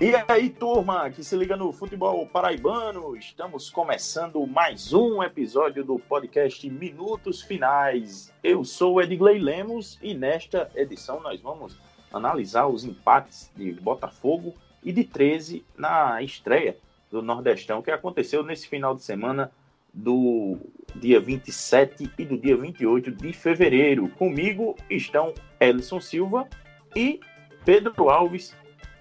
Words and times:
E 0.00 0.14
aí, 0.28 0.48
turma, 0.48 1.10
que 1.10 1.22
se 1.22 1.36
liga 1.36 1.58
no 1.58 1.70
futebol 1.74 2.26
paraibano, 2.26 3.14
estamos 3.14 3.68
começando 3.68 4.46
mais 4.46 4.94
um 4.94 5.22
episódio 5.22 5.84
do 5.84 5.98
podcast 5.98 6.70
Minutos 6.70 7.42
Finais. 7.42 8.32
Eu 8.42 8.64
sou 8.64 9.02
Edgley 9.02 9.38
Lemos 9.38 9.98
e 10.00 10.14
nesta 10.14 10.70
edição 10.74 11.20
nós 11.20 11.38
vamos 11.42 11.78
analisar 12.10 12.66
os 12.66 12.82
empates 12.82 13.52
de 13.54 13.72
Botafogo 13.72 14.54
e 14.82 14.90
de 14.90 15.04
13 15.04 15.66
na 15.76 16.22
estreia 16.22 16.78
do 17.10 17.20
Nordestão 17.20 17.82
que 17.82 17.90
aconteceu 17.90 18.42
nesse 18.42 18.68
final 18.68 18.94
de 18.94 19.02
semana 19.02 19.52
do 19.92 20.56
dia 20.96 21.20
27 21.20 22.10
e 22.18 22.24
do 22.24 22.38
dia 22.38 22.56
28 22.56 23.10
de 23.10 23.34
fevereiro. 23.34 24.08
Comigo 24.08 24.74
estão 24.88 25.34
Ellison 25.60 26.00
Silva 26.00 26.48
e 26.96 27.20
Pedro 27.66 28.08
Alves 28.08 28.56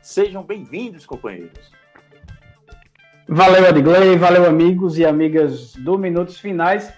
Sejam 0.09 0.41
bem-vindos, 0.41 1.05
companheiros. 1.05 1.71
Valeu, 3.27 3.63
Edgley, 3.63 4.17
valeu, 4.17 4.47
amigos 4.47 4.97
e 4.97 5.05
amigas 5.05 5.75
do 5.75 5.99
Minutos 5.99 6.39
Finais. 6.39 6.91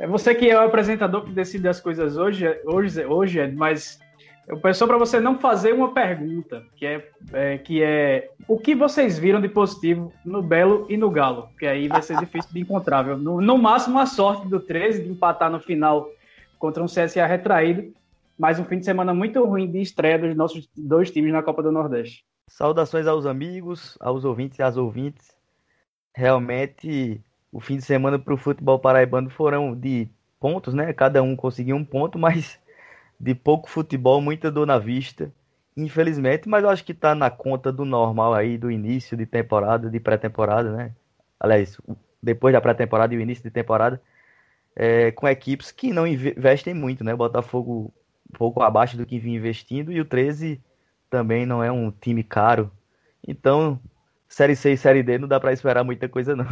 É 0.00 0.06
você 0.08 0.34
que 0.34 0.50
é 0.50 0.58
o 0.58 0.66
apresentador 0.66 1.22
que 1.22 1.30
decide 1.30 1.68
as 1.68 1.80
coisas 1.80 2.16
hoje, 2.16 2.44
hoje, 2.64 3.06
hoje 3.06 3.52
mas 3.52 4.00
eu 4.48 4.58
peço 4.58 4.84
para 4.84 4.98
você 4.98 5.20
não 5.20 5.38
fazer 5.38 5.72
uma 5.72 5.94
pergunta, 5.94 6.64
que 6.74 6.84
é, 6.84 7.08
é, 7.32 7.58
que 7.58 7.84
é 7.84 8.32
o 8.48 8.58
que 8.58 8.74
vocês 8.74 9.16
viram 9.16 9.40
de 9.40 9.48
positivo 9.48 10.12
no 10.24 10.42
Belo 10.42 10.86
e 10.88 10.96
no 10.96 11.08
Galo, 11.08 11.50
que 11.56 11.68
aí 11.68 11.86
vai 11.86 12.02
ser 12.02 12.16
difícil 12.18 12.50
de 12.52 12.58
encontrar. 12.58 13.02
Viu? 13.02 13.16
No, 13.16 13.40
no 13.40 13.56
máximo, 13.58 13.96
a 13.96 14.06
sorte 14.06 14.48
do 14.48 14.58
13 14.58 15.04
de 15.04 15.08
empatar 15.08 15.52
no 15.52 15.60
final 15.60 16.10
contra 16.58 16.82
um 16.82 16.86
CSA 16.86 17.26
retraído, 17.26 17.94
mas 18.36 18.58
um 18.58 18.64
fim 18.64 18.80
de 18.80 18.84
semana 18.86 19.14
muito 19.14 19.40
ruim 19.44 19.70
de 19.70 19.80
estreia 19.80 20.18
dos 20.18 20.34
nossos 20.34 20.68
dois 20.76 21.12
times 21.12 21.32
na 21.32 21.44
Copa 21.44 21.62
do 21.62 21.70
Nordeste. 21.70 22.28
Saudações 22.50 23.06
aos 23.06 23.26
amigos, 23.26 23.96
aos 24.00 24.24
ouvintes 24.24 24.58
e 24.58 24.62
às 24.62 24.76
ouvintes. 24.76 25.36
Realmente, 26.12 27.22
o 27.52 27.60
fim 27.60 27.76
de 27.76 27.82
semana 27.82 28.18
para 28.18 28.34
o 28.34 28.36
futebol 28.36 28.76
paraibano 28.76 29.30
foram 29.30 29.74
de 29.74 30.08
pontos, 30.40 30.74
né? 30.74 30.92
Cada 30.92 31.22
um 31.22 31.36
conseguiu 31.36 31.76
um 31.76 31.84
ponto, 31.84 32.18
mas 32.18 32.58
de 33.20 33.36
pouco 33.36 33.70
futebol, 33.70 34.20
muita 34.20 34.50
dor 34.50 34.66
na 34.66 34.78
vista, 34.78 35.32
infelizmente. 35.76 36.48
Mas 36.48 36.64
eu 36.64 36.70
acho 36.70 36.84
que 36.84 36.90
está 36.90 37.14
na 37.14 37.30
conta 37.30 37.70
do 37.70 37.84
normal 37.84 38.34
aí, 38.34 38.58
do 38.58 38.68
início 38.68 39.16
de 39.16 39.26
temporada, 39.26 39.88
de 39.88 40.00
pré-temporada, 40.00 40.72
né? 40.72 40.92
Aliás, 41.38 41.80
depois 42.20 42.52
da 42.52 42.60
pré-temporada 42.60 43.14
e 43.14 43.16
o 43.16 43.20
início 43.20 43.44
de 43.44 43.50
temporada, 43.50 44.02
é, 44.74 45.12
com 45.12 45.28
equipes 45.28 45.70
que 45.70 45.92
não 45.92 46.04
investem 46.04 46.74
muito, 46.74 47.04
né? 47.04 47.14
Botafogo 47.14 47.94
um 48.28 48.36
pouco 48.36 48.60
abaixo 48.60 48.96
do 48.96 49.06
que 49.06 49.20
vinha 49.20 49.38
investindo 49.38 49.92
e 49.92 50.00
o 50.00 50.04
13 50.04 50.60
também 51.10 51.44
não 51.44 51.62
é 51.62 51.70
um 51.70 51.90
time 51.90 52.22
caro. 52.22 52.70
Então, 53.26 53.78
Série 54.28 54.56
C 54.56 54.72
e 54.72 54.76
Série 54.76 55.02
D 55.02 55.18
não 55.18 55.28
dá 55.28 55.40
para 55.40 55.52
esperar 55.52 55.84
muita 55.84 56.08
coisa, 56.08 56.36
não. 56.36 56.46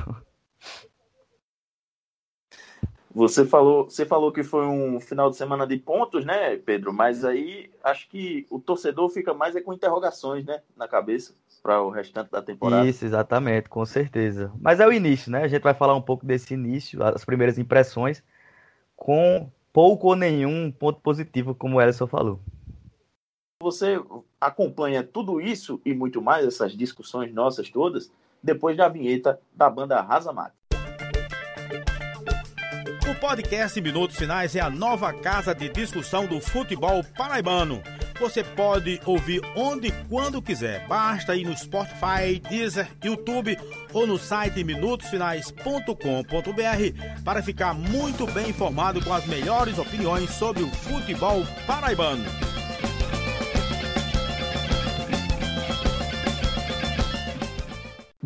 Você 3.14 3.44
falou, 3.44 3.84
você 3.84 4.04
falou 4.04 4.30
que 4.30 4.44
foi 4.44 4.64
um 4.66 5.00
final 5.00 5.30
de 5.30 5.36
semana 5.36 5.66
de 5.66 5.76
pontos, 5.76 6.24
né, 6.24 6.56
Pedro? 6.56 6.92
Mas 6.92 7.24
aí 7.24 7.70
acho 7.82 8.08
que 8.08 8.46
o 8.50 8.60
torcedor 8.60 9.08
fica 9.08 9.32
mais 9.32 9.56
é 9.56 9.60
com 9.60 9.72
interrogações, 9.72 10.44
né, 10.44 10.60
na 10.76 10.86
cabeça 10.86 11.34
para 11.62 11.82
o 11.82 11.90
restante 11.90 12.30
da 12.30 12.40
temporada. 12.40 12.86
Isso, 12.86 13.04
exatamente, 13.04 13.68
com 13.68 13.84
certeza. 13.84 14.52
Mas 14.60 14.78
é 14.78 14.86
o 14.86 14.92
início, 14.92 15.32
né? 15.32 15.42
A 15.42 15.48
gente 15.48 15.62
vai 15.62 15.74
falar 15.74 15.94
um 15.96 16.02
pouco 16.02 16.24
desse 16.24 16.54
início, 16.54 17.02
as 17.02 17.24
primeiras 17.24 17.58
impressões, 17.58 18.22
com 18.94 19.50
pouco 19.72 20.08
ou 20.08 20.16
nenhum 20.16 20.70
ponto 20.70 21.00
positivo, 21.00 21.54
como 21.54 21.76
o 21.76 21.80
Ellison 21.80 22.06
falou. 22.06 22.40
Você 23.60 24.00
acompanha 24.40 25.02
tudo 25.02 25.40
isso 25.40 25.80
e 25.84 25.92
muito 25.92 26.22
mais, 26.22 26.46
essas 26.46 26.76
discussões 26.76 27.34
nossas 27.34 27.68
todas, 27.68 28.08
depois 28.40 28.76
da 28.76 28.88
vinheta 28.88 29.40
da 29.52 29.68
banda 29.68 30.00
Rasa 30.00 30.32
Mate. 30.32 30.54
O 33.10 33.14
podcast 33.18 33.80
Minutos 33.80 34.16
Finais 34.16 34.54
é 34.54 34.60
a 34.60 34.70
nova 34.70 35.12
casa 35.12 35.56
de 35.56 35.68
discussão 35.70 36.24
do 36.24 36.40
futebol 36.40 37.02
paraibano. 37.16 37.82
Você 38.20 38.44
pode 38.44 39.00
ouvir 39.04 39.42
onde 39.56 39.88
e 39.88 39.92
quando 40.08 40.40
quiser. 40.40 40.86
Basta 40.86 41.34
ir 41.34 41.44
no 41.44 41.56
Spotify, 41.56 42.38
Deezer, 42.48 42.88
YouTube 43.02 43.58
ou 43.92 44.06
no 44.06 44.18
site 44.18 44.62
minutosfinais.com.br 44.62 47.24
para 47.24 47.42
ficar 47.42 47.74
muito 47.74 48.24
bem 48.28 48.50
informado 48.50 49.04
com 49.04 49.12
as 49.12 49.26
melhores 49.26 49.78
opiniões 49.78 50.30
sobre 50.30 50.62
o 50.62 50.68
futebol 50.68 51.42
paraibano. 51.66 52.24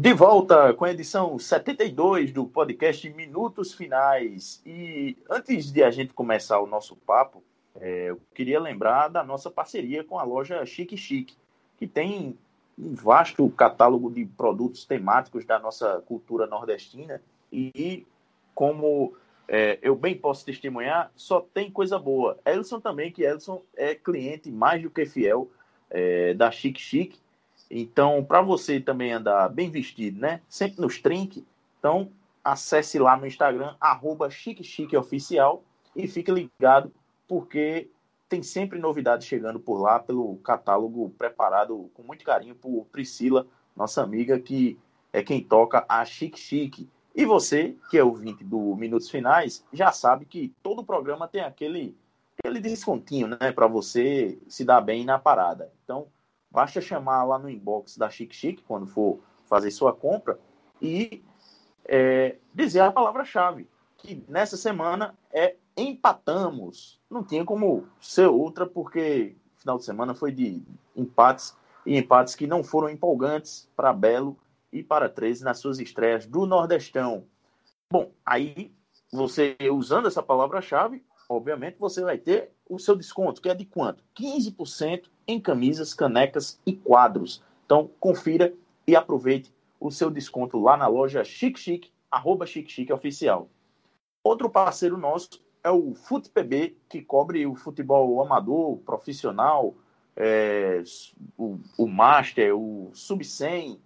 De 0.02 0.12
volta 0.12 0.74
com 0.74 0.84
a 0.84 0.90
edição 0.90 1.38
72 1.38 2.32
do 2.32 2.44
podcast 2.44 3.08
Minutos 3.10 3.72
Finais. 3.72 4.60
E 4.66 5.16
antes 5.30 5.70
de 5.70 5.80
a 5.80 5.92
gente 5.92 6.12
começar 6.12 6.58
o 6.58 6.66
nosso 6.66 6.96
papo, 6.96 7.40
é, 7.80 8.10
eu 8.10 8.20
queria 8.34 8.58
lembrar 8.58 9.06
da 9.06 9.22
nossa 9.22 9.48
parceria 9.48 10.02
com 10.02 10.18
a 10.18 10.24
loja 10.24 10.66
Chique 10.66 10.96
Chique, 10.96 11.36
que 11.78 11.86
tem 11.86 12.36
um 12.76 12.96
vasto 12.96 13.48
catálogo 13.50 14.10
de 14.10 14.24
produtos 14.24 14.84
temáticos 14.84 15.44
da 15.44 15.60
nossa 15.60 16.02
cultura 16.04 16.48
nordestina. 16.48 17.22
E 17.52 18.04
como 18.56 19.14
é, 19.46 19.78
eu 19.82 19.94
bem 19.94 20.16
posso 20.16 20.44
testemunhar, 20.44 21.12
só 21.14 21.40
tem 21.40 21.70
coisa 21.70 21.96
boa. 21.96 22.40
Elson 22.44 22.80
também, 22.80 23.12
que 23.12 23.22
Elson 23.22 23.62
é 23.76 23.94
cliente 23.94 24.50
mais 24.50 24.82
do 24.82 24.90
que 24.90 25.06
fiel 25.06 25.48
é, 25.88 26.34
da 26.34 26.50
Chique 26.50 26.80
Chique 26.80 27.21
então, 27.74 28.22
para 28.22 28.42
você 28.42 28.78
também 28.78 29.14
andar 29.14 29.48
bem 29.48 29.70
vestido, 29.70 30.20
né? 30.20 30.42
Sempre 30.46 30.82
nos 30.82 31.00
trinque. 31.00 31.46
Então, 31.78 32.10
acesse 32.44 32.98
lá 32.98 33.16
no 33.16 33.26
Instagram, 33.26 33.74
arroba 33.80 34.28
e 35.96 36.06
fique 36.06 36.30
ligado, 36.30 36.92
porque 37.26 37.88
tem 38.28 38.42
sempre 38.42 38.78
novidades 38.78 39.26
chegando 39.26 39.58
por 39.58 39.80
lá 39.80 39.98
pelo 39.98 40.36
catálogo 40.38 41.14
preparado 41.16 41.90
com 41.94 42.02
muito 42.02 42.24
carinho 42.26 42.54
por 42.54 42.84
Priscila, 42.92 43.46
nossa 43.74 44.02
amiga, 44.02 44.38
que 44.38 44.78
é 45.10 45.22
quem 45.22 45.42
toca 45.42 45.84
a 45.88 46.04
Chique 46.04 46.38
Chique. 46.38 46.90
E 47.14 47.24
você, 47.24 47.74
que 47.90 47.96
é 47.96 48.04
ouvinte 48.04 48.44
do 48.44 48.76
Minutos 48.76 49.08
Finais, 49.08 49.64
já 49.72 49.90
sabe 49.92 50.26
que 50.26 50.52
todo 50.62 50.84
programa 50.84 51.26
tem 51.26 51.40
aquele, 51.40 51.96
aquele 52.38 52.60
descontinho, 52.60 53.28
né? 53.28 53.50
Para 53.50 53.66
você 53.66 54.38
se 54.46 54.62
dar 54.62 54.82
bem 54.82 55.06
na 55.06 55.18
parada. 55.18 55.72
Então, 55.84 56.06
Basta 56.52 56.82
chamar 56.82 57.24
lá 57.24 57.38
no 57.38 57.48
inbox 57.48 57.96
da 57.96 58.10
Chique 58.10 58.36
Chique, 58.36 58.62
quando 58.62 58.86
for 58.86 59.20
fazer 59.46 59.70
sua 59.70 59.90
compra, 59.90 60.38
e 60.82 61.24
é, 61.86 62.36
dizer 62.54 62.80
a 62.80 62.92
palavra-chave, 62.92 63.66
que 63.96 64.22
nessa 64.28 64.56
semana 64.58 65.16
é 65.32 65.56
empatamos. 65.74 67.00
Não 67.08 67.24
tinha 67.24 67.42
como 67.42 67.86
ser 67.98 68.26
outra, 68.26 68.66
porque 68.66 69.34
final 69.56 69.78
de 69.78 69.84
semana 69.84 70.14
foi 70.14 70.30
de 70.30 70.62
empates, 70.94 71.56
e 71.86 71.96
empates 71.96 72.34
que 72.34 72.46
não 72.46 72.62
foram 72.62 72.90
empolgantes 72.90 73.66
para 73.74 73.92
Belo 73.92 74.36
e 74.70 74.82
para 74.82 75.08
13 75.08 75.44
nas 75.44 75.58
suas 75.58 75.78
estreias 75.78 76.26
do 76.26 76.44
Nordestão. 76.44 77.24
Bom, 77.90 78.10
aí 78.26 78.74
você 79.10 79.56
usando 79.70 80.06
essa 80.06 80.22
palavra-chave, 80.22 81.02
obviamente 81.28 81.78
você 81.78 82.02
vai 82.02 82.18
ter 82.18 82.52
o 82.74 82.78
seu 82.78 82.96
desconto, 82.96 83.42
que 83.42 83.48
é 83.48 83.54
de 83.54 83.66
quanto? 83.66 84.02
15% 84.16 85.04
em 85.28 85.38
camisas, 85.38 85.92
canecas 85.92 86.58
e 86.64 86.72
quadros. 86.72 87.42
Então, 87.66 87.90
confira 88.00 88.52
e 88.86 88.96
aproveite 88.96 89.52
o 89.78 89.90
seu 89.90 90.10
desconto 90.10 90.58
lá 90.58 90.76
na 90.76 90.86
loja 90.86 91.22
Chic 91.22 91.58
Chic, 91.58 91.90
arroba 92.10 92.46
Chic 92.46 92.70
Chic 92.70 92.90
Oficial. 92.90 93.48
Outro 94.24 94.48
parceiro 94.48 94.96
nosso 94.96 95.42
é 95.62 95.70
o 95.70 95.94
FutPB, 95.94 96.76
que 96.88 97.02
cobre 97.02 97.46
o 97.46 97.54
futebol 97.54 98.22
amador, 98.22 98.78
profissional, 98.78 99.74
é, 100.16 100.82
o, 101.36 101.58
o 101.76 101.86
Master, 101.86 102.56
o 102.56 102.90
Sub-100, 102.94 103.78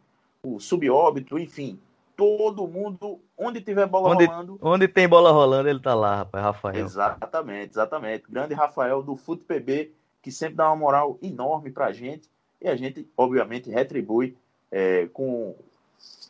o 0.42 0.60
Subóbito, 0.60 1.38
enfim. 1.38 1.78
Todo 2.16 2.66
mundo, 2.66 3.20
onde 3.36 3.60
tiver 3.60 3.86
bola 3.86 4.10
onde, 4.10 4.24
rolando. 4.24 4.58
Onde 4.62 4.88
tem 4.88 5.06
bola 5.06 5.30
rolando, 5.30 5.68
ele 5.68 5.80
tá 5.80 5.94
lá, 5.94 6.16
rapaz, 6.16 6.44
Rafael. 6.44 6.84
Exatamente, 6.84 7.72
exatamente. 7.72 8.24
Grande 8.28 8.54
Rafael 8.54 9.02
do 9.02 9.16
FutPB 9.16 9.92
que 10.26 10.32
sempre 10.32 10.56
dá 10.56 10.66
uma 10.66 10.74
moral 10.74 11.20
enorme 11.22 11.70
para 11.70 11.86
a 11.86 11.92
gente 11.92 12.28
e 12.60 12.66
a 12.66 12.74
gente, 12.74 13.08
obviamente, 13.16 13.70
retribui 13.70 14.36
é, 14.72 15.06
com 15.12 15.54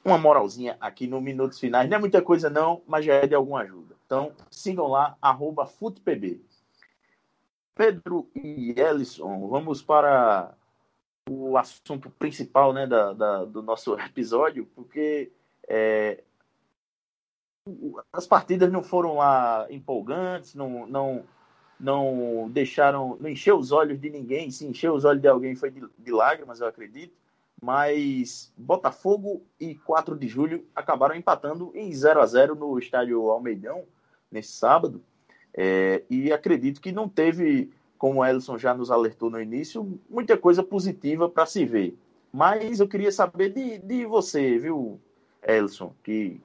uma 0.04 0.18
moralzinha 0.18 0.76
aqui 0.78 1.06
no 1.06 1.18
Minutos 1.18 1.58
Finais. 1.58 1.88
Não 1.88 1.96
é 1.96 2.00
muita 2.00 2.20
coisa, 2.20 2.50
não, 2.50 2.82
mas 2.86 3.06
já 3.06 3.14
é 3.14 3.26
de 3.26 3.34
alguma 3.34 3.60
ajuda. 3.60 3.96
Então, 4.04 4.32
sigam 4.50 4.86
lá, 4.86 5.16
arroba 5.22 5.64
FUTPB. 5.64 6.42
Pedro 7.74 8.28
e 8.34 8.74
Ellison, 8.78 9.48
vamos 9.48 9.80
para 9.80 10.54
o 11.30 11.56
assunto 11.56 12.10
principal 12.10 12.74
né, 12.74 12.86
da, 12.86 13.14
da 13.14 13.44
do 13.46 13.62
nosso 13.62 13.94
episódio, 14.00 14.68
porque 14.74 15.32
é, 15.68 16.22
as 18.12 18.26
partidas 18.26 18.70
não 18.70 18.82
foram 18.82 19.16
lá 19.16 19.66
empolgantes, 19.70 20.54
não, 20.54 20.86
não, 20.86 21.24
não 21.78 22.48
deixaram, 22.50 23.16
não 23.20 23.28
encheu 23.28 23.58
os 23.58 23.72
olhos 23.72 24.00
de 24.00 24.08
ninguém, 24.08 24.50
se 24.50 24.66
encheu 24.66 24.94
os 24.94 25.04
olhos 25.04 25.20
de 25.20 25.28
alguém 25.28 25.56
foi 25.56 25.70
de, 25.70 25.82
de 25.98 26.12
lágrimas, 26.12 26.60
eu 26.60 26.66
acredito, 26.66 27.14
mas 27.60 28.52
Botafogo 28.56 29.42
e 29.58 29.74
4 29.74 30.16
de 30.16 30.28
julho 30.28 30.64
acabaram 30.74 31.14
empatando 31.14 31.72
em 31.74 31.92
0 31.92 32.20
a 32.20 32.26
0 32.26 32.54
no 32.54 32.78
estádio 32.78 33.30
Almeidão 33.30 33.84
nesse 34.30 34.52
sábado. 34.52 35.02
É, 35.54 36.04
e 36.10 36.30
acredito 36.30 36.80
que 36.82 36.92
não 36.92 37.08
teve, 37.08 37.72
como 37.96 38.20
o 38.20 38.24
Ellison 38.24 38.58
já 38.58 38.74
nos 38.74 38.90
alertou 38.90 39.30
no 39.30 39.40
início, 39.40 39.98
muita 40.08 40.36
coisa 40.36 40.62
positiva 40.62 41.28
para 41.30 41.46
se 41.46 41.64
ver. 41.64 41.98
Mas 42.30 42.78
eu 42.78 42.86
queria 42.86 43.10
saber 43.10 43.54
de, 43.54 43.78
de 43.78 44.04
você, 44.04 44.58
viu, 44.58 45.00
Ellison, 45.46 45.94
que 46.02 46.40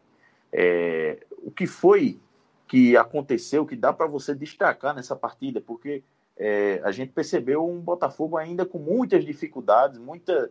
é, 0.51 1.25
o 1.38 1.51
que 1.51 1.65
foi 1.65 2.19
que 2.68 2.95
aconteceu, 2.95 3.65
que 3.65 3.75
dá 3.75 3.92
para 3.92 4.07
você 4.07 4.33
destacar 4.33 4.95
nessa 4.95 5.15
partida, 5.15 5.59
porque 5.59 6.03
é, 6.38 6.80
a 6.83 6.92
gente 6.92 7.12
percebeu 7.12 7.68
um 7.68 7.81
Botafogo 7.81 8.38
ainda 8.38 8.65
com 8.65 8.77
muitas 8.77 9.25
dificuldades, 9.25 9.98
muita. 9.98 10.50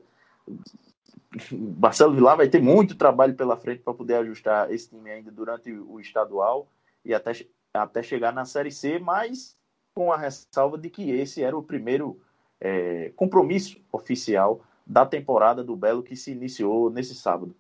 Marcelo 1.51 2.15
Vilar 2.15 2.37
vai 2.37 2.49
ter 2.49 2.61
muito 2.61 2.97
trabalho 2.97 3.35
pela 3.35 3.57
frente 3.57 3.83
para 3.83 3.95
poder 3.95 4.15
ajustar 4.17 4.71
esse 4.73 4.89
time 4.89 5.11
ainda 5.11 5.31
durante 5.31 5.73
o 5.73 6.01
estadual 6.01 6.67
e 7.05 7.15
até, 7.15 7.33
até 7.73 8.03
chegar 8.03 8.33
na 8.33 8.45
Série 8.45 8.73
C, 8.73 8.99
mas 8.99 9.57
com 9.95 10.13
a 10.13 10.17
ressalva 10.17 10.77
de 10.77 10.91
que 10.91 11.11
esse 11.11 11.43
era 11.43 11.57
o 11.57 11.63
primeiro 11.63 12.21
é, 12.61 13.13
compromisso 13.15 13.81
oficial 13.93 14.61
da 14.85 15.07
temporada 15.07 15.63
do 15.63 15.77
Belo 15.77 16.03
que 16.03 16.17
se 16.17 16.33
iniciou 16.33 16.91
nesse 16.91 17.15
sábado 17.15 17.55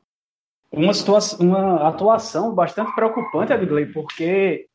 uma, 0.72 0.94
situação, 0.94 1.38
uma 1.40 1.88
atuação 1.88 2.54
bastante 2.54 2.94
preocupante, 2.94 3.52
Edgley, 3.52 3.86
porque 3.86 4.66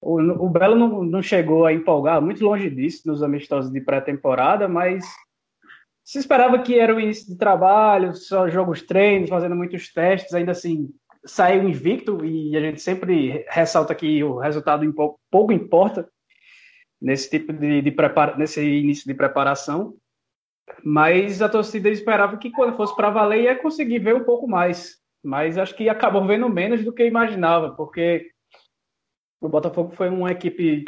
o, 0.00 0.20
o 0.46 0.48
Belo 0.48 0.76
não, 0.76 1.02
não 1.02 1.22
chegou 1.22 1.66
a 1.66 1.72
empolgar, 1.72 2.20
muito 2.20 2.44
longe 2.44 2.68
disso, 2.70 3.02
nos 3.06 3.22
amistosos 3.22 3.70
de 3.70 3.80
pré-temporada, 3.80 4.68
mas 4.68 5.04
se 6.04 6.18
esperava 6.18 6.58
que 6.58 6.78
era 6.78 6.94
o 6.94 7.00
início 7.00 7.26
de 7.26 7.36
trabalho, 7.36 8.14
só 8.14 8.48
jogos 8.48 8.82
treinos, 8.82 9.30
fazendo 9.30 9.54
muitos 9.54 9.92
testes, 9.92 10.34
ainda 10.34 10.52
assim 10.52 10.90
saiu 11.24 11.68
invicto 11.68 12.24
e 12.24 12.56
a 12.56 12.60
gente 12.60 12.80
sempre 12.80 13.44
ressalta 13.48 13.94
que 13.94 14.24
o 14.24 14.38
resultado 14.38 14.90
pouco, 14.92 15.20
pouco 15.30 15.52
importa 15.52 16.08
nesse 17.00 17.30
tipo 17.30 17.52
de, 17.52 17.82
de 17.82 17.90
prepara, 17.90 18.36
nesse 18.36 18.62
início 18.62 19.06
de 19.06 19.14
preparação. 19.14 19.94
Mas 20.84 21.42
a 21.42 21.48
torcida 21.48 21.88
esperava 21.88 22.36
que 22.36 22.50
quando 22.50 22.76
fosse 22.76 22.94
para 22.94 23.10
valer 23.10 23.44
ia 23.44 23.56
conseguir 23.56 23.98
ver 23.98 24.14
um 24.14 24.24
pouco 24.24 24.46
mais 24.46 24.99
mas 25.22 25.58
acho 25.58 25.74
que 25.74 25.88
acabou 25.88 26.26
vendo 26.26 26.48
menos 26.48 26.84
do 26.84 26.92
que 26.92 27.04
imaginava, 27.04 27.70
porque 27.70 28.30
o 29.40 29.48
Botafogo 29.48 29.92
foi 29.94 30.08
uma 30.08 30.30
equipe 30.30 30.84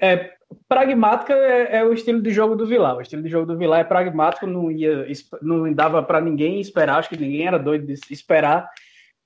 é, 0.00 0.32
pragmática 0.68 1.32
é, 1.34 1.76
é, 1.78 1.84
o 1.84 1.92
estilo 1.92 2.22
de 2.22 2.30
jogo 2.30 2.56
do 2.56 2.66
Vilar. 2.66 2.96
O 2.96 3.00
estilo 3.00 3.22
de 3.22 3.28
jogo 3.28 3.46
do 3.46 3.58
Vilar 3.58 3.80
é 3.80 3.84
pragmático, 3.84 4.46
não 4.46 4.70
ia, 4.70 5.06
não 5.42 5.72
dava 5.72 6.02
para 6.02 6.20
ninguém 6.20 6.60
esperar, 6.60 6.98
acho 6.98 7.08
que 7.08 7.16
ninguém 7.16 7.46
era 7.46 7.58
doido 7.58 7.86
de 7.86 7.94
esperar 8.10 8.68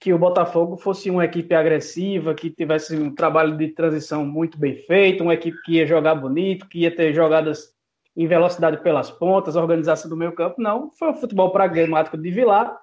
que 0.00 0.12
o 0.12 0.18
Botafogo 0.18 0.76
fosse 0.76 1.10
uma 1.10 1.24
equipe 1.24 1.52
agressiva, 1.54 2.34
que 2.34 2.50
tivesse 2.50 2.96
um 2.96 3.12
trabalho 3.12 3.56
de 3.56 3.68
transição 3.68 4.24
muito 4.24 4.56
bem 4.56 4.76
feito, 4.76 5.24
uma 5.24 5.34
equipe 5.34 5.60
que 5.62 5.72
ia 5.72 5.86
jogar 5.86 6.14
bonito, 6.14 6.68
que 6.68 6.80
ia 6.80 6.94
ter 6.94 7.12
jogadas 7.12 7.74
em 8.16 8.26
velocidade 8.26 8.80
pelas 8.80 9.10
pontas, 9.10 9.56
organização 9.56 10.08
do 10.08 10.16
meio 10.16 10.32
campo. 10.32 10.62
Não, 10.62 10.90
foi 10.92 11.10
um 11.10 11.14
futebol 11.14 11.50
pragmático 11.50 12.16
de 12.16 12.30
Vilar 12.30 12.78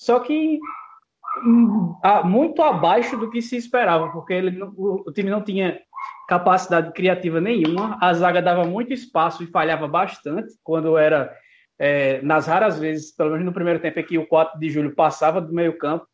só 0.00 0.18
que 0.18 0.58
hum, 1.44 1.94
muito 2.24 2.62
abaixo 2.62 3.18
do 3.18 3.30
que 3.30 3.42
se 3.42 3.54
esperava, 3.54 4.08
porque 4.08 4.32
ele, 4.32 4.58
o, 4.62 5.12
time 5.12 5.28
não 5.28 5.42
tinha 5.42 5.78
capacidade 6.26 6.90
criativa 6.94 7.38
nenhuma, 7.38 7.98
a 8.00 8.14
zaga 8.14 8.40
dava 8.40 8.64
muito 8.64 8.94
espaço 8.94 9.42
e 9.42 9.48
falhava 9.48 9.86
bastante 9.86 10.54
quando 10.64 10.96
era 10.96 11.30
é, 11.78 12.22
nas 12.22 12.46
raras 12.46 12.78
vezes, 12.78 13.14
pelo 13.14 13.32
menos 13.32 13.44
no 13.44 13.52
primeiro 13.52 13.78
tempo, 13.78 13.98
é 13.98 14.02
que 14.02 14.16
o 14.16 14.26
4 14.26 14.58
de 14.58 14.70
julho 14.70 14.94
passava 14.94 15.38
do 15.38 15.52
meio 15.52 15.76
campo, 15.76 16.06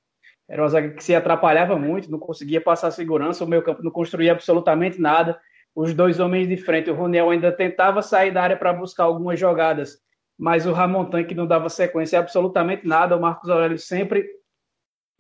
era 0.49 0.63
uma 0.63 0.69
zaga 0.69 0.91
que 0.91 1.05
se 1.05 1.15
atrapalhava 1.15 1.79
muito, 1.79 2.11
não 2.11 2.19
conseguia 2.19 2.61
passar 2.61 2.91
segurança, 2.91 3.45
o 3.45 3.49
meio 3.49 3.63
campo 3.63 3.85
não 3.85 3.91
construía 3.93 4.33
absolutamente 4.33 5.01
nada, 5.01 5.39
os 5.77 5.95
dois 5.95 6.19
homens 6.19 6.49
de 6.49 6.57
frente, 6.57 6.91
o 6.91 6.95
Roniel 6.95 7.31
ainda 7.31 7.53
tentava 7.53 8.03
sair 8.03 8.33
da 8.33 8.43
área 8.43 8.57
para 8.57 8.73
buscar 8.73 9.05
algumas 9.05 9.39
jogadas, 9.39 10.05
mas 10.39 10.67
o 10.67 10.73
Ramon 10.73 11.07
Tanque 11.07 11.35
não 11.35 11.47
dava 11.47 11.69
sequência 11.69 12.19
absolutamente 12.19 12.87
nada. 12.87 13.17
O 13.17 13.21
Marcos 13.21 13.49
Aurélio 13.49 13.79
sempre 13.79 14.27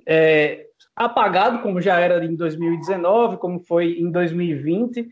é, 0.07 0.67
apagado, 0.95 1.61
como 1.61 1.81
já 1.81 1.99
era 1.99 2.25
em 2.25 2.35
2019, 2.35 3.39
como 3.39 3.59
foi 3.61 3.99
em 3.99 4.11
2020, 4.11 5.09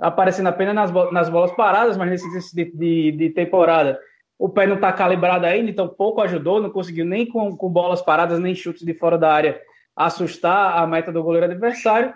aparecendo 0.00 0.48
apenas 0.48 0.74
nas, 0.74 1.12
nas 1.12 1.28
bolas 1.28 1.52
paradas, 1.52 1.96
mas 1.96 2.10
nesse 2.10 2.54
de, 2.54 2.64
de, 2.72 3.12
de, 3.12 3.30
temporada 3.30 3.98
o 4.38 4.48
pé 4.48 4.66
não 4.66 4.74
está 4.74 4.92
calibrado 4.92 5.46
ainda, 5.46 5.70
então 5.70 5.88
pouco 5.88 6.20
ajudou, 6.20 6.60
não 6.60 6.68
conseguiu 6.68 7.04
nem 7.04 7.24
com, 7.24 7.56
com 7.56 7.70
bolas 7.70 8.02
paradas, 8.02 8.40
nem 8.40 8.54
chutes 8.54 8.84
de 8.84 8.92
fora 8.92 9.16
da 9.16 9.32
área 9.32 9.60
assustar 9.94 10.76
a 10.76 10.86
meta 10.86 11.12
do 11.12 11.22
goleiro 11.22 11.46
adversário. 11.46 12.12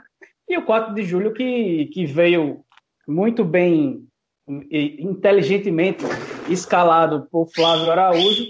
E 0.48 0.56
o 0.56 0.64
4 0.64 0.94
de 0.94 1.04
julho 1.04 1.32
que, 1.32 1.86
que 1.86 2.06
veio 2.06 2.64
muito 3.06 3.44
bem 3.44 4.04
inteligentemente 4.48 6.04
escalado 6.48 7.28
por 7.30 7.46
Flávio 7.48 7.90
Araújo, 7.90 8.44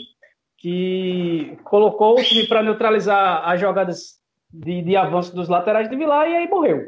que 0.56 1.56
colocou 1.64 2.18
o 2.18 2.22
time 2.22 2.46
para 2.46 2.62
neutralizar 2.62 3.48
as 3.48 3.60
jogadas 3.60 4.18
de, 4.50 4.82
de, 4.82 4.96
avanço 4.96 5.34
dos 5.34 5.48
laterais 5.48 5.88
de 5.88 5.96
Vilar 5.96 6.28
e 6.28 6.36
aí 6.36 6.48
morreu. 6.48 6.84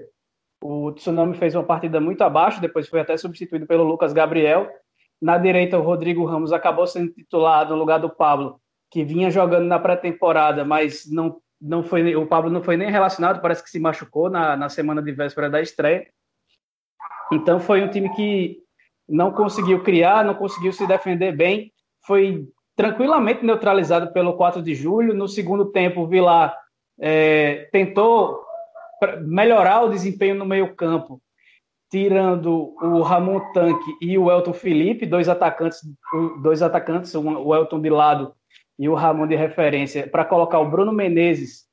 O 0.63 0.93
Tsunami 0.93 1.37
fez 1.37 1.55
uma 1.55 1.65
partida 1.65 2.01
muito 2.01 2.23
abaixo, 2.23 2.61
depois 2.61 2.89
foi 2.89 3.01
até 3.01 3.17
substituído 3.17 3.67
pelo 3.67 3.85
Lucas 3.85 4.13
Gabriel. 4.13 4.69
Na 5.21 5.39
direita, 5.39 5.79
o 5.79 5.83
Rodrigo 5.83 6.25
Ramos 6.25 6.53
acabou 6.53 6.87
sendo 6.87 7.13
titulado 7.13 7.75
no 7.75 7.81
lugar 7.81 7.99
do 7.99 8.11
Pablo, 8.11 8.61
que 8.91 9.05
vinha 9.05 9.31
jogando 9.31 9.67
na 9.67 9.79
pré-temporada, 9.79 10.65
mas 10.65 11.11
não, 11.11 11.41
não 11.61 11.83
foi, 11.83 12.15
o 12.17 12.27
Pablo 12.27 12.51
não 12.51 12.63
foi 12.63 12.77
nem 12.77 12.91
relacionado, 12.91 13.41
parece 13.41 13.63
que 13.63 13.71
se 13.71 13.79
machucou 13.79 14.29
na, 14.29 14.57
na 14.57 14.69
semana 14.69 15.03
de 15.03 15.13
véspera 15.13 15.49
da 15.49 15.61
estreia. 15.61 16.07
Então 17.33 17.61
foi 17.61 17.83
um 17.83 17.89
time 17.89 18.13
que 18.15 18.63
não 19.11 19.33
conseguiu 19.33 19.83
criar, 19.83 20.25
não 20.25 20.35
conseguiu 20.35 20.73
se 20.73 20.87
defender 20.87 21.37
bem, 21.37 21.73
foi 22.07 22.49
tranquilamente 22.77 23.45
neutralizado 23.45 24.13
pelo 24.13 24.35
4 24.35 24.63
de 24.63 24.75
julho. 24.75 25.13
No 25.13 25.29
segundo 25.29 25.67
tempo, 25.67 26.01
o 26.01 26.07
Vilar 26.07 26.57
é, 26.99 27.69
tentou 27.73 28.41
melhorar 29.23 29.83
o 29.83 29.91
desempenho 29.91 30.35
no 30.35 30.47
meio-campo, 30.47 31.21
tirando 31.91 32.75
o 32.81 33.03
Ramon 33.03 33.41
Tanque 33.53 33.97
e 34.01 34.17
o 34.17 34.31
Elton 34.31 34.53
Felipe, 34.53 35.07
dois 35.07 35.29
atacantes, 35.29 35.81
dois 36.41 36.63
atacantes, 36.63 37.15
o 37.15 37.55
Elton 37.55 37.81
de 37.81 37.91
lado 37.91 38.35
e 38.79 38.89
o 38.89 38.95
Ramon 38.95 39.27
de 39.27 39.35
referência, 39.35 40.09
para 40.09 40.25
colocar 40.25 40.61
o 40.61 40.71
Bruno 40.71 40.93
Menezes 40.93 41.65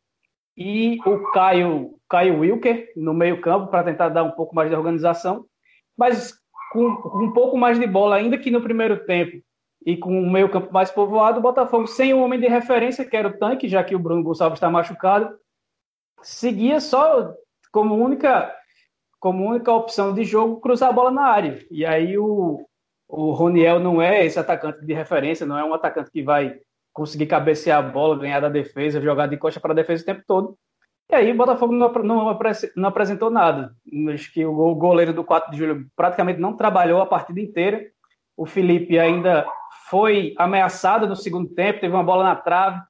e 0.58 0.98
o 1.06 1.32
Caio, 1.32 1.92
Caio 2.10 2.40
Wilker 2.40 2.92
no 2.96 3.14
meio-campo 3.14 3.68
para 3.68 3.84
tentar 3.84 4.10
dar 4.10 4.24
um 4.24 4.32
pouco 4.32 4.56
mais 4.56 4.70
de 4.70 4.76
organização. 4.76 5.46
Mas 5.98 6.34
com, 6.78 7.24
um 7.24 7.32
pouco 7.32 7.58
mais 7.58 7.80
de 7.80 7.88
bola, 7.88 8.18
ainda 8.18 8.38
que 8.38 8.52
no 8.52 8.62
primeiro 8.62 9.06
tempo, 9.06 9.42
e 9.86 9.98
com 9.98 10.22
o 10.22 10.30
meio 10.30 10.50
campo 10.50 10.72
mais 10.72 10.92
povoado, 10.92 11.40
o 11.40 11.42
Botafogo 11.42 11.88
sem 11.88 12.14
o 12.14 12.20
homem 12.20 12.40
de 12.40 12.48
referência, 12.48 13.06
que 13.06 13.16
era 13.16 13.30
o 13.30 13.38
tanque, 13.38 13.68
já 13.68 13.84
que 13.84 13.96
o 13.96 14.00
Bruno 14.00 14.24
Gonçalves 14.24 14.58
está 14.58 14.70
machucado, 14.70 15.36
seguia 16.22 16.80
só 16.80 17.34
como 17.72 17.96
única, 17.96 18.54
como 19.20 19.46
única 19.46 19.72
opção 19.72 20.14
de 20.14 20.24
jogo 20.24 20.60
cruzar 20.60 20.90
a 20.90 20.94
bola 20.94 21.12
na 21.12 21.24
área. 21.24 21.66
E 21.72 21.86
aí 21.86 22.18
o, 22.18 22.68
o 23.08 23.32
Roniel 23.32 23.80
não 23.80 24.02
é 24.02 24.26
esse 24.26 24.38
atacante 24.38 24.86
de 24.86 24.94
referência, 24.94 25.46
não 25.46 25.58
é 25.58 25.64
um 25.64 25.74
atacante 25.74 26.12
que 26.12 26.22
vai 26.22 26.60
conseguir 26.94 27.28
cabecear 27.28 27.80
a 27.80 27.88
bola, 27.88 28.20
ganhar 28.20 28.40
da 28.40 28.50
defesa, 28.50 29.02
jogar 29.02 29.28
de 29.28 29.38
costa 29.38 29.60
para 29.60 29.72
a 29.72 29.76
defesa 29.76 30.04
o 30.04 30.06
tempo 30.06 30.24
todo. 30.28 30.58
E 31.10 31.16
aí 31.16 31.32
o 31.32 31.36
Botafogo 31.36 31.74
não, 31.74 31.92
não, 31.92 32.40
não 32.76 32.90
apresentou 32.90 33.30
nada. 33.30 33.74
Acho 34.14 34.32
que 34.34 34.46
o 34.46 34.76
goleiro 34.76 35.14
do 35.14 35.24
4 35.24 35.52
de 35.52 35.58
julho 35.58 35.90
praticamente 35.96 36.40
não 36.40 36.56
trabalhou 36.56 37.02
a 37.02 37.06
partida 37.06 37.40
inteira. 37.40 37.86
O 38.36 38.46
Felipe 38.46 39.00
ainda 39.00 39.48
foi 39.90 40.36
ameaçado 40.38 41.08
no 41.08 41.16
segundo 41.16 41.50
tempo, 41.50 41.80
teve 41.80 41.94
uma 41.94 42.04
bola 42.04 42.26
na 42.26 42.36
trave, 42.36 42.82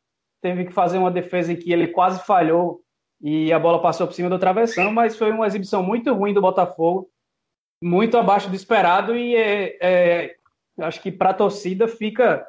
teve 0.42 0.66
que 0.66 0.74
fazer 0.74 0.98
uma 0.98 1.12
defesa 1.12 1.54
em 1.54 1.56
que 1.56 1.72
ele 1.72 1.88
quase 1.88 2.20
falhou 2.26 2.82
e 3.22 3.54
a 3.54 3.60
bola 3.60 3.82
passou 3.82 4.08
por 4.08 4.14
cima 4.14 4.30
do 4.30 4.40
travessão, 4.40 4.92
mas 4.92 5.18
foi 5.18 5.32
uma 5.32 5.48
exibição 5.48 5.84
muito 5.84 6.14
ruim 6.14 6.34
do 6.34 6.42
Botafogo, 6.42 7.10
muito 7.82 8.18
abaixo 8.18 8.50
do 8.50 8.56
esperado 8.56 9.16
e 9.16 9.36
é, 9.36 9.78
é, 9.80 10.36
acho 10.80 11.02
que 11.02 11.12
para 11.12 11.30
a 11.30 11.36
torcida 11.36 11.88
fica 11.88 12.46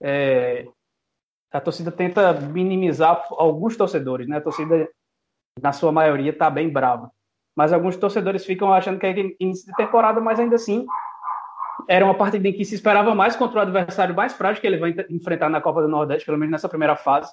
é, 0.00 0.66
a 1.52 1.60
torcida 1.60 1.92
tenta 1.92 2.32
minimizar 2.32 3.26
alguns 3.30 3.76
torcedores, 3.76 4.26
né? 4.26 4.38
A 4.38 4.40
torcida 4.40 4.88
na 5.60 5.72
sua 5.72 5.92
maioria, 5.92 6.30
está 6.30 6.48
bem 6.48 6.68
brava. 6.68 7.10
Mas 7.54 7.72
alguns 7.72 7.96
torcedores 7.96 8.44
ficam 8.44 8.72
achando 8.72 8.98
que 8.98 9.06
é 9.06 9.34
início 9.38 9.66
de 9.66 9.76
temporada, 9.76 10.20
mas 10.20 10.40
ainda 10.40 10.56
assim 10.56 10.86
era 11.88 12.04
uma 12.04 12.14
partida 12.14 12.48
em 12.48 12.52
que 12.52 12.64
se 12.64 12.74
esperava 12.74 13.14
mais 13.14 13.36
contra 13.36 13.58
o 13.58 13.62
adversário 13.62 14.14
mais 14.14 14.32
frágil 14.32 14.60
que 14.60 14.66
ele 14.66 14.78
vai 14.78 14.94
enfrentar 15.10 15.48
na 15.48 15.60
Copa 15.60 15.82
do 15.82 15.88
Nordeste, 15.88 16.24
pelo 16.24 16.38
menos 16.38 16.52
nessa 16.52 16.68
primeira 16.68 16.96
fase. 16.96 17.30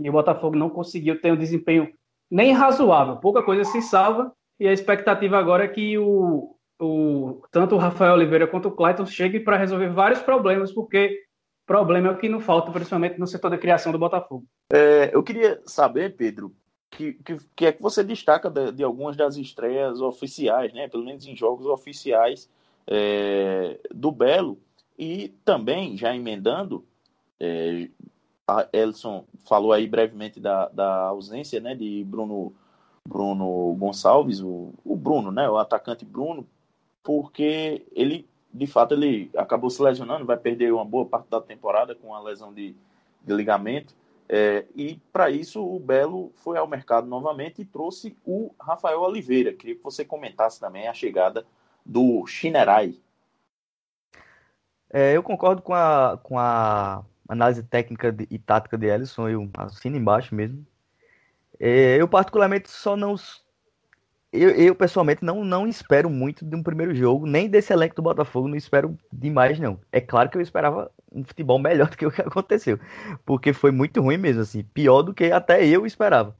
E 0.00 0.08
o 0.08 0.12
Botafogo 0.12 0.56
não 0.56 0.68
conseguiu 0.68 1.20
ter 1.20 1.32
um 1.32 1.36
desempenho 1.36 1.92
nem 2.30 2.52
razoável. 2.52 3.16
Pouca 3.16 3.42
coisa 3.42 3.64
se 3.64 3.80
salva. 3.82 4.32
E 4.58 4.66
a 4.66 4.72
expectativa 4.72 5.38
agora 5.38 5.64
é 5.64 5.68
que 5.68 5.98
o, 5.98 6.56
o 6.80 7.42
tanto 7.50 7.74
o 7.74 7.78
Rafael 7.78 8.14
Oliveira 8.14 8.46
quanto 8.46 8.68
o 8.68 8.72
Clayton 8.72 9.06
cheguem 9.06 9.44
para 9.44 9.56
resolver 9.56 9.88
vários 9.90 10.20
problemas, 10.20 10.72
porque 10.72 11.22
problema 11.66 12.08
é 12.08 12.10
o 12.12 12.16
que 12.16 12.28
não 12.28 12.40
falta, 12.40 12.70
principalmente 12.70 13.18
no 13.18 13.26
setor 13.26 13.50
da 13.50 13.58
criação 13.58 13.92
do 13.92 13.98
Botafogo. 13.98 14.44
É, 14.72 15.10
eu 15.14 15.22
queria 15.22 15.60
saber, 15.66 16.16
Pedro, 16.16 16.52
que, 16.90 17.14
que, 17.54 17.66
é 17.66 17.72
que 17.72 17.82
você 17.82 18.02
destaca 18.02 18.48
de, 18.48 18.72
de, 18.72 18.84
algumas 18.84 19.16
das 19.16 19.36
estreias 19.36 20.00
oficiais, 20.00 20.72
né? 20.72 20.88
Pelo 20.88 21.04
menos 21.04 21.26
em 21.26 21.36
jogos 21.36 21.66
oficiais 21.66 22.48
é, 22.86 23.78
do 23.94 24.10
Belo. 24.10 24.58
E 24.98 25.28
também, 25.44 25.96
já 25.96 26.14
emendando, 26.14 26.84
é, 27.38 27.88
a 28.48 28.66
Elson 28.72 29.24
falou 29.44 29.72
aí 29.72 29.86
brevemente 29.86 30.40
da, 30.40 30.68
da 30.68 31.04
ausência 31.06 31.60
né, 31.60 31.74
de 31.74 32.04
Bruno, 32.04 32.54
Bruno 33.06 33.74
Gonçalves, 33.74 34.40
o, 34.40 34.72
o 34.84 34.96
Bruno, 34.96 35.30
né? 35.30 35.48
O 35.48 35.58
atacante 35.58 36.04
Bruno, 36.04 36.46
porque 37.02 37.86
ele 37.92 38.26
de 38.56 38.66
fato 38.66 38.94
ele 38.94 39.30
acabou 39.36 39.68
se 39.68 39.82
lesionando, 39.82 40.24
vai 40.24 40.38
perder 40.38 40.72
uma 40.72 40.84
boa 40.84 41.04
parte 41.04 41.28
da 41.28 41.40
temporada 41.40 41.94
com 41.94 42.14
a 42.14 42.22
lesão 42.22 42.54
de, 42.54 42.74
de 43.22 43.34
ligamento. 43.34 43.94
É, 44.28 44.66
e 44.74 45.00
para 45.12 45.30
isso 45.30 45.64
o 45.64 45.78
Belo 45.78 46.32
foi 46.36 46.58
ao 46.58 46.66
mercado 46.66 47.06
novamente 47.06 47.62
e 47.62 47.64
trouxe 47.64 48.16
o 48.24 48.54
Rafael 48.60 49.00
Oliveira. 49.00 49.52
Queria 49.52 49.76
que 49.76 49.82
você 49.82 50.04
comentasse 50.04 50.58
também 50.58 50.88
a 50.88 50.94
chegada 50.94 51.46
do 51.84 52.26
Chinerai. 52.26 52.94
É, 54.90 55.16
eu 55.16 55.22
concordo 55.22 55.62
com 55.62 55.74
a, 55.74 56.18
com 56.22 56.38
a 56.38 57.04
análise 57.28 57.62
técnica 57.62 58.10
de, 58.10 58.26
e 58.30 58.38
tática 58.38 58.76
de 58.76 58.86
Ellison, 58.86 59.28
eu 59.28 59.48
assino 59.58 59.96
embaixo 59.96 60.34
mesmo. 60.34 60.66
É, 61.58 61.96
eu 62.00 62.08
particularmente 62.08 62.68
só 62.70 62.96
não 62.96 63.16
eu, 64.32 64.50
eu, 64.50 64.74
pessoalmente 64.74 65.24
não, 65.24 65.44
não 65.44 65.66
espero 65.66 66.10
muito 66.10 66.44
de 66.44 66.54
um 66.54 66.62
primeiro 66.62 66.94
jogo, 66.94 67.26
nem 67.26 67.48
desse 67.48 67.72
elenco 67.72 67.94
do 67.96 68.02
Botafogo, 68.02 68.48
não 68.48 68.56
espero 68.56 68.98
demais, 69.10 69.58
não. 69.58 69.80
É 69.90 70.00
claro 70.00 70.28
que 70.28 70.36
eu 70.36 70.42
esperava 70.42 70.90
um 71.16 71.24
futebol 71.24 71.58
melhor 71.58 71.88
do 71.90 71.96
que 71.96 72.06
o 72.06 72.10
que 72.10 72.22
aconteceu, 72.22 72.78
porque 73.24 73.52
foi 73.52 73.70
muito 73.70 74.00
ruim 74.00 74.16
mesmo, 74.16 74.42
assim, 74.42 74.62
pior 74.62 75.02
do 75.02 75.14
que 75.14 75.32
até 75.32 75.66
eu 75.66 75.86
esperava. 75.86 76.36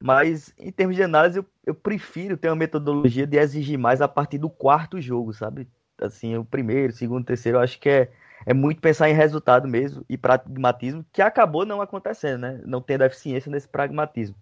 Mas 0.00 0.54
em 0.58 0.70
termos 0.70 0.96
de 0.96 1.02
análise, 1.02 1.38
eu, 1.38 1.46
eu 1.66 1.74
prefiro 1.74 2.36
ter 2.36 2.48
uma 2.48 2.56
metodologia 2.56 3.26
de 3.26 3.38
exigir 3.38 3.78
mais 3.78 4.00
a 4.02 4.08
partir 4.08 4.38
do 4.38 4.50
quarto 4.50 5.00
jogo, 5.00 5.32
sabe? 5.32 5.68
Assim, 6.00 6.36
o 6.36 6.44
primeiro, 6.44 6.92
segundo, 6.92 7.24
terceiro, 7.24 7.58
eu 7.58 7.62
acho 7.62 7.80
que 7.80 7.88
é, 7.88 8.12
é 8.46 8.52
muito 8.52 8.80
pensar 8.80 9.08
em 9.08 9.14
resultado 9.14 9.66
mesmo 9.68 10.04
e 10.08 10.18
pragmatismo, 10.18 11.04
que 11.12 11.22
acabou 11.22 11.64
não 11.64 11.80
acontecendo, 11.80 12.40
né? 12.40 12.60
Não 12.66 12.82
tendo 12.82 13.04
eficiência 13.04 13.50
nesse 13.50 13.68
pragmatismo. 13.68 14.36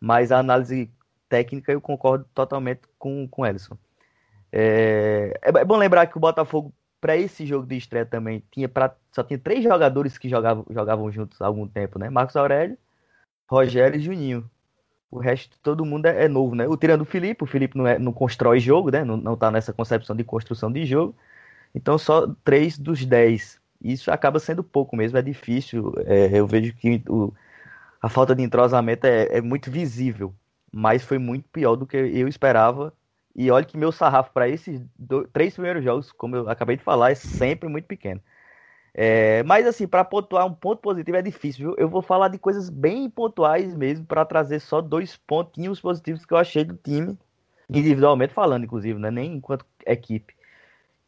Mas 0.00 0.32
a 0.32 0.38
análise 0.38 0.90
técnica, 1.28 1.72
eu 1.72 1.80
concordo 1.80 2.26
totalmente 2.34 2.82
com, 2.98 3.26
com 3.28 3.42
o 3.42 3.46
Ellison. 3.46 3.76
É, 4.52 5.34
é, 5.42 5.48
é 5.48 5.64
bom 5.64 5.76
lembrar 5.76 6.06
que 6.06 6.16
o 6.16 6.20
Botafogo, 6.20 6.72
para 7.04 7.18
esse 7.18 7.44
jogo 7.44 7.66
de 7.66 7.76
estreia 7.76 8.06
também, 8.06 8.42
tinha 8.50 8.66
pra, 8.66 8.96
só 9.12 9.22
tinha 9.22 9.38
três 9.38 9.62
jogadores 9.62 10.16
que 10.16 10.26
jogavam, 10.26 10.64
jogavam 10.70 11.12
juntos 11.12 11.42
há 11.42 11.46
algum 11.46 11.68
tempo, 11.68 11.98
né? 11.98 12.08
Marcos 12.08 12.34
Aurélio, 12.34 12.78
Rogério 13.46 13.98
e 13.98 14.02
Juninho. 14.02 14.50
O 15.10 15.18
resto, 15.18 15.58
todo 15.62 15.84
mundo 15.84 16.06
é, 16.06 16.24
é 16.24 16.28
novo, 16.28 16.54
né? 16.54 16.66
O 16.66 16.78
tirando 16.78 17.02
o 17.02 17.04
Felipe, 17.04 17.44
o 17.44 17.46
Felipe 17.46 17.76
não, 17.76 17.86
é, 17.86 17.98
não 17.98 18.10
constrói 18.10 18.58
jogo, 18.58 18.90
né? 18.90 19.04
Não, 19.04 19.18
não 19.18 19.36
tá 19.36 19.50
nessa 19.50 19.70
concepção 19.70 20.16
de 20.16 20.24
construção 20.24 20.72
de 20.72 20.86
jogo. 20.86 21.14
Então, 21.74 21.98
só 21.98 22.26
três 22.42 22.78
dos 22.78 23.04
dez. 23.04 23.60
Isso 23.82 24.10
acaba 24.10 24.38
sendo 24.40 24.64
pouco 24.64 24.96
mesmo, 24.96 25.18
é 25.18 25.22
difícil. 25.22 25.92
É, 26.06 26.38
eu 26.40 26.46
vejo 26.46 26.74
que 26.74 27.02
o, 27.06 27.34
a 28.00 28.08
falta 28.08 28.34
de 28.34 28.42
entrosamento 28.42 29.06
é, 29.06 29.38
é 29.38 29.40
muito 29.42 29.70
visível 29.70 30.34
mas 30.74 31.04
foi 31.04 31.18
muito 31.18 31.48
pior 31.50 31.76
do 31.76 31.86
que 31.86 31.96
eu 31.96 32.26
esperava. 32.28 32.92
E 33.34 33.50
olha 33.50 33.64
que 33.64 33.76
meu 33.76 33.90
sarrafo 33.90 34.32
para 34.32 34.48
esses 34.48 34.80
dois, 34.98 35.28
três 35.32 35.54
primeiros 35.54 35.82
jogos, 35.82 36.12
como 36.12 36.36
eu 36.36 36.48
acabei 36.48 36.76
de 36.76 36.82
falar, 36.82 37.10
é 37.10 37.14
sempre 37.14 37.68
muito 37.68 37.86
pequeno. 37.86 38.20
É, 38.94 39.42
mas 39.42 39.66
assim, 39.66 39.88
para 39.88 40.04
pontuar 40.04 40.46
um 40.46 40.54
ponto 40.54 40.80
positivo 40.80 41.16
é 41.16 41.22
difícil, 41.22 41.68
viu? 41.68 41.74
Eu 41.76 41.88
vou 41.88 42.00
falar 42.00 42.28
de 42.28 42.38
coisas 42.38 42.70
bem 42.70 43.10
pontuais 43.10 43.74
mesmo, 43.74 44.06
para 44.06 44.24
trazer 44.24 44.60
só 44.60 44.80
dois 44.80 45.16
pontinhos 45.16 45.80
positivos 45.80 46.24
que 46.24 46.32
eu 46.32 46.38
achei 46.38 46.64
do 46.64 46.76
time, 46.76 47.18
individualmente 47.68 48.32
falando, 48.32 48.64
inclusive, 48.64 48.98
né? 48.98 49.10
nem 49.10 49.34
enquanto 49.36 49.66
equipe. 49.84 50.34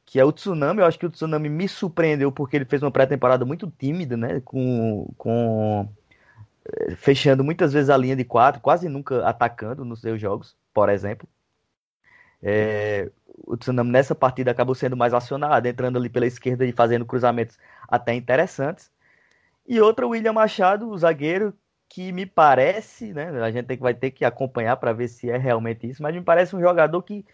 Que 0.05 0.21
é 0.21 0.25
o 0.25 0.33
Tsunami, 0.33 0.81
eu 0.81 0.87
acho 0.87 0.99
que 0.99 1.07
o 1.07 1.11
Tsunami 1.11 1.49
me 1.49 1.69
surpreendeu 1.69 2.33
porque 2.33 2.57
ele 2.57 2.65
fez 2.65 2.83
uma 2.83 2.91
pré-temporada 2.91 3.45
muito 3.45 3.73
tímida, 3.79 4.17
né? 4.17 4.41
Com, 4.45 5.13
com 5.19 5.89
fechando 6.97 7.45
muitas 7.45 7.73
vezes 7.73 7.91
a 7.91 7.97
linha 7.97 8.17
de 8.17 8.25
quatro, 8.25 8.61
quase 8.61 8.89
nunca 8.89 9.27
atacando 9.27 9.85
nos 9.85 10.01
seus 10.01 10.21
jogos, 10.21 10.57
por 10.73 10.89
exemplo. 10.89 11.29
É, 12.43 13.11
o 13.47 13.57
Tsunami 13.57 13.91
nessa 13.91 14.15
partida 14.15 14.51
acabou 14.51 14.75
sendo 14.75 14.97
mais 14.97 15.15
acionado, 15.15 15.67
entrando 15.67 15.99
ali 15.99 16.09
pela 16.09 16.27
esquerda 16.27 16.65
e 16.65 16.73
fazendo 16.73 17.05
cruzamentos 17.07 17.59
até 17.89 18.15
interessantes. 18.15 18.91
E 19.67 19.81
outra, 19.81 20.07
o 20.07 20.11
William 20.11 20.33
Machado, 20.33 20.89
o 20.89 20.99
zagueiro, 20.99 21.55
que 21.89 22.13
me 22.13 22.27
parece, 22.27 23.13
né, 23.13 23.29
a 23.43 23.51
gente 23.51 23.77
vai 23.77 23.95
ter 23.95 24.11
que 24.11 24.25
acompanhar 24.25 24.77
para 24.77 24.93
ver 24.93 25.09
se 25.09 25.31
é 25.31 25.37
realmente 25.37 25.89
isso, 25.89 26.03
mas 26.03 26.15
me 26.15 26.23
parece 26.23 26.55
um 26.57 26.61
jogador 26.61 27.03
que 27.03 27.25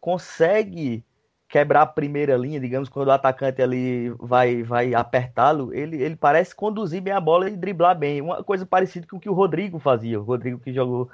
consegue 0.00 1.04
quebrar 1.48 1.82
a 1.82 1.86
primeira 1.86 2.36
linha, 2.36 2.60
digamos, 2.60 2.88
quando 2.88 3.08
o 3.08 3.12
atacante 3.12 3.62
ali 3.62 4.10
vai, 4.18 4.62
vai 4.62 4.94
apertá-lo, 4.94 5.72
ele, 5.72 6.00
ele 6.02 6.16
parece 6.16 6.54
conduzir 6.54 7.00
bem 7.00 7.12
a 7.14 7.20
bola 7.20 7.48
e 7.48 7.56
driblar 7.56 7.98
bem. 7.98 8.20
Uma 8.20 8.44
coisa 8.44 8.66
parecida 8.66 9.06
com 9.06 9.16
o 9.16 9.20
que 9.20 9.30
o 9.30 9.32
Rodrigo 9.32 9.78
fazia. 9.78 10.20
O 10.20 10.24
Rodrigo 10.24 10.58
que 10.60 10.72
jogou 10.72 11.10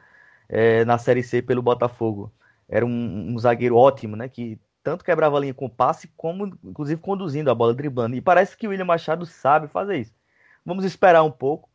é, 0.48 0.84
na 0.84 0.98
Série 0.98 1.22
C 1.22 1.40
pelo 1.42 1.62
Botafogo. 1.62 2.32
Era 2.68 2.84
um, 2.84 3.34
um, 3.34 3.38
zagueiro 3.38 3.76
ótimo, 3.76 4.16
né? 4.16 4.28
Que 4.28 4.58
tanto 4.82 5.04
quebrava 5.04 5.36
a 5.36 5.40
linha 5.40 5.54
com 5.54 5.68
passe, 5.68 6.08
como 6.16 6.46
inclusive 6.64 7.00
conduzindo 7.00 7.50
a 7.50 7.54
bola, 7.54 7.74
driblando. 7.74 8.16
E 8.16 8.20
parece 8.20 8.56
que 8.56 8.66
o 8.66 8.70
William 8.70 8.84
Machado 8.84 9.26
sabe 9.26 9.68
fazer 9.68 9.98
isso. 9.98 10.14
Vamos 10.64 10.84
esperar 10.84 11.22
um 11.22 11.30
pouco, 11.30 11.68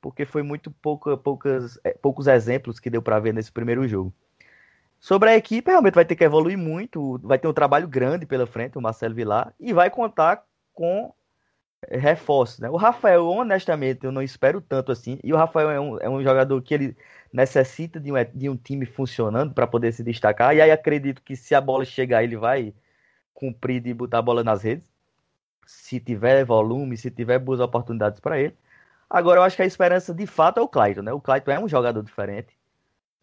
porque 0.00 0.24
foi 0.24 0.42
muito 0.42 0.70
pouca, 0.70 1.16
poucas, 1.16 1.78
é, 1.84 1.90
poucos 1.90 2.26
exemplos 2.26 2.78
que 2.78 2.90
deu 2.90 3.02
para 3.02 3.18
ver 3.18 3.34
nesse 3.34 3.50
primeiro 3.52 3.86
jogo. 3.88 4.12
Sobre 5.00 5.30
a 5.30 5.36
equipe, 5.36 5.70
realmente 5.70 5.94
vai 5.94 6.04
ter 6.04 6.16
que 6.16 6.24
evoluir 6.24 6.58
muito, 6.58 7.18
vai 7.22 7.38
ter 7.38 7.46
um 7.48 7.52
trabalho 7.52 7.86
grande 7.86 8.26
pela 8.26 8.46
frente, 8.46 8.78
o 8.78 8.80
Marcelo 8.80 9.14
Vilar, 9.14 9.54
e 9.60 9.72
vai 9.72 9.90
contar 9.90 10.44
com 10.72 11.12
eh, 11.88 11.98
reforços. 11.98 12.60
Né? 12.60 12.70
O 12.70 12.76
Rafael, 12.76 13.26
honestamente, 13.26 14.04
eu 14.04 14.12
não 14.12 14.22
espero 14.22 14.60
tanto 14.60 14.90
assim, 14.92 15.18
e 15.22 15.32
o 15.32 15.36
Rafael 15.36 15.70
é 15.70 15.80
um, 15.80 15.98
é 16.00 16.08
um 16.08 16.22
jogador 16.22 16.60
que 16.62 16.74
ele 16.74 16.96
necessita 17.32 18.00
de 18.00 18.12
um, 18.12 18.16
de 18.34 18.48
um 18.48 18.56
time 18.56 18.86
funcionando 18.86 19.54
para 19.54 19.66
poder 19.66 19.92
se 19.92 20.02
destacar, 20.02 20.54
e 20.56 20.60
aí 20.60 20.70
acredito 20.70 21.22
que 21.22 21.36
se 21.36 21.54
a 21.54 21.60
bola 21.60 21.84
chegar, 21.84 22.24
ele 22.24 22.36
vai 22.36 22.74
cumprir 23.34 23.80
de 23.80 23.92
botar 23.94 24.18
a 24.18 24.22
bola 24.22 24.42
nas 24.42 24.62
redes, 24.62 24.88
se 25.66 26.00
tiver 26.00 26.44
volume, 26.44 26.96
se 26.96 27.10
tiver 27.10 27.38
boas 27.38 27.60
oportunidades 27.60 28.20
para 28.20 28.40
ele. 28.40 28.56
Agora, 29.08 29.40
eu 29.40 29.44
acho 29.44 29.56
que 29.56 29.62
a 29.62 29.66
esperança 29.66 30.14
de 30.14 30.26
fato 30.26 30.58
é 30.58 30.62
o 30.62 30.68
Clayton, 30.68 31.02
né? 31.02 31.12
O 31.12 31.20
Clayton 31.20 31.50
é 31.52 31.60
um 31.60 31.68
jogador 31.68 32.02
diferente. 32.02 32.56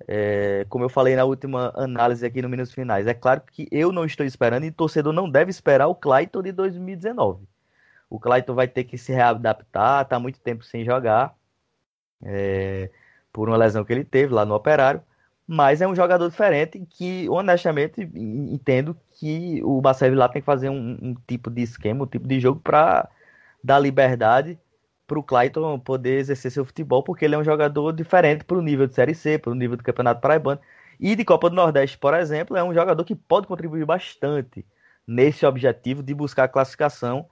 É, 0.07 0.65
como 0.69 0.83
eu 0.83 0.89
falei 0.89 1.15
na 1.15 1.23
última 1.23 1.71
análise 1.75 2.25
aqui 2.25 2.41
no 2.41 2.49
Minutos 2.49 2.73
Finais, 2.73 3.07
é 3.07 3.13
claro 3.13 3.41
que 3.41 3.67
eu 3.71 3.91
não 3.91 4.05
estou 4.05 4.25
esperando 4.25 4.65
e 4.65 4.69
o 4.69 4.73
torcedor 4.73 5.13
não 5.13 5.29
deve 5.29 5.49
esperar 5.51 5.87
o 5.87 5.95
Clayton 5.95 6.41
de 6.41 6.51
2019. 6.51 7.47
O 8.09 8.19
Clayton 8.19 8.53
vai 8.53 8.67
ter 8.67 8.83
que 8.83 8.97
se 8.97 9.13
readaptar, 9.13 10.03
está 10.03 10.19
muito 10.19 10.39
tempo 10.39 10.63
sem 10.63 10.85
jogar, 10.85 11.35
é, 12.23 12.89
por 13.33 13.49
uma 13.49 13.57
lesão 13.57 13.83
que 13.83 13.91
ele 13.91 14.05
teve 14.05 14.33
lá 14.33 14.45
no 14.45 14.55
Operário, 14.55 15.01
mas 15.47 15.81
é 15.81 15.87
um 15.87 15.95
jogador 15.95 16.29
diferente 16.29 16.79
que, 16.89 17.27
honestamente, 17.29 18.01
entendo 18.15 18.95
que 19.11 19.61
o 19.63 19.81
Marcelo 19.81 20.15
lá 20.15 20.29
tem 20.29 20.41
que 20.41 20.45
fazer 20.45 20.69
um, 20.69 20.97
um 21.01 21.15
tipo 21.27 21.49
de 21.49 21.61
esquema, 21.63 22.05
um 22.05 22.07
tipo 22.07 22.27
de 22.27 22.39
jogo 22.39 22.61
para 22.61 23.09
dar 23.63 23.79
liberdade 23.79 24.57
para 25.05 25.19
o 25.19 25.23
Clayton 25.23 25.79
poder 25.79 26.19
exercer 26.19 26.51
seu 26.51 26.65
futebol, 26.65 27.03
porque 27.03 27.25
ele 27.25 27.35
é 27.35 27.37
um 27.37 27.43
jogador 27.43 27.91
diferente 27.91 28.43
para 28.45 28.57
o 28.57 28.61
nível 28.61 28.87
de 28.87 28.95
Série 28.95 29.13
C, 29.13 29.37
para 29.37 29.51
o 29.51 29.55
nível 29.55 29.77
do 29.77 29.83
Campeonato 29.83 30.21
Paraibano. 30.21 30.59
E 30.99 31.15
de 31.15 31.25
Copa 31.25 31.49
do 31.49 31.55
Nordeste, 31.55 31.97
por 31.97 32.13
exemplo, 32.13 32.55
é 32.55 32.63
um 32.63 32.73
jogador 32.73 33.03
que 33.03 33.15
pode 33.15 33.47
contribuir 33.47 33.85
bastante 33.85 34.65
nesse 35.05 35.45
objetivo 35.45 36.01
de 36.01 36.13
buscar 36.13 36.45
a 36.45 36.47
classificação, 36.47 37.27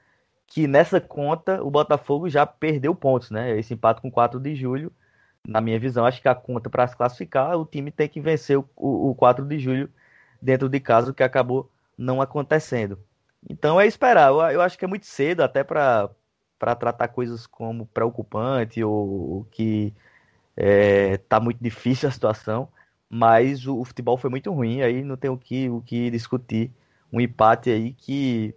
que 0.47 0.67
nessa 0.67 0.99
conta 0.99 1.63
o 1.63 1.71
Botafogo 1.71 2.29
já 2.29 2.45
perdeu 2.45 2.93
pontos, 2.93 3.31
né? 3.31 3.57
Esse 3.57 3.73
empate 3.73 4.01
com 4.01 4.11
4 4.11 4.39
de 4.39 4.55
julho, 4.55 4.91
na 5.47 5.61
minha 5.61 5.79
visão, 5.79 6.05
acho 6.05 6.21
que 6.21 6.27
a 6.27 6.35
conta 6.35 6.69
para 6.69 6.87
se 6.87 6.95
classificar, 6.95 7.57
o 7.57 7.65
time 7.65 7.91
tem 7.91 8.07
que 8.07 8.21
vencer 8.21 8.57
o, 8.57 8.67
o, 8.75 9.11
o 9.11 9.15
4 9.15 9.45
de 9.45 9.59
julho 9.59 9.89
dentro 10.41 10.69
de 10.69 10.79
casa, 10.79 11.11
o 11.11 11.13
que 11.13 11.23
acabou 11.23 11.69
não 11.97 12.21
acontecendo. 12.21 12.99
Então 13.49 13.79
é 13.79 13.87
esperar. 13.87 14.29
Eu, 14.29 14.41
eu 14.41 14.61
acho 14.61 14.77
que 14.77 14.85
é 14.85 14.87
muito 14.87 15.05
cedo 15.05 15.41
até 15.41 15.63
para 15.63 16.09
tratar 16.59 17.07
coisas 17.09 17.47
como 17.47 17.85
preocupante 17.87 18.83
ou 18.83 19.45
que 19.51 19.93
é, 20.55 21.17
tá 21.17 21.39
muito 21.39 21.59
difícil 21.61 22.09
a 22.09 22.11
situação, 22.11 22.69
mas 23.09 23.65
o, 23.67 23.79
o, 23.79 23.85
futebol 23.85 24.17
foi 24.17 24.29
muito 24.29 24.51
ruim, 24.51 24.81
aí 24.81 25.03
não 25.03 25.17
tem 25.17 25.29
o 25.29 25.37
que, 25.37 25.69
o 25.69 25.81
que 25.81 26.09
discutir. 26.11 26.71
Um 27.11 27.19
empate 27.19 27.69
aí 27.69 27.93
que 27.93 28.55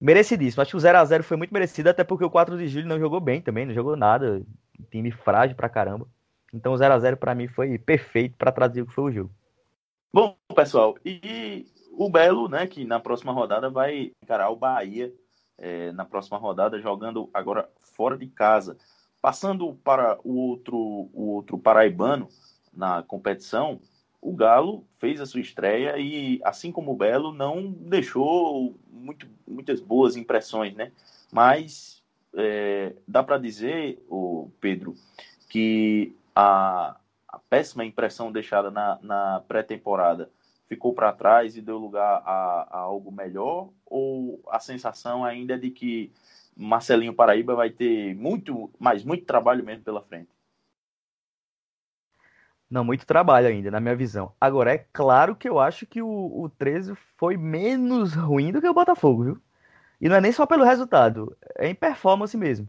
merecidíssimo. 0.00 0.62
Acho 0.62 0.72
que 0.72 0.76
o 0.76 0.80
0x0 0.80 1.22
foi 1.22 1.36
muito 1.36 1.52
merecido, 1.54 1.90
até 1.90 2.04
porque 2.04 2.24
o 2.24 2.30
4 2.30 2.56
de 2.58 2.68
julho 2.68 2.88
não 2.88 2.98
jogou 3.00 3.20
bem 3.20 3.40
também, 3.40 3.66
não 3.66 3.74
jogou 3.74 3.96
nada. 3.96 4.42
Time 4.90 5.10
frágil 5.10 5.56
pra 5.56 5.68
caramba. 5.68 6.06
Então 6.52 6.72
o 6.72 6.76
0x0 6.76 7.16
para 7.16 7.34
mim 7.34 7.48
foi 7.48 7.78
perfeito 7.78 8.36
para 8.36 8.52
trazer 8.52 8.82
o 8.82 8.86
que 8.86 8.92
foi 8.92 9.04
o 9.04 9.12
jogo. 9.12 9.30
Bom, 10.12 10.36
pessoal, 10.54 10.94
e 11.04 11.66
o 11.92 12.10
Belo, 12.10 12.48
né, 12.48 12.66
que 12.66 12.84
na 12.84 13.00
próxima 13.00 13.32
rodada 13.32 13.70
vai 13.70 14.12
encarar 14.22 14.50
o 14.50 14.56
Bahia 14.56 15.12
é, 15.56 15.90
na 15.92 16.04
próxima 16.04 16.36
rodada, 16.36 16.80
jogando 16.80 17.30
agora 17.32 17.68
fora 17.80 18.16
de 18.18 18.26
casa. 18.26 18.76
Passando 19.22 19.74
para 19.84 20.18
o 20.24 20.34
outro, 20.34 20.76
o 20.76 21.30
outro 21.34 21.56
paraibano 21.56 22.28
na 22.72 23.02
competição, 23.02 23.80
o 24.20 24.34
Galo 24.34 24.86
fez 24.98 25.20
a 25.20 25.26
sua 25.26 25.40
estreia 25.40 25.96
e, 25.98 26.40
assim 26.44 26.72
como 26.72 26.92
o 26.92 26.96
Belo, 26.96 27.32
não 27.32 27.70
deixou 27.72 28.78
muito, 28.90 29.26
muitas 29.46 29.80
boas 29.80 30.16
impressões, 30.16 30.74
né? 30.74 30.92
Mas 31.32 32.01
é, 32.34 32.94
dá 33.06 33.22
para 33.22 33.38
dizer, 33.38 34.04
o 34.08 34.50
Pedro, 34.60 34.94
que 35.48 36.16
a, 36.34 36.96
a 37.28 37.38
péssima 37.38 37.84
impressão 37.84 38.32
deixada 38.32 38.70
na, 38.70 38.98
na 39.02 39.44
pré-temporada 39.46 40.30
ficou 40.66 40.94
para 40.94 41.12
trás 41.12 41.56
e 41.56 41.60
deu 41.60 41.76
lugar 41.76 42.22
a, 42.24 42.68
a, 42.70 42.78
algo 42.78 43.12
melhor? 43.12 43.70
Ou 43.86 44.42
a 44.48 44.58
sensação 44.58 45.24
ainda 45.24 45.54
é 45.54 45.58
de 45.58 45.70
que 45.70 46.12
Marcelinho 46.56 47.14
Paraíba 47.14 47.54
vai 47.54 47.70
ter 47.70 48.14
muito, 48.14 48.70
mas 48.78 49.04
muito 49.04 49.26
trabalho 49.26 49.64
mesmo 49.64 49.84
pela 49.84 50.02
frente? 50.02 50.30
Não, 52.70 52.82
muito 52.82 53.04
trabalho 53.04 53.48
ainda, 53.48 53.70
na 53.70 53.80
minha 53.80 53.94
visão. 53.94 54.32
Agora, 54.40 54.72
é 54.72 54.78
claro 54.78 55.36
que 55.36 55.46
eu 55.46 55.60
acho 55.60 55.84
que 55.84 56.00
o, 56.00 56.08
o 56.08 56.48
13 56.48 56.94
foi 57.18 57.36
menos 57.36 58.14
ruim 58.14 58.50
do 58.50 58.62
que 58.62 58.68
o 58.68 58.72
Botafogo, 58.72 59.24
viu? 59.24 59.42
E 60.02 60.08
não 60.08 60.16
é 60.16 60.20
nem 60.20 60.32
só 60.32 60.44
pelo 60.44 60.64
resultado, 60.64 61.36
é 61.56 61.68
em 61.68 61.74
performance 61.76 62.36
mesmo. 62.36 62.68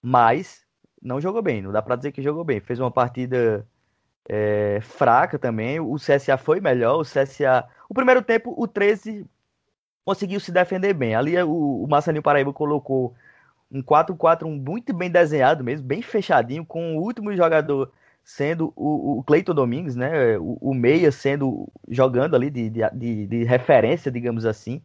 Mas 0.00 0.64
não 1.02 1.20
jogou 1.20 1.42
bem, 1.42 1.60
não 1.60 1.70
dá 1.70 1.82
pra 1.82 1.96
dizer 1.96 2.12
que 2.12 2.22
jogou 2.22 2.44
bem. 2.44 2.60
Fez 2.60 2.80
uma 2.80 2.90
partida 2.90 3.66
é, 4.26 4.80
fraca 4.80 5.38
também. 5.38 5.78
O 5.80 5.96
CSA 5.96 6.38
foi 6.38 6.58
melhor. 6.60 7.00
O 7.00 7.02
CSA. 7.02 7.68
O 7.88 7.94
primeiro 7.94 8.22
tempo, 8.22 8.54
o 8.56 8.66
13 8.66 9.26
conseguiu 10.02 10.40
se 10.40 10.50
defender 10.50 10.94
bem. 10.94 11.14
Ali 11.14 11.36
o, 11.42 11.84
o 11.84 11.86
Marcelinho 11.88 12.22
Paraíba 12.22 12.54
colocou 12.54 13.14
um 13.70 13.82
4-4 13.82 14.44
muito 14.46 14.94
bem 14.94 15.10
desenhado 15.10 15.62
mesmo, 15.62 15.86
bem 15.86 16.00
fechadinho, 16.00 16.64
com 16.64 16.96
o 16.96 17.02
último 17.02 17.36
jogador 17.36 17.92
sendo 18.24 18.72
o, 18.74 19.18
o 19.18 19.22
Cleiton 19.24 19.54
Domingues, 19.54 19.94
né? 19.94 20.38
O, 20.38 20.56
o, 20.60 20.74
Meia 20.74 21.12
sendo 21.12 21.68
jogando 21.88 22.34
ali 22.34 22.50
de, 22.50 22.70
de, 22.70 23.26
de 23.26 23.44
referência, 23.44 24.10
digamos 24.10 24.46
assim, 24.46 24.80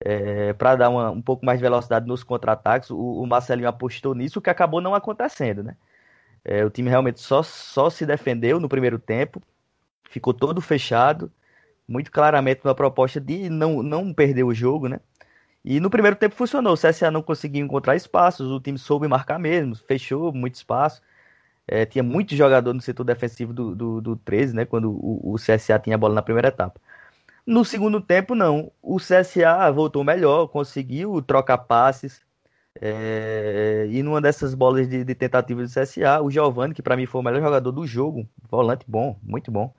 é, 0.00 0.52
para 0.54 0.76
dar 0.76 0.88
uma, 0.90 1.10
um 1.10 1.22
pouco 1.22 1.44
mais 1.44 1.58
de 1.58 1.62
velocidade 1.62 2.06
nos 2.06 2.22
contra-ataques. 2.24 2.90
O, 2.90 2.96
o 2.96 3.26
Marcelinho 3.26 3.68
apostou 3.68 4.14
nisso, 4.14 4.40
que 4.40 4.50
acabou 4.50 4.80
não 4.80 4.94
acontecendo, 4.94 5.62
né? 5.62 5.76
É, 6.44 6.64
o 6.64 6.70
time 6.70 6.88
realmente 6.88 7.20
só, 7.20 7.42
só 7.42 7.90
se 7.90 8.06
defendeu 8.06 8.58
no 8.60 8.68
primeiro 8.68 8.98
tempo, 8.98 9.42
ficou 10.10 10.32
todo 10.34 10.60
fechado, 10.60 11.30
muito 11.86 12.10
claramente 12.10 12.62
uma 12.64 12.74
proposta 12.74 13.20
de 13.20 13.50
não, 13.50 13.82
não 13.82 14.12
perder 14.14 14.44
o 14.44 14.54
jogo, 14.54 14.88
né? 14.88 15.00
E 15.64 15.78
no 15.80 15.90
primeiro 15.90 16.16
tempo 16.16 16.34
funcionou, 16.34 16.72
o 16.74 16.76
CSA 16.76 17.10
não 17.10 17.22
conseguiu 17.22 17.64
encontrar 17.64 17.94
espaços, 17.96 18.50
o 18.50 18.60
time 18.60 18.78
soube 18.78 19.06
marcar 19.08 19.38
mesmo, 19.38 19.74
fechou 19.76 20.32
muito 20.32 20.54
espaço. 20.54 21.02
É, 21.68 21.86
tinha 21.86 22.02
muito 22.02 22.34
jogador 22.34 22.72
no 22.74 22.80
setor 22.80 23.04
defensivo 23.04 23.52
do, 23.52 23.74
do, 23.76 24.00
do 24.00 24.16
13, 24.16 24.54
né? 24.56 24.64
Quando 24.64 24.90
o, 24.90 25.34
o 25.34 25.36
CSA 25.36 25.78
tinha 25.78 25.96
a 25.96 25.98
bola 25.98 26.14
na 26.14 26.22
primeira 26.22 26.48
etapa. 26.48 26.80
No 27.50 27.64
segundo 27.64 28.00
tempo, 28.00 28.36
não. 28.36 28.70
O 28.80 28.98
CSA 28.98 29.72
voltou 29.72 30.04
melhor, 30.04 30.46
conseguiu 30.46 31.20
trocar 31.20 31.58
passes, 31.58 32.24
é, 32.80 33.88
e 33.90 34.04
numa 34.04 34.20
dessas 34.20 34.54
bolas 34.54 34.88
de, 34.88 35.02
de 35.02 35.14
tentativa 35.16 35.60
do 35.60 35.68
CSA, 35.68 36.22
o 36.22 36.30
Giovani, 36.30 36.72
que 36.72 36.80
para 36.80 36.96
mim 36.96 37.06
foi 37.06 37.20
o 37.20 37.24
melhor 37.24 37.42
jogador 37.42 37.72
do 37.72 37.84
jogo, 37.84 38.24
volante 38.48 38.84
bom, 38.86 39.18
muito 39.20 39.50
bom, 39.50 39.74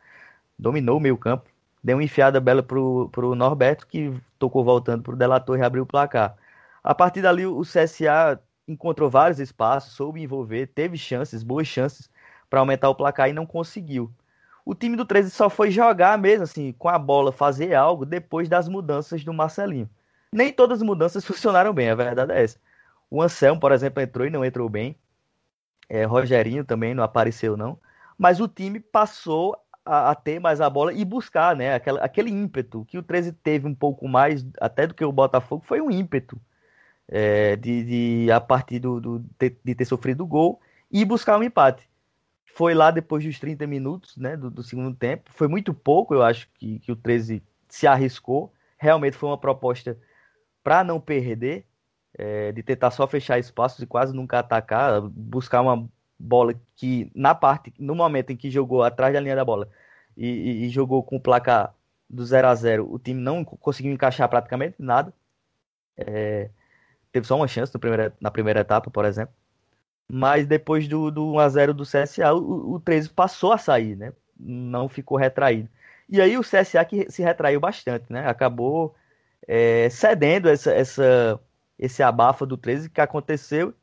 dominou 0.60 0.98
o 0.98 1.00
meio 1.00 1.18
campo, 1.18 1.50
deu 1.82 1.96
uma 1.96 2.04
enfiada 2.04 2.42
bela 2.42 2.62
pro, 2.62 3.08
pro 3.10 3.36
Norberto, 3.36 3.88
que 3.88 4.14
tocou 4.38 4.66
voltando 4.66 5.04
pro 5.04 5.16
Delator 5.16 5.58
e 5.58 5.64
abriu 5.64 5.84
o 5.84 5.88
placar. 5.88 6.36
A 6.84 6.94
partir 6.94 7.22
dali, 7.22 7.46
o 7.46 7.62
CSA 7.62 8.38
encontrou 8.68 9.10
vários 9.10 9.40
espaços, 9.40 9.94
soube 9.94 10.22
envolver, 10.22 10.68
teve 10.68 10.98
chances, 10.98 11.42
boas 11.42 11.68
chances 11.68 12.10
para 12.50 12.60
aumentar 12.60 12.90
o 12.90 12.96
placar 12.96 13.30
e 13.30 13.34
não 13.34 13.46
conseguiu. 13.46 14.12
O 14.66 14.76
time 14.76 14.96
do 14.96 15.06
13 15.06 15.32
só 15.32 15.50
foi 15.50 15.72
jogar 15.72 16.18
mesmo, 16.18 16.44
assim, 16.44 16.74
com 16.74 16.90
a 16.90 16.98
bola, 17.00 17.32
fazer 17.32 17.74
algo 17.74 18.06
depois 18.06 18.48
das 18.48 18.68
mudanças 18.68 19.24
do 19.24 19.34
Marcelinho. 19.34 19.90
Nem 20.32 20.52
todas 20.54 20.80
as 20.80 20.84
mudanças 20.84 21.24
funcionaram 21.26 21.74
bem, 21.74 21.90
a 21.90 21.96
verdade 21.96 22.32
é 22.32 22.44
essa. 22.44 22.60
O 23.10 23.22
Anselmo, 23.22 23.60
por 23.60 23.72
exemplo, 23.72 24.02
entrou 24.02 24.26
e 24.26 24.30
não 24.30 24.46
entrou 24.46 24.70
bem. 24.70 24.96
É, 25.90 26.06
Rogerinho 26.06 26.64
também 26.64 26.94
não 26.94 27.04
apareceu, 27.04 27.58
não. 27.58 27.78
Mas 28.18 28.40
o 28.40 28.48
time 28.48 28.80
passou 28.80 29.58
a, 29.86 30.12
a 30.12 30.16
ter 30.16 30.40
mais 30.40 30.62
a 30.62 30.70
bola 30.70 30.94
e 30.94 31.04
buscar, 31.04 31.56
né? 31.56 31.74
Aquela, 31.76 32.00
aquele 32.02 32.30
ímpeto 32.30 32.86
que 32.86 32.98
o 32.98 33.04
13 33.04 33.34
teve 33.34 33.68
um 33.68 33.76
pouco 33.76 34.08
mais, 34.08 34.46
até 34.60 34.88
do 34.88 34.94
que 34.94 35.04
o 35.04 35.12
Botafogo, 35.12 35.64
foi 35.66 35.82
um 35.82 35.92
ímpeto 35.92 36.40
é, 37.08 37.56
de, 37.58 37.84
de, 38.26 38.32
a 38.32 38.40
partir 38.40 38.80
do, 38.80 39.02
do 39.02 39.20
de, 39.38 39.58
de, 39.64 39.76
ter 39.76 39.86
sofrido 39.86 40.24
o 40.24 40.28
gol 40.28 40.62
e 40.90 41.04
buscar 41.04 41.38
um 41.38 41.44
empate. 41.44 41.90
Foi 42.56 42.74
lá 42.74 42.92
depois 42.92 43.24
dos 43.24 43.40
30 43.40 43.66
minutos 43.68 44.18
né, 44.18 44.36
do, 44.36 44.50
do 44.50 44.64
segundo 44.64 44.96
tempo. 44.96 45.30
Foi 45.34 45.48
muito 45.48 45.74
pouco, 45.74 46.14
eu 46.14 46.22
acho, 46.22 46.50
que, 46.56 46.80
que 46.80 46.92
o 46.92 46.96
13 46.96 47.44
se 47.70 47.88
arriscou. 47.88 48.54
Realmente 48.78 49.18
foi 49.18 49.30
uma 49.30 49.38
proposta 49.38 49.98
para 50.64 50.84
não 50.84 51.00
perder 51.00 51.66
é, 52.18 52.52
de 52.52 52.62
tentar 52.64 52.92
só 52.92 53.08
fechar 53.08 53.40
espaços 53.40 53.82
e 53.82 53.88
quase 53.88 54.14
nunca 54.14 54.40
atacar, 54.40 55.02
buscar 55.02 55.62
uma 55.62 55.90
bola 56.20 56.54
que 56.76 57.12
na 57.16 57.34
parte, 57.34 57.74
no 57.80 57.96
momento 57.96 58.32
em 58.32 58.38
que 58.38 58.52
jogou 58.52 58.84
atrás 58.84 59.14
da 59.14 59.20
linha 59.20 59.36
da 59.36 59.46
bola 59.46 59.70
e, 60.16 60.28
e, 60.28 60.66
e 60.66 60.70
jogou 60.70 61.04
com 61.04 61.16
o 61.16 61.22
placar 61.22 61.74
do 62.10 62.24
0 62.26 62.48
a 62.48 62.56
0 62.56 62.92
o 62.92 63.00
time 63.00 63.22
não 63.22 63.44
conseguiu 63.44 63.92
encaixar 63.94 64.30
praticamente 64.30 64.76
nada. 64.78 65.14
É, 65.98 66.50
teve 67.12 67.28
só 67.28 67.36
uma 67.36 67.48
chance 67.48 67.78
primeira, 67.80 68.16
na 68.20 68.32
primeira 68.32 68.62
etapa, 68.62 68.92
por 68.92 69.06
exemplo. 69.06 69.34
Mas 70.14 70.46
depois 70.46 70.90
do, 70.90 71.10
do 71.10 71.22
1x0 71.36 71.72
do 71.72 71.84
CSA, 71.84 72.34
o, 72.34 72.74
o 72.74 72.80
13 72.82 73.10
passou 73.12 73.54
a 73.54 73.58
sair, 73.58 73.96
né? 73.96 74.12
Não 74.38 74.90
ficou 74.90 75.18
retraído. 75.18 75.70
E 76.10 76.20
aí 76.20 76.38
o 76.38 76.42
CSA 76.42 76.84
que 76.84 77.10
se 77.10 77.24
retraiu 77.24 77.62
bastante, 77.62 78.12
né? 78.12 78.28
Acabou 78.28 78.94
é, 79.48 79.90
cedendo 79.90 80.50
essa, 80.50 80.74
essa 80.74 81.40
esse 81.80 82.04
abafa 82.04 82.46
do 82.46 82.58
13 82.58 82.90
que 82.90 83.00
aconteceu. 83.00 83.74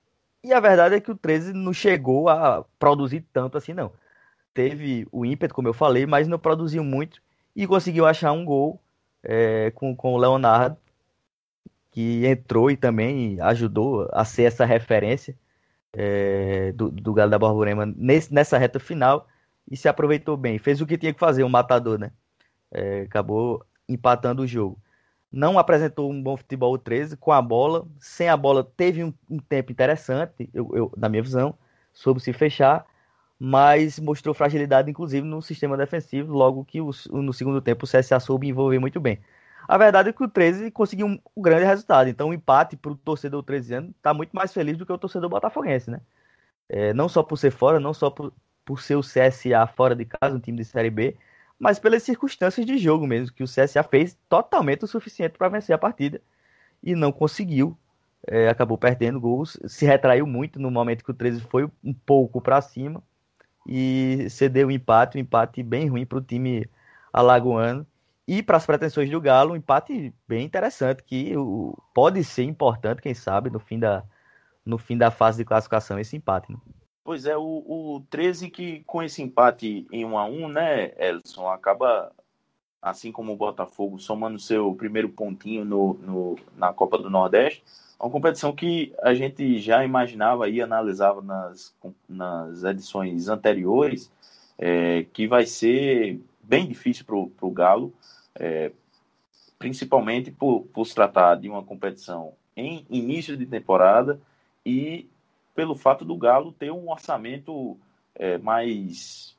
E 0.44 0.52
a 0.52 0.60
verdade 0.60 0.96
é 0.96 1.00
que 1.00 1.10
o 1.10 1.16
13 1.16 1.54
não 1.54 1.72
chegou 1.72 2.28
a 2.28 2.62
produzir 2.78 3.24
tanto 3.32 3.56
assim, 3.56 3.72
não. 3.72 3.90
Teve 4.52 5.08
o 5.10 5.24
ímpeto, 5.24 5.54
como 5.54 5.68
eu 5.68 5.72
falei, 5.72 6.04
mas 6.04 6.28
não 6.28 6.38
produziu 6.38 6.84
muito 6.84 7.22
e 7.56 7.66
conseguiu 7.66 8.04
achar 8.04 8.32
um 8.32 8.44
gol 8.44 8.78
é, 9.22 9.70
com, 9.74 9.96
com 9.96 10.12
o 10.12 10.18
Leonardo, 10.18 10.76
que 11.90 12.26
entrou 12.26 12.70
e 12.70 12.76
também 12.76 13.40
ajudou 13.40 14.08
a 14.12 14.26
ser 14.26 14.42
essa 14.42 14.66
referência 14.66 15.34
é, 15.98 16.72
do, 16.72 16.90
do 16.90 17.12
Galo 17.12 17.30
da 17.30 17.38
Borborema 17.38 17.86
nesse, 17.86 18.32
nessa 18.32 18.58
reta 18.58 18.78
final 18.78 19.26
e 19.70 19.76
se 19.76 19.88
aproveitou 19.88 20.36
bem. 20.36 20.58
Fez 20.58 20.80
o 20.80 20.86
que 20.86 20.98
tinha 20.98 21.12
que 21.12 21.20
fazer, 21.20 21.44
um 21.44 21.48
matador, 21.48 21.98
né? 21.98 22.12
É, 22.70 23.02
acabou 23.02 23.64
empatando 23.88 24.42
o 24.42 24.46
jogo 24.46 24.78
não 25.30 25.58
apresentou 25.58 26.10
um 26.10 26.22
bom 26.22 26.36
futebol 26.36 26.76
13 26.78 27.16
com 27.16 27.32
a 27.32 27.40
bola. 27.40 27.86
Sem 28.00 28.28
a 28.28 28.36
bola, 28.36 28.64
teve 28.64 29.04
um, 29.04 29.12
um 29.30 29.38
tempo 29.38 29.72
interessante, 29.72 30.48
eu, 30.52 30.70
eu, 30.74 30.92
na 30.96 31.08
minha 31.08 31.22
visão, 31.22 31.54
soube 31.92 32.20
se 32.20 32.32
fechar, 32.32 32.86
mas 33.38 33.98
mostrou 34.00 34.34
fragilidade, 34.34 34.90
inclusive, 34.90 35.26
no 35.26 35.42
sistema 35.42 35.76
defensivo, 35.76 36.32
logo 36.32 36.64
que 36.64 36.80
o, 36.80 36.90
no 37.12 37.32
segundo 37.32 37.60
tempo 37.60 37.84
o 37.84 37.88
CSA 37.88 38.18
soube 38.20 38.48
envolver 38.48 38.78
muito 38.78 39.00
bem. 39.00 39.20
A 39.68 39.76
verdade 39.76 40.08
é 40.08 40.12
que 40.12 40.24
o 40.24 40.28
13 40.28 40.70
conseguiu 40.70 41.06
um, 41.06 41.20
um 41.36 41.42
grande 41.42 41.66
resultado, 41.66 42.08
então 42.08 42.30
o 42.30 42.34
empate 42.34 42.74
para 42.76 42.90
o 42.90 42.96
torcedor 42.96 43.42
13 43.42 43.74
anos 43.74 43.90
está 43.90 44.14
muito 44.14 44.32
mais 44.32 44.52
feliz 44.52 44.78
do 44.78 44.86
que 44.86 44.92
o 44.92 44.98
torcedor 44.98 45.28
botafoguense, 45.28 45.90
né? 45.90 46.00
É, 46.68 46.94
não 46.94 47.08
só 47.08 47.22
por 47.22 47.36
ser 47.36 47.50
fora, 47.50 47.78
não 47.78 47.92
só 47.92 48.10
por, 48.10 48.32
por 48.64 48.80
ser 48.80 48.96
o 48.96 49.02
CSA 49.02 49.66
fora 49.66 49.94
de 49.94 50.06
casa, 50.06 50.36
um 50.36 50.40
time 50.40 50.58
de 50.58 50.64
Série 50.64 50.90
B, 50.90 51.16
mas 51.58 51.78
pelas 51.78 52.02
circunstâncias 52.02 52.64
de 52.64 52.78
jogo 52.78 53.06
mesmo, 53.06 53.34
que 53.34 53.42
o 53.42 53.46
CSA 53.46 53.82
fez 53.82 54.16
totalmente 54.28 54.84
o 54.84 54.88
suficiente 54.88 55.36
para 55.36 55.48
vencer 55.50 55.74
a 55.74 55.78
partida 55.78 56.20
e 56.82 56.94
não 56.94 57.12
conseguiu. 57.12 57.76
É, 58.26 58.48
acabou 58.48 58.76
perdendo 58.78 59.20
gols, 59.20 59.58
se 59.66 59.86
retraiu 59.86 60.26
muito 60.26 60.58
no 60.60 60.70
momento 60.70 61.04
que 61.04 61.10
o 61.10 61.14
13 61.14 61.40
foi 61.42 61.70
um 61.84 61.94
pouco 61.94 62.40
para 62.40 62.60
cima 62.60 63.02
e 63.66 64.26
cedeu 64.30 64.68
o 64.68 64.70
um 64.70 64.72
empate, 64.72 65.18
um 65.18 65.20
empate 65.20 65.62
bem 65.62 65.88
ruim 65.88 66.06
para 66.06 66.18
o 66.18 66.22
time 66.22 66.68
alagoano. 67.12 67.86
E 68.28 68.42
para 68.42 68.58
as 68.58 68.66
pretensões 68.66 69.08
do 69.08 69.18
Galo, 69.22 69.54
um 69.54 69.56
empate 69.56 70.12
bem 70.28 70.44
interessante, 70.44 71.02
que 71.02 71.32
pode 71.94 72.22
ser 72.22 72.42
importante, 72.42 73.00
quem 73.00 73.14
sabe, 73.14 73.48
no 73.48 73.58
fim 73.58 73.78
da, 73.78 74.04
no 74.66 74.76
fim 74.76 74.98
da 74.98 75.10
fase 75.10 75.38
de 75.38 75.46
classificação, 75.46 75.98
esse 75.98 76.14
empate. 76.14 76.52
Né? 76.52 76.58
Pois 77.02 77.24
é, 77.24 77.34
o, 77.38 77.40
o 77.42 78.02
13 78.10 78.50
que 78.50 78.84
com 78.86 79.02
esse 79.02 79.22
empate 79.22 79.86
em 79.90 80.04
1 80.04 80.18
a 80.18 80.26
1 80.26 80.48
né, 80.48 80.92
Elson, 80.98 81.48
acaba, 81.48 82.12
assim 82.82 83.10
como 83.10 83.32
o 83.32 83.36
Botafogo, 83.36 83.98
somando 83.98 84.38
seu 84.38 84.74
primeiro 84.74 85.08
pontinho 85.08 85.64
no, 85.64 85.94
no, 85.94 86.36
na 86.54 86.70
Copa 86.70 86.98
do 86.98 87.08
Nordeste, 87.08 87.64
uma 87.98 88.10
competição 88.10 88.54
que 88.54 88.92
a 89.02 89.14
gente 89.14 89.58
já 89.58 89.82
imaginava 89.82 90.50
e 90.50 90.60
analisava 90.60 91.22
nas, 91.22 91.74
nas 92.06 92.62
edições 92.62 93.26
anteriores, 93.26 94.12
é, 94.58 95.06
que 95.14 95.26
vai 95.26 95.46
ser 95.46 96.20
bem 96.42 96.68
difícil 96.68 97.06
para 97.06 97.16
o 97.16 97.50
Galo, 97.50 97.90
é, 98.38 98.72
principalmente 99.58 100.30
por, 100.30 100.62
por 100.72 100.86
se 100.86 100.94
tratar 100.94 101.36
de 101.36 101.48
uma 101.48 101.62
competição 101.62 102.32
em 102.56 102.86
início 102.88 103.36
de 103.36 103.46
temporada 103.46 104.20
e 104.64 105.08
pelo 105.54 105.74
fato 105.74 106.04
do 106.04 106.16
Galo 106.16 106.52
ter 106.52 106.70
um 106.70 106.90
orçamento 106.90 107.76
é, 108.14 108.38
mais 108.38 109.36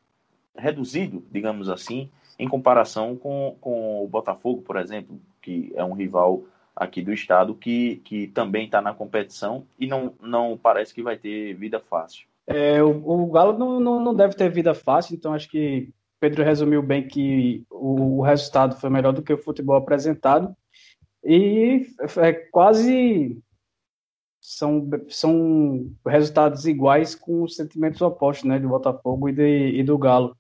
reduzido, 0.56 1.24
digamos 1.32 1.70
assim, 1.70 2.10
em 2.38 2.48
comparação 2.48 3.16
com, 3.16 3.56
com 3.62 4.04
o 4.04 4.08
Botafogo, 4.08 4.62
por 4.62 4.78
exemplo, 4.78 5.20
que 5.42 5.72
é 5.76 5.84
um 5.84 5.94
rival 5.94 6.44
aqui 6.76 7.02
do 7.02 7.14
estado 7.14 7.54
que, 7.54 7.98
que 8.06 8.28
também 8.28 8.66
está 8.66 8.82
na 8.82 8.94
competição 8.94 9.66
e 9.78 9.88
não, 9.88 10.14
não 10.22 10.58
parece 10.58 10.94
que 10.94 11.04
vai 11.04 11.18
ter 11.18 11.54
vida 11.54 11.80
fácil. 11.80 12.26
É, 12.48 12.82
o, 12.82 12.90
o, 12.90 13.32
Galo 13.32 13.58
não, 13.58 13.80
não, 13.80 14.00
não, 14.00 14.16
deve 14.16 14.34
ter 14.34 14.50
vida 14.50 14.74
fácil, 14.74 15.16
então 15.16 15.34
acho 15.34 15.50
que 15.50 15.90
Pedro 16.20 16.44
resumiu 16.44 16.84
bem 16.84 17.08
que 17.08 17.66
o, 17.70 18.22
resultado 18.22 18.76
foi 18.80 18.90
melhor 18.90 19.14
do 19.14 19.24
que 19.24 19.34
o 19.34 19.42
futebol 19.42 19.76
apresentado. 19.76 20.54
E 21.24 21.88
é 22.18 22.34
quase 22.34 23.42
são, 24.42 24.90
são 25.10 25.92
resultados 26.06 26.66
iguais 26.66 27.16
com 27.16 27.48
sentimentos 27.48 28.02
opostos, 28.02 28.48
né, 28.48 28.60
do 28.60 28.70
Botafogo 28.70 29.30
e, 29.30 29.34
de, 29.34 29.80
e 29.80 29.84
do 29.84 29.98
Galo. 29.98 30.36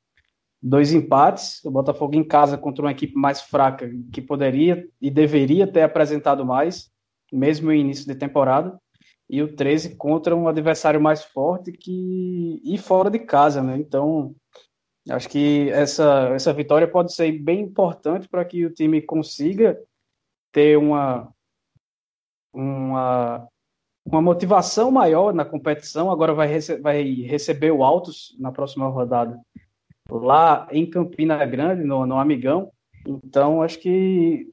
Dois 0.61 0.91
empates, 0.93 1.63
o 1.63 1.71
Botafogo 1.71 2.15
em 2.15 2.23
casa 2.23 2.57
contra 2.57 2.83
uma 2.83 2.91
equipe 2.91 3.15
mais 3.15 3.41
fraca 3.41 3.89
que 4.11 4.21
poderia 4.21 4.85
e 5.01 5.09
deveria 5.09 5.65
ter 5.65 5.81
apresentado 5.81 6.45
mais, 6.45 6.91
mesmo 7.31 7.67
no 7.67 7.73
início 7.73 8.05
de 8.05 8.15
temporada, 8.15 8.77
e 9.29 9.41
o 9.41 9.55
13 9.55 9.95
contra 9.95 10.35
um 10.35 10.47
adversário 10.47 10.99
mais 10.99 11.23
forte 11.23 11.71
que 11.71 12.61
e 12.63 12.77
fora 12.77 13.09
de 13.09 13.19
casa, 13.19 13.61
né? 13.61 13.77
Então, 13.77 14.35
acho 15.09 15.29
que 15.29 15.69
essa 15.71 16.31
essa 16.33 16.53
vitória 16.53 16.87
pode 16.87 17.13
ser 17.13 17.31
bem 17.31 17.61
importante 17.61 18.27
para 18.27 18.45
que 18.45 18.65
o 18.65 18.73
time 18.73 19.01
consiga 19.01 19.79
ter 20.51 20.77
uma 20.77 21.33
uma 22.53 23.47
uma 24.05 24.21
motivação 24.21 24.89
maior 24.91 25.33
na 25.33 25.45
competição. 25.45 26.11
Agora 26.11 26.33
vai, 26.33 26.47
rece 26.47 26.77
vai 26.79 27.03
receber 27.03 27.71
o 27.71 27.83
Altos 27.83 28.35
na 28.39 28.51
próxima 28.51 28.87
rodada 28.87 29.39
lá 30.09 30.67
em 30.71 30.89
Campina 30.89 31.45
Grande, 31.45 31.83
no, 31.83 32.05
no 32.05 32.17
Amigão. 32.17 32.71
Então, 33.05 33.61
acho 33.61 33.79
que, 33.79 34.47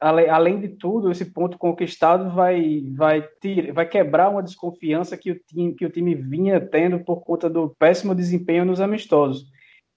além 0.00 0.60
de 0.60 0.68
tudo, 0.68 1.10
esse 1.10 1.26
ponto 1.26 1.58
conquistado 1.58 2.30
vai, 2.30 2.82
vai, 2.96 3.22
tir, 3.40 3.72
vai 3.72 3.86
quebrar 3.86 4.30
uma 4.30 4.42
desconfiança 4.42 5.16
que 5.16 5.32
o, 5.32 5.38
time, 5.38 5.74
que 5.74 5.84
o 5.84 5.90
time 5.90 6.14
vinha 6.14 6.60
tendo 6.60 7.00
por 7.00 7.20
conta 7.20 7.48
do 7.48 7.74
péssimo 7.78 8.14
desempenho 8.14 8.64
nos 8.64 8.80
amistosos. 8.80 9.46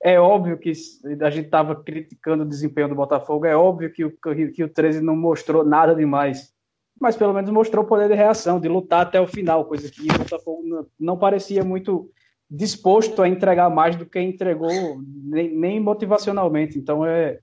É 0.05 0.19
óbvio 0.19 0.57
que 0.57 0.73
a 1.21 1.29
gente 1.29 1.45
estava 1.45 1.75
criticando 1.81 2.43
o 2.43 2.47
desempenho 2.47 2.89
do 2.89 2.95
Botafogo, 2.95 3.45
é 3.45 3.55
óbvio 3.55 3.89
que 3.89 4.03
o, 4.03 4.11
que 4.51 4.63
o 4.63 4.67
13 4.67 5.01
não 5.01 5.15
mostrou 5.15 5.63
nada 5.63 5.95
demais, 5.95 6.51
mas 6.99 7.15
pelo 7.15 7.33
menos 7.33 7.49
mostrou 7.49 7.85
poder 7.85 8.09
de 8.09 8.13
reação, 8.13 8.59
de 8.59 8.67
lutar 8.67 9.03
até 9.03 9.21
o 9.21 9.27
final, 9.27 9.63
coisa 9.63 9.89
que 9.89 10.01
o 10.01 10.17
Botafogo 10.17 10.61
não, 10.65 10.85
não 10.99 11.17
parecia 11.17 11.63
muito 11.63 12.11
disposto 12.51 13.21
a 13.21 13.29
entregar 13.29 13.69
mais 13.69 13.95
do 13.95 14.05
que 14.05 14.19
entregou, 14.19 15.01
nem, 15.23 15.55
nem 15.55 15.79
motivacionalmente. 15.79 16.77
Então 16.77 17.05
é, 17.05 17.39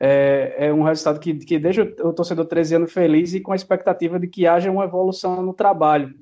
é, 0.00 0.66
é, 0.66 0.72
um 0.72 0.84
resultado 0.84 1.18
que, 1.18 1.34
que 1.34 1.58
deixa 1.58 1.82
o 1.82 2.12
torcedor 2.12 2.46
13 2.46 2.76
anos 2.76 2.92
feliz 2.92 3.34
e 3.34 3.40
com 3.40 3.52
a 3.52 3.56
expectativa 3.56 4.20
de 4.20 4.28
que 4.28 4.46
haja 4.46 4.70
uma 4.70 4.84
evolução 4.84 5.42
no 5.42 5.52
trabalho. 5.52 6.14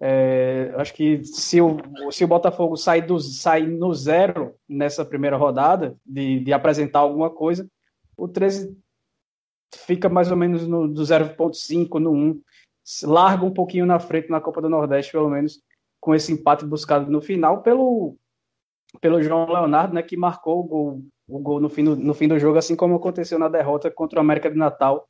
É, 0.00 0.72
acho 0.76 0.94
que 0.94 1.24
se 1.24 1.60
o, 1.60 1.78
se 2.12 2.24
o 2.24 2.28
Botafogo 2.28 2.76
sair, 2.76 3.02
do, 3.02 3.16
no 3.78 3.92
zero 3.94 4.54
nessa 4.68 5.04
primeira 5.04 5.36
rodada, 5.36 5.96
de, 6.06 6.40
de 6.40 6.52
apresentar 6.52 7.00
alguma 7.00 7.30
coisa, 7.30 7.68
o 8.16 8.28
13 8.28 8.76
fica 9.74 10.08
mais 10.08 10.30
ou 10.30 10.36
menos 10.36 10.66
no, 10.66 10.88
do 10.88 11.02
0,5 11.02 11.98
no 11.98 12.12
1, 12.12 12.40
larga 13.04 13.44
um 13.44 13.52
pouquinho 13.52 13.86
na 13.86 13.98
frente 13.98 14.30
na 14.30 14.40
Copa 14.40 14.62
do 14.62 14.68
Nordeste, 14.68 15.12
pelo 15.12 15.28
menos, 15.28 15.60
com 16.00 16.14
esse 16.14 16.32
empate 16.32 16.64
buscado 16.64 17.10
no 17.10 17.20
final 17.20 17.62
pelo, 17.62 18.16
pelo 19.00 19.22
João 19.22 19.50
Leonardo, 19.50 19.94
né, 19.94 20.02
que 20.02 20.16
marcou 20.16 20.60
o 20.60 20.64
gol, 20.64 21.02
o 21.28 21.38
gol 21.40 21.60
no, 21.60 21.68
fim 21.68 21.84
do, 21.84 21.96
no 21.96 22.14
fim 22.14 22.28
do 22.28 22.38
jogo, 22.38 22.56
assim 22.56 22.76
como 22.76 22.94
aconteceu 22.94 23.38
na 23.38 23.48
derrota 23.48 23.90
contra 23.90 24.18
o 24.18 24.22
América 24.22 24.50
de 24.50 24.56
Natal 24.56 25.08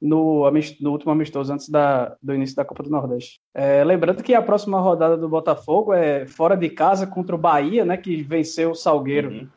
no, 0.00 0.50
no 0.80 0.90
último 0.90 1.12
amistoso 1.12 1.52
antes 1.52 1.68
da, 1.68 2.16
do 2.22 2.34
início 2.34 2.56
da 2.56 2.64
Copa 2.64 2.82
do 2.82 2.90
Nordeste. 2.90 3.40
É, 3.52 3.82
lembrando 3.84 4.22
que 4.22 4.34
a 4.34 4.42
próxima 4.42 4.80
rodada 4.80 5.16
do 5.16 5.28
Botafogo 5.28 5.92
é 5.92 6.26
fora 6.26 6.56
de 6.56 6.70
casa 6.70 7.06
contra 7.06 7.34
o 7.34 7.38
Bahia, 7.38 7.84
né, 7.84 7.96
que 7.96 8.22
venceu 8.22 8.70
o 8.70 8.74
Salgueiro 8.74 9.30
uhum. 9.30 9.48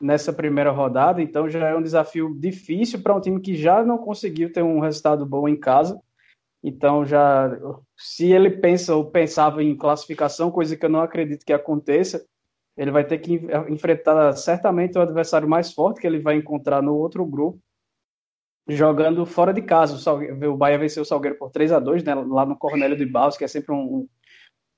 nessa 0.00 0.32
primeira 0.32 0.70
rodada, 0.70 1.20
então 1.20 1.48
já 1.48 1.68
é 1.68 1.76
um 1.76 1.82
desafio 1.82 2.34
difícil 2.38 3.02
para 3.02 3.14
um 3.14 3.20
time 3.20 3.40
que 3.40 3.54
já 3.54 3.84
não 3.84 3.98
conseguiu 3.98 4.52
ter 4.52 4.62
um 4.62 4.80
resultado 4.80 5.26
bom 5.26 5.46
em 5.46 5.56
casa. 5.56 6.00
Então 6.62 7.04
já, 7.04 7.56
se 7.96 8.30
ele 8.30 8.50
pensa 8.50 8.94
ou 8.94 9.10
pensava 9.10 9.62
em 9.62 9.76
classificação, 9.76 10.50
coisa 10.50 10.76
que 10.76 10.84
eu 10.84 10.90
não 10.90 11.00
acredito 11.00 11.44
que 11.44 11.52
aconteça, 11.52 12.24
ele 12.76 12.90
vai 12.90 13.04
ter 13.04 13.18
que 13.18 13.40
enfrentar 13.68 14.32
certamente 14.34 14.96
o 14.96 15.00
adversário 15.00 15.48
mais 15.48 15.72
forte 15.72 16.00
que 16.00 16.06
ele 16.06 16.18
vai 16.18 16.36
encontrar 16.36 16.82
no 16.82 16.94
outro 16.94 17.24
grupo, 17.26 17.58
jogando 18.68 19.24
fora 19.26 19.52
de 19.52 19.62
casa. 19.62 19.94
O, 19.94 19.98
Salgueiro, 19.98 20.52
o 20.52 20.56
Bahia 20.56 20.78
venceu 20.78 21.02
o 21.02 21.06
Salgueiro 21.06 21.36
por 21.36 21.50
3 21.50 21.72
a 21.72 21.78
2 21.78 22.04
né, 22.04 22.14
lá 22.14 22.44
no 22.46 22.56
Cornélio 22.56 22.96
de 22.96 23.06
Barros, 23.06 23.36
que 23.36 23.44
é 23.44 23.48
sempre 23.48 23.72
um, 23.72 24.06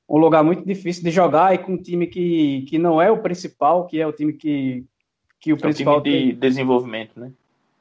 um 0.09 0.18
lugar 0.18 0.42
muito 0.42 0.64
difícil 0.64 1.03
de 1.03 1.11
jogar 1.11 1.55
e 1.55 1.59
com 1.59 1.73
um 1.73 1.83
time 1.83 2.07
que, 2.07 2.62
que 2.68 2.79
não 2.79 3.01
é 3.01 3.11
o 3.11 3.23
principal, 3.23 3.87
que 3.87 4.01
é 4.01 4.07
o 4.07 4.12
time 4.12 4.33
que, 4.33 4.85
que 5.40 5.53
o 5.53 5.57
é 5.57 5.59
principal 5.59 6.03
time 6.03 6.18
de 6.18 6.29
tem... 6.33 6.38
desenvolvimento, 6.38 7.18
né? 7.18 7.33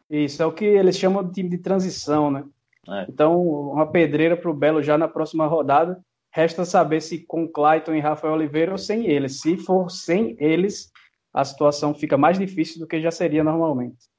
Isso, 0.09 0.43
é 0.43 0.45
o 0.45 0.51
que 0.51 0.65
eles 0.65 0.97
chamam 0.97 1.23
de 1.23 1.31
time 1.31 1.49
de 1.49 1.57
transição, 1.57 2.29
né? 2.29 2.43
É. 2.89 3.05
Então, 3.07 3.41
uma 3.41 3.87
pedreira 3.87 4.35
para 4.35 4.49
o 4.49 4.53
Belo 4.53 4.81
já 4.81 4.97
na 4.97 5.07
próxima 5.07 5.45
rodada. 5.47 6.03
Resta 6.33 6.65
saber 6.65 7.01
se 7.01 7.19
com 7.25 7.47
Clayton 7.47 7.93
e 7.93 7.99
Rafael 7.99 8.33
Oliveira 8.33 8.71
ou 8.71 8.77
sem 8.77 9.07
eles. 9.07 9.41
Se 9.41 9.57
for 9.57 9.89
sem 9.89 10.35
eles, 10.39 10.91
a 11.33 11.43
situação 11.43 11.93
fica 11.93 12.17
mais 12.17 12.37
difícil 12.37 12.79
do 12.79 12.87
que 12.87 13.01
já 13.01 13.11
seria 13.11 13.43
normalmente. 13.43 14.10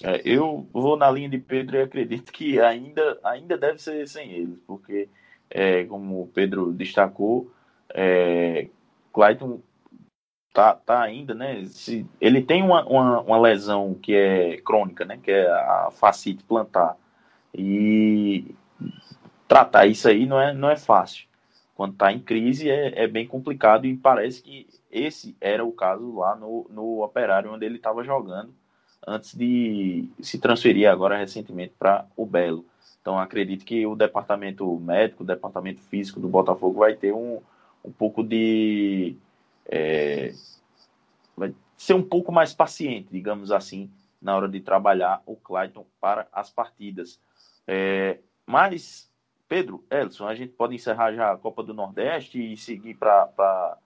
É, 0.00 0.22
eu 0.24 0.66
vou 0.72 0.96
na 0.96 1.10
linha 1.10 1.28
de 1.28 1.38
Pedro 1.38 1.76
e 1.76 1.82
acredito 1.82 2.32
que 2.32 2.60
ainda, 2.60 3.18
ainda 3.22 3.58
deve 3.58 3.78
ser 3.80 4.08
sem 4.08 4.30
eles, 4.32 4.58
porque, 4.66 5.08
é, 5.50 5.84
como 5.84 6.22
o 6.22 6.28
Pedro 6.28 6.72
destacou, 6.72 7.52
é, 7.90 8.68
Clayton 9.12 9.60
tá, 10.52 10.74
tá 10.74 11.02
ainda, 11.02 11.34
né? 11.34 11.64
Se, 11.66 12.06
ele 12.20 12.42
tem 12.42 12.62
uma, 12.62 12.84
uma, 12.86 13.20
uma, 13.20 13.40
lesão 13.40 13.94
que 13.94 14.14
é 14.14 14.56
crônica, 14.58 15.04
né? 15.04 15.18
Que 15.22 15.30
é 15.30 15.50
a 15.50 15.90
fascite 15.92 16.44
plantar. 16.44 16.96
E 17.54 18.54
tratar 19.48 19.86
isso 19.86 20.08
aí 20.08 20.26
não 20.26 20.40
é, 20.40 20.52
não 20.54 20.70
é 20.70 20.76
fácil. 20.76 21.26
Quando 21.74 21.92
está 21.94 22.12
em 22.12 22.20
crise 22.20 22.70
é, 22.70 23.04
é 23.04 23.06
bem 23.08 23.26
complicado 23.26 23.86
e 23.86 23.96
parece 23.96 24.42
que 24.42 24.66
esse 24.90 25.36
era 25.40 25.64
o 25.64 25.72
caso 25.72 26.16
lá 26.16 26.36
no, 26.36 26.66
no 26.70 27.02
Operário, 27.02 27.52
onde 27.52 27.66
ele 27.66 27.76
estava 27.76 28.04
jogando 28.04 28.54
antes 29.06 29.34
de 29.34 30.08
se 30.20 30.38
transferir 30.38 30.90
agora 30.90 31.16
recentemente 31.16 31.74
para 31.78 32.06
o 32.16 32.24
Belo. 32.24 32.64
Então 33.00 33.18
acredito 33.18 33.64
que 33.64 33.84
o 33.86 33.96
departamento 33.96 34.78
médico, 34.78 35.24
o 35.24 35.26
departamento 35.26 35.80
físico 35.80 36.20
do 36.20 36.28
Botafogo 36.28 36.80
vai 36.80 36.94
ter 36.94 37.12
um, 37.12 37.40
um 37.84 37.90
pouco 37.90 38.22
de. 38.22 39.16
É, 39.66 40.32
vai 41.36 41.54
ser 41.76 41.94
um 41.94 42.02
pouco 42.02 42.30
mais 42.30 42.54
paciente, 42.54 43.08
digamos 43.10 43.50
assim, 43.50 43.90
na 44.20 44.36
hora 44.36 44.48
de 44.48 44.60
trabalhar 44.60 45.22
o 45.26 45.34
Clayton 45.34 45.84
para 46.00 46.28
as 46.32 46.50
partidas. 46.50 47.20
É, 47.66 48.18
mas, 48.46 49.10
Pedro, 49.48 49.84
Elson, 49.90 50.26
a 50.26 50.34
gente 50.34 50.52
pode 50.52 50.74
encerrar 50.74 51.12
já 51.12 51.32
a 51.32 51.36
Copa 51.36 51.62
do 51.62 51.74
Nordeste 51.74 52.52
e 52.52 52.56
seguir 52.56 52.94
para 52.94 53.76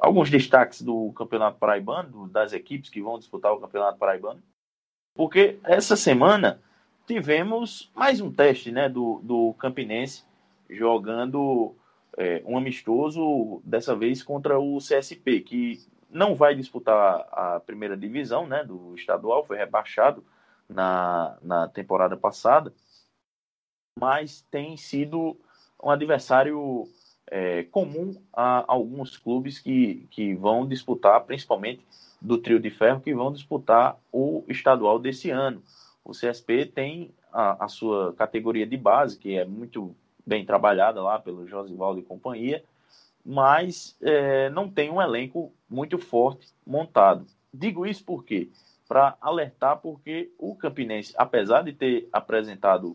alguns 0.00 0.30
destaques 0.30 0.82
do 0.82 1.12
Campeonato 1.12 1.58
Paraibano, 1.58 2.28
das 2.28 2.52
equipes 2.52 2.90
que 2.90 3.02
vão 3.02 3.18
disputar 3.18 3.52
o 3.52 3.60
Campeonato 3.60 3.98
Paraibano. 3.98 4.42
Porque 5.14 5.58
essa 5.64 5.96
semana 5.96 6.60
tivemos 7.06 7.90
mais 7.94 8.20
um 8.20 8.30
teste 8.30 8.70
né, 8.70 8.88
do, 8.88 9.20
do 9.22 9.54
Campinense 9.54 10.24
jogando 10.68 11.74
é, 12.16 12.42
um 12.44 12.56
amistoso, 12.56 13.60
dessa 13.64 13.94
vez 13.94 14.22
contra 14.22 14.58
o 14.58 14.78
CSP, 14.78 15.40
que 15.40 15.86
não 16.10 16.34
vai 16.34 16.54
disputar 16.54 17.26
a 17.30 17.60
primeira 17.60 17.96
divisão 17.96 18.46
né, 18.46 18.64
do 18.64 18.94
estadual, 18.94 19.44
foi 19.44 19.56
rebaixado 19.56 20.24
na, 20.68 21.36
na 21.42 21.68
temporada 21.68 22.16
passada, 22.16 22.72
mas 23.98 24.42
tem 24.50 24.76
sido 24.76 25.38
um 25.82 25.90
adversário 25.90 26.88
é, 27.28 27.64
comum 27.64 28.14
a 28.32 28.64
alguns 28.66 29.16
clubes 29.16 29.58
que, 29.58 30.06
que 30.10 30.34
vão 30.34 30.66
disputar, 30.66 31.20
principalmente 31.24 31.82
do 32.20 32.38
trio 32.38 32.58
de 32.58 32.70
ferro, 32.70 33.00
que 33.00 33.14
vão 33.14 33.32
disputar 33.32 33.98
o 34.12 34.44
estadual 34.48 34.98
desse 34.98 35.30
ano. 35.30 35.62
O 36.04 36.12
CSP 36.12 36.66
tem 36.66 37.10
a, 37.32 37.64
a 37.64 37.68
sua 37.68 38.12
categoria 38.14 38.66
de 38.66 38.76
base, 38.76 39.18
que 39.18 39.36
é 39.36 39.44
muito 39.44 39.94
bem 40.26 40.44
trabalhada 40.44 41.02
lá 41.02 41.18
pelo 41.18 41.46
Josivaldo 41.46 42.00
e 42.00 42.04
companhia, 42.04 42.64
mas 43.24 43.96
é, 44.00 44.48
não 44.50 44.68
tem 44.68 44.90
um 44.90 45.02
elenco 45.02 45.52
muito 45.68 45.98
forte 45.98 46.48
montado. 46.66 47.26
Digo 47.52 47.86
isso 47.86 48.04
porque 48.04 48.50
para 48.88 49.16
alertar, 49.20 49.78
porque 49.78 50.30
o 50.38 50.54
Campinense, 50.54 51.12
apesar 51.16 51.62
de 51.62 51.72
ter 51.72 52.08
apresentado 52.12 52.94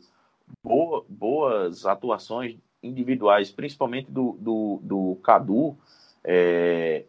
boa, 0.64 1.06
boas 1.08 1.86
atuações 1.86 2.58
individuais, 2.82 3.52
principalmente 3.52 4.10
do, 4.12 4.38
do, 4.40 4.80
do 4.82 5.20
Cadu, 5.24 5.78
é, 6.24 7.06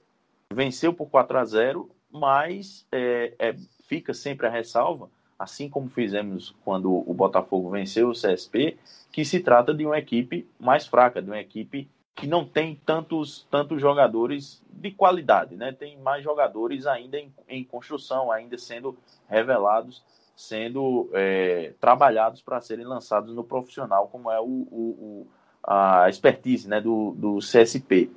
venceu 0.52 0.92
por 0.92 1.08
4 1.08 1.38
a 1.38 1.44
0 1.44 1.90
mas 2.10 2.86
é, 2.92 3.32
é, 3.38 3.56
fica 3.84 4.12
sempre 4.12 4.46
a 4.46 4.50
ressalva, 4.50 5.08
assim 5.38 5.70
como 5.70 5.88
fizemos 5.88 6.54
quando 6.62 6.92
o 6.92 7.14
Botafogo 7.14 7.70
venceu 7.70 8.10
o 8.10 8.12
CSP, 8.12 8.76
que 9.10 9.24
se 9.24 9.40
trata 9.40 9.72
de 9.72 9.86
uma 9.86 9.98
equipe 9.98 10.46
mais 10.60 10.86
fraca, 10.86 11.22
de 11.22 11.30
uma 11.30 11.40
equipe 11.40 11.88
que 12.14 12.26
não 12.26 12.44
tem 12.44 12.74
tantos, 12.84 13.46
tantos 13.50 13.80
jogadores 13.80 14.62
de 14.70 14.90
qualidade, 14.90 15.56
né? 15.56 15.72
Tem 15.72 15.98
mais 15.98 16.22
jogadores 16.22 16.86
ainda 16.86 17.18
em, 17.18 17.32
em 17.48 17.64
construção, 17.64 18.30
ainda 18.30 18.58
sendo 18.58 18.96
revelados, 19.28 20.04
sendo 20.36 21.08
é, 21.14 21.72
trabalhados 21.80 22.42
para 22.42 22.60
serem 22.60 22.84
lançados 22.84 23.34
no 23.34 23.42
profissional, 23.42 24.08
como 24.08 24.30
é 24.30 24.38
o, 24.38 24.44
o, 24.44 24.96
o 25.00 25.26
a 25.66 26.08
expertise 26.08 26.68
né, 26.68 26.80
do, 26.80 27.14
do 27.16 27.38
CSP. 27.38 28.10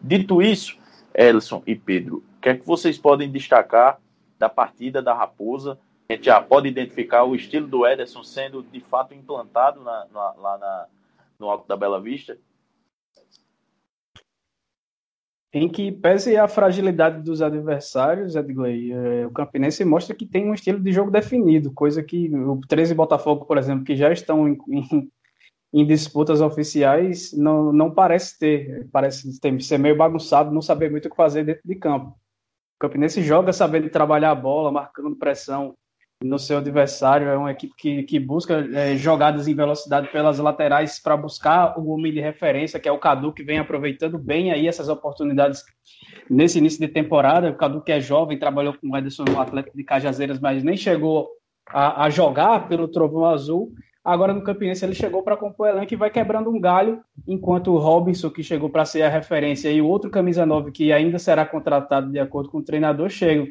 Dito 0.00 0.40
isso, 0.40 0.78
Elson 1.14 1.62
e 1.66 1.74
Pedro, 1.74 2.18
o 2.38 2.40
que 2.40 2.48
é 2.48 2.56
que 2.56 2.66
vocês 2.66 2.98
podem 2.98 3.30
destacar 3.30 4.00
da 4.38 4.48
partida 4.48 5.02
da 5.02 5.14
Raposa? 5.14 5.78
A 6.08 6.14
gente 6.14 6.26
já 6.26 6.40
pode 6.40 6.68
identificar 6.68 7.24
o 7.24 7.34
estilo 7.34 7.66
do 7.66 7.86
Ederson 7.86 8.22
sendo 8.22 8.62
de 8.62 8.80
fato 8.80 9.14
implantado 9.14 9.82
na, 9.82 10.06
na, 10.12 10.32
lá 10.32 10.58
na, 10.58 10.86
no 11.38 11.48
Alto 11.48 11.66
da 11.66 11.76
Bela 11.76 12.00
Vista? 12.00 12.36
Em 15.54 15.68
que 15.68 15.92
pese 15.92 16.34
a 16.36 16.48
fragilidade 16.48 17.22
dos 17.22 17.42
adversários, 17.42 18.34
Edgley, 18.34 18.90
é, 18.90 19.26
o 19.26 19.30
Campinense 19.30 19.84
mostra 19.84 20.16
que 20.16 20.24
tem 20.24 20.48
um 20.48 20.54
estilo 20.54 20.80
de 20.80 20.90
jogo 20.92 21.10
definido, 21.10 21.70
coisa 21.72 22.02
que 22.02 22.34
o 22.34 22.58
13 22.66 22.94
Botafogo, 22.94 23.44
por 23.44 23.58
exemplo, 23.58 23.84
que 23.84 23.94
já 23.94 24.10
estão 24.10 24.48
em, 24.48 24.58
em, 24.68 25.10
em 25.72 25.86
disputas 25.86 26.40
oficiais, 26.40 27.32
não, 27.32 27.72
não 27.72 27.90
parece 27.90 28.38
ter. 28.38 28.88
Parece 28.92 29.40
ter, 29.40 29.60
ser 29.62 29.78
meio 29.78 29.96
bagunçado, 29.96 30.52
não 30.52 30.60
saber 30.60 30.90
muito 30.90 31.06
o 31.06 31.10
que 31.10 31.16
fazer 31.16 31.44
dentro 31.44 31.62
de 31.64 31.74
campo. 31.76 32.08
O 32.76 32.78
Campinense 32.78 33.22
joga 33.22 33.52
sabendo 33.52 33.88
trabalhar 33.88 34.32
a 34.32 34.34
bola, 34.34 34.72
marcando 34.72 35.16
pressão, 35.16 35.74
no 36.22 36.38
seu 36.38 36.58
adversário. 36.58 37.28
É 37.28 37.36
uma 37.36 37.50
equipe 37.50 37.74
que, 37.76 38.02
que 38.04 38.20
busca 38.20 38.66
é, 38.74 38.96
jogadas 38.96 39.48
em 39.48 39.54
velocidade 39.54 40.08
pelas 40.08 40.38
laterais 40.38 41.00
para 41.00 41.16
buscar 41.16 41.78
o 41.78 41.88
homem 41.88 42.12
de 42.12 42.20
referência, 42.20 42.78
que 42.78 42.88
é 42.88 42.92
o 42.92 42.98
Cadu, 42.98 43.32
que 43.32 43.42
vem 43.42 43.58
aproveitando 43.58 44.18
bem 44.18 44.52
aí 44.52 44.66
essas 44.66 44.88
oportunidades 44.88 45.64
nesse 46.30 46.58
início 46.58 46.80
de 46.80 46.88
temporada. 46.88 47.50
O 47.50 47.56
Cadu, 47.56 47.82
que 47.82 47.92
é 47.92 48.00
jovem, 48.00 48.38
trabalhou 48.38 48.74
com 48.74 48.90
o 48.90 48.96
Ederson 48.96 49.24
no 49.24 49.40
Atlético 49.40 49.76
de 49.76 49.84
Cajazeiras, 49.84 50.38
mas 50.38 50.62
nem 50.62 50.76
chegou 50.76 51.28
a, 51.68 52.04
a 52.04 52.10
jogar 52.10 52.68
pelo 52.68 52.88
Trovão 52.88 53.24
Azul. 53.24 53.72
Agora 54.04 54.34
no 54.34 54.42
Campinense 54.42 54.84
ele 54.84 54.94
chegou 54.94 55.22
para 55.22 55.36
compor 55.36 55.68
elenco 55.68 55.94
e 55.94 55.96
vai 55.96 56.10
quebrando 56.10 56.50
um 56.50 56.60
galho, 56.60 57.00
enquanto 57.26 57.72
o 57.72 57.78
Robinson, 57.78 58.30
que 58.30 58.42
chegou 58.42 58.68
para 58.68 58.84
ser 58.84 59.02
a 59.02 59.08
referência, 59.08 59.70
e 59.70 59.80
o 59.80 59.86
outro 59.86 60.10
camisa 60.10 60.44
9, 60.44 60.72
que 60.72 60.92
ainda 60.92 61.18
será 61.18 61.46
contratado 61.46 62.10
de 62.10 62.18
acordo 62.18 62.50
com 62.50 62.58
o 62.58 62.64
treinador, 62.64 63.08
chegam. 63.08 63.46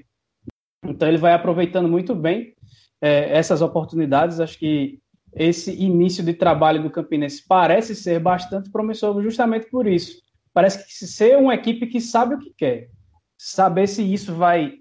Então 0.86 1.08
ele 1.08 1.18
vai 1.18 1.34
aproveitando 1.34 1.88
muito 1.88 2.14
bem 2.14 2.54
é, 3.00 3.38
essas 3.38 3.62
oportunidades. 3.62 4.42
Acho 4.42 4.60
que 4.60 5.00
esse 5.34 5.74
início 5.82 6.24
de 6.24 6.34
trabalho 6.34 6.84
do 6.84 6.90
Campinense 6.90 7.46
parece 7.48 7.96
ser 7.96 8.20
bastante 8.20 8.70
promissor 8.70 9.22
justamente 9.22 9.70
por 9.70 9.88
isso. 9.88 10.22
Parece 10.54 10.86
que 10.86 11.08
ser 11.08 11.38
uma 11.38 11.56
equipe 11.56 11.88
que 11.88 12.02
sabe 12.02 12.36
o 12.36 12.40
que 12.40 12.54
quer, 12.58 12.90
saber 13.38 13.88
se 13.88 14.04
isso 14.04 14.36
vai 14.36 14.74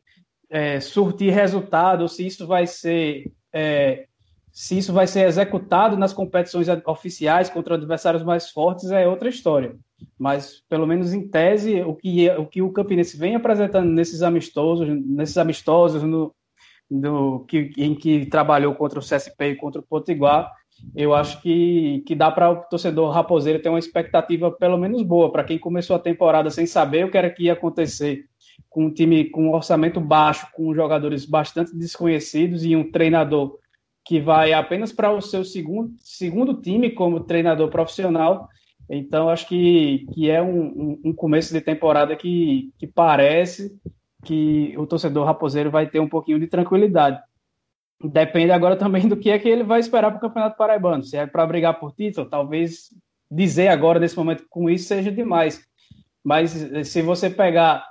é, 0.49 0.81
surtir 0.81 1.33
resultado, 1.33 2.09
se 2.09 2.27
isso 2.27 2.45
vai 2.45 2.67
ser 2.67 3.31
é, 3.53 4.09
se 4.53 4.79
isso 4.79 4.93
vai 4.93 5.07
ser 5.07 5.27
executado 5.27 5.97
nas 5.97 6.13
competições 6.13 6.67
oficiais 6.87 7.49
contra 7.49 7.75
adversários 7.75 8.23
mais 8.23 8.51
fortes 8.51 8.91
é 8.91 9.07
outra 9.07 9.29
história. 9.29 9.77
Mas 10.19 10.63
pelo 10.69 10.87
menos 10.87 11.13
em 11.13 11.29
tese 11.29 11.83
o 11.83 11.95
que 11.95 12.29
o 12.31 12.47
que 12.47 12.63
o 12.63 12.73
Campinense 12.73 13.17
vem 13.17 13.35
apresentando 13.35 13.89
nesses 13.91 14.23
amistosos, 14.23 14.89
nesses 14.89 15.39
amistosos 15.39 16.03
no, 16.03 16.35
do, 16.91 17.45
que, 17.47 17.71
em 17.79 17.95
que 17.95 18.27
trabalhou 18.27 18.75
contra 18.75 18.99
o 18.99 19.03
CSP 19.03 19.51
e 19.51 19.57
contra 19.57 19.81
o 19.81 19.85
Potiguar, 19.85 20.51
eu 20.95 21.15
acho 21.15 21.41
que, 21.43 22.03
que 22.07 22.15
dá 22.15 22.31
para 22.31 22.51
o 22.51 22.57
torcedor 22.57 23.13
raposeiro 23.13 23.63
ter 23.63 23.69
uma 23.69 23.79
expectativa 23.79 24.51
pelo 24.51 24.79
menos 24.79 25.03
boa, 25.03 25.31
para 25.31 25.45
quem 25.45 25.59
começou 25.59 25.95
a 25.95 26.01
temporada 26.01 26.51
sem 26.51 26.67
saber 26.67 27.05
o 27.05 27.11
que 27.11 27.19
era 27.19 27.31
que 27.31 27.45
ia 27.45 27.53
acontecer, 27.53 28.25
com 28.69 28.87
um 28.87 28.91
time 28.93 29.27
com 29.27 29.49
um 29.49 29.53
orçamento 29.53 30.01
baixo, 30.01 30.49
com 30.55 30.75
jogadores 30.75 31.25
bastante 31.25 31.77
desconhecidos 31.77 32.65
e 32.65 32.75
um 32.75 32.91
treinador 32.91 33.59
que 34.05 34.21
vai 34.21 34.53
apenas 34.53 34.93
para 34.93 35.13
o 35.13 35.21
seu 35.21 35.45
segundo, 35.45 35.95
segundo 36.01 36.61
time 36.61 36.91
como 36.91 37.21
treinador 37.21 37.69
profissional. 37.69 38.49
Então, 38.89 39.29
acho 39.29 39.47
que, 39.47 40.07
que 40.13 40.31
é 40.31 40.43
um, 40.43 41.01
um 41.05 41.13
começo 41.13 41.53
de 41.53 41.61
temporada 41.61 42.17
que, 42.17 42.73
que 42.79 42.87
parece 42.87 43.71
que 44.25 44.75
o 44.77 44.87
torcedor 44.87 45.25
raposeiro 45.25 45.71
vai 45.71 45.89
ter 45.89 46.01
um 46.01 46.09
pouquinho 46.09 46.41
de 46.41 46.47
tranquilidade. 46.47 47.21
Depende 48.03 48.51
agora 48.51 48.77
também 48.77 49.07
do 49.07 49.17
que 49.17 49.31
é 49.31 49.39
que 49.39 49.49
ele 49.49 49.63
vai 49.63 49.79
esperar 49.79 50.11
para 50.11 50.19
o 50.19 50.21
Campeonato 50.21 50.57
Paraibano. 50.57 51.05
Se 51.05 51.17
é 51.17 51.27
para 51.27 51.47
brigar 51.47 51.79
por 51.79 51.93
título, 51.93 52.29
talvez 52.29 52.89
dizer 53.31 53.69
agora, 53.69 54.01
nesse 54.01 54.17
momento, 54.17 54.45
com 54.49 54.69
isso 54.69 54.89
seja 54.89 55.13
demais. 55.13 55.65
Mas 56.25 56.51
se 56.85 57.03
você 57.03 57.31
pegar 57.31 57.87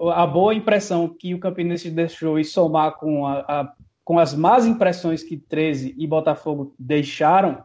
a 0.00 0.26
boa 0.26 0.54
impressão 0.54 1.08
que 1.08 1.34
o 1.34 1.38
Campinense 1.38 1.90
deixou 1.90 2.38
e 2.38 2.44
somar 2.44 2.96
com, 2.96 3.26
a, 3.26 3.40
a, 3.40 3.72
com 4.10 4.18
as 4.18 4.34
más 4.34 4.66
impressões 4.66 5.22
que 5.22 5.36
13 5.36 5.94
e 5.96 6.04
Botafogo 6.04 6.74
deixaram, 6.76 7.62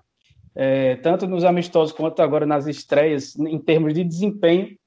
é, 0.54 0.96
tanto 0.98 1.26
nos 1.26 1.44
amistosos 1.44 1.92
quanto 1.92 2.22
agora 2.22 2.46
nas 2.46 2.68
estreias, 2.68 3.36
em 3.36 3.58
termos 3.58 3.96
de 3.96 4.04
desempenho, 4.04 4.78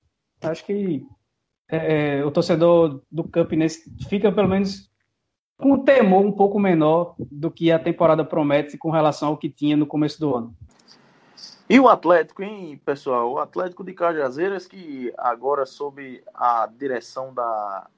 acho 0.41 0.65
que 0.65 1.05
é, 1.69 2.25
o 2.25 2.31
torcedor 2.31 3.03
do 3.11 3.25
Campinense 3.25 3.93
fica 4.09 4.31
pelo 4.31 4.47
menos 4.47 4.89
com 5.57 5.73
um 5.73 5.83
temor 5.83 6.25
um 6.25 6.31
pouco 6.31 6.61
menor 6.61 7.17
do 7.19 7.51
que 7.51 7.73
a 7.73 7.79
temporada 7.81 8.25
promete 8.25 8.79
com 8.79 8.93
relação 8.93 9.31
ao 9.31 9.37
que 9.37 9.51
tinha 9.51 9.77
no 9.77 9.85
começo 9.85 10.21
do 10.21 10.37
ano. 10.37 10.55
E 11.69 11.81
o 11.81 11.89
Atlético, 11.89 12.41
hein, 12.41 12.81
pessoal? 12.85 13.33
O 13.33 13.39
Atlético 13.41 13.83
de 13.83 13.95
Cajazeiras, 13.95 14.65
que 14.65 15.13
agora 15.19 15.67
sob 15.67 16.23
a 16.33 16.69
direção 16.69 17.35
da 17.35 17.89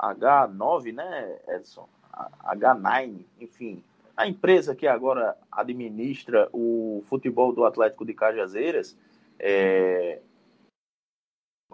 H9, 0.00 0.94
né, 0.94 1.40
Edson? 1.48 1.86
H9, 2.12 3.24
enfim, 3.40 3.82
a 4.16 4.26
empresa 4.26 4.74
que 4.74 4.86
agora 4.86 5.36
administra 5.50 6.48
o 6.52 7.02
futebol 7.08 7.52
do 7.52 7.64
Atlético 7.64 8.04
de 8.04 8.14
Cajazeiras, 8.14 8.96
é, 9.38 10.20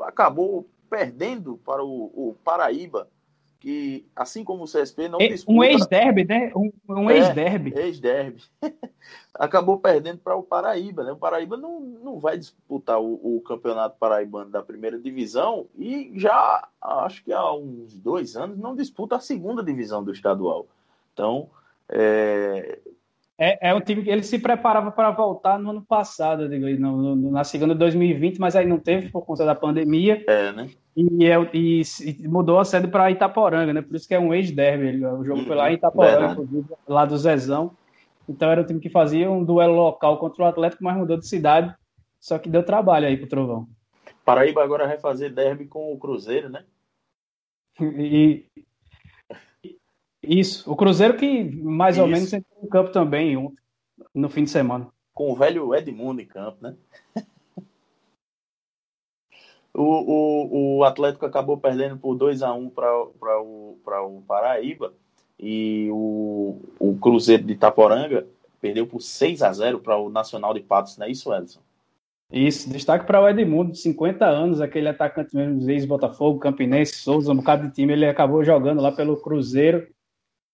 acabou 0.01 0.67
perdendo 0.89 1.59
para 1.59 1.85
o, 1.85 2.07
o 2.15 2.37
Paraíba, 2.45 3.09
que 3.61 4.07
assim 4.15 4.45
como 4.45 4.65
o 4.65 4.67
CSP 4.67 5.09
não 5.09 5.19
disputa... 5.19 5.59
Um 5.59 5.65
ex-derby, 5.65 6.25
né? 6.25 6.53
Um, 6.55 6.73
um 6.89 7.11
é, 7.11 7.19
ex-derby. 7.19 7.73
Ex-derby. 7.77 8.43
Acabou 9.35 9.79
perdendo 9.79 10.19
para 10.19 10.37
o 10.37 10.43
Paraíba, 10.43 11.03
né? 11.03 11.13
O 11.13 11.17
Paraíba 11.17 11.57
não, 11.57 11.81
não 11.81 12.19
vai 12.21 12.39
disputar 12.39 13.01
o, 13.01 13.37
o, 13.37 13.41
campeonato 13.41 13.97
paraibano 13.99 14.51
da 14.51 14.63
primeira 14.63 14.99
divisão 14.99 15.67
e 15.77 16.13
já, 16.15 16.69
acho 16.81 17.25
que 17.25 17.33
há 17.33 17.53
uns 17.53 17.99
dois 17.99 18.37
anos, 18.37 18.59
não 18.59 18.77
disputa 18.77 19.17
a 19.17 19.21
segunda 19.21 19.63
divisão 19.63 20.03
do 20.05 20.13
estadual. 20.13 20.67
Então, 21.13 21.51
é, 21.89 22.79
é, 23.41 23.71
é 23.71 23.75
um 23.75 23.81
time 23.81 24.03
que 24.03 24.11
ele 24.11 24.25
se 24.25 24.39
preparava 24.39 24.91
para 24.91 25.13
voltar 25.13 25.61
no 25.61 25.71
ano 25.71 25.83
passado, 25.83 26.49
digo, 26.49 26.67
no, 26.81 27.15
no, 27.15 27.31
na 27.31 27.45
segunda 27.45 27.73
de 27.73 27.79
2020, 27.79 28.39
mas 28.39 28.57
aí 28.57 28.67
não 28.67 28.81
teve 28.81 29.11
por 29.11 29.25
conta 29.25 29.45
da 29.45 29.55
pandemia. 29.55 30.25
É, 30.27 30.51
né? 30.53 30.69
E, 30.99 31.27
é, 31.27 31.37
e, 31.55 31.83
e 32.19 32.27
mudou 32.27 32.59
a 32.59 32.65
sede 32.65 32.89
para 32.89 33.09
Itaporanga, 33.09 33.73
né? 33.73 33.81
Por 33.81 33.95
isso 33.95 34.09
que 34.09 34.15
é 34.15 34.19
um 34.19 34.35
ex-derby. 34.35 35.05
O 35.07 35.25
jogo 35.25 35.45
foi 35.45 35.55
lá 35.55 35.71
em 35.71 35.75
Itaporanga, 35.75 36.45
lá 36.89 37.05
do 37.05 37.17
Zezão. 37.17 37.71
Então 38.29 38.51
era 38.51 38.63
um 38.63 38.67
time 38.67 38.81
que 38.81 38.91
fazia 38.91 39.31
um 39.31 39.45
duelo 39.45 39.75
local 39.75 40.19
contra 40.19 40.43
o 40.43 40.47
Atlético, 40.49 40.83
mas 40.83 40.97
mudou 40.97 41.17
de 41.17 41.29
cidade. 41.29 41.73
Só 42.19 42.37
que 42.37 42.49
deu 42.49 42.65
trabalho 42.65 43.07
aí 43.07 43.17
pro 43.17 43.29
Trovão. 43.29 43.69
Paraíba 44.25 44.65
agora 44.65 44.89
vai 44.89 44.99
fazer 44.99 45.31
derby 45.31 45.67
com 45.67 45.93
o 45.93 45.99
Cruzeiro, 45.99 46.49
né? 46.49 46.65
E, 47.81 48.45
isso, 50.21 50.71
o 50.71 50.75
Cruzeiro 50.75 51.17
que 51.17 51.45
mais 51.63 51.95
Isso. 51.95 52.03
ou 52.03 52.09
menos 52.09 52.33
entrou 52.33 52.65
em 52.65 52.69
campo 52.69 52.91
também 52.91 53.55
no 54.13 54.29
fim 54.29 54.43
de 54.43 54.51
semana. 54.51 54.89
Com 55.15 55.31
o 55.31 55.37
velho 55.37 55.73
Edmundo 55.75 56.21
em 56.21 56.27
campo, 56.27 56.59
né? 56.61 56.75
O, 59.81 60.77
o, 60.77 60.79
o 60.79 60.85
Atlético 60.85 61.27
acabou 61.27 61.57
perdendo 61.57 61.97
por 61.97 62.15
2 62.17 62.43
a 62.43 62.53
1 62.53 62.59
um 62.59 62.71
para 62.71 63.41
o, 63.41 63.79
o 63.85 64.23
Paraíba. 64.27 64.93
E 65.39 65.89
o, 65.93 66.61
o 66.79 66.99
Cruzeiro 66.99 67.45
de 67.45 67.53
Itaporanga 67.53 68.27
perdeu 68.61 68.87
por 68.87 69.01
6 69.01 69.43
a 69.43 69.53
0 69.53 69.79
para 69.79 69.97
o 69.97 70.11
Nacional 70.11 70.53
de 70.53 70.61
Patos, 70.61 70.97
não 70.99 71.07
é 71.07 71.11
isso, 71.11 71.33
Edson? 71.33 71.61
Isso, 72.31 72.69
destaque 72.69 73.07
para 73.07 73.23
o 73.23 73.29
Edmundo, 73.29 73.73
de 73.73 73.79
50 73.79 74.27
anos, 74.27 74.61
aquele 74.61 74.89
atacante 74.89 75.35
mesmo, 75.35 75.71
ex-Botafogo, 75.71 76.41
Campinense, 76.41 76.97
Souza, 76.97 77.33
um 77.33 77.37
bocado 77.37 77.69
de 77.69 77.73
time, 77.73 77.93
ele 77.93 78.05
acabou 78.05 78.45
jogando 78.45 78.83
lá 78.83 78.91
pelo 78.93 79.17
Cruzeiro 79.17 79.87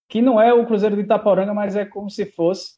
que 0.09 0.23
não 0.23 0.41
é 0.41 0.53
o 0.53 0.67
Cruzeiro 0.67 0.97
de 0.97 1.03
Itaporanga, 1.03 1.55
mas 1.55 1.77
é 1.77 1.85
como 1.85 2.11
se 2.11 2.27
fosse 2.27 2.77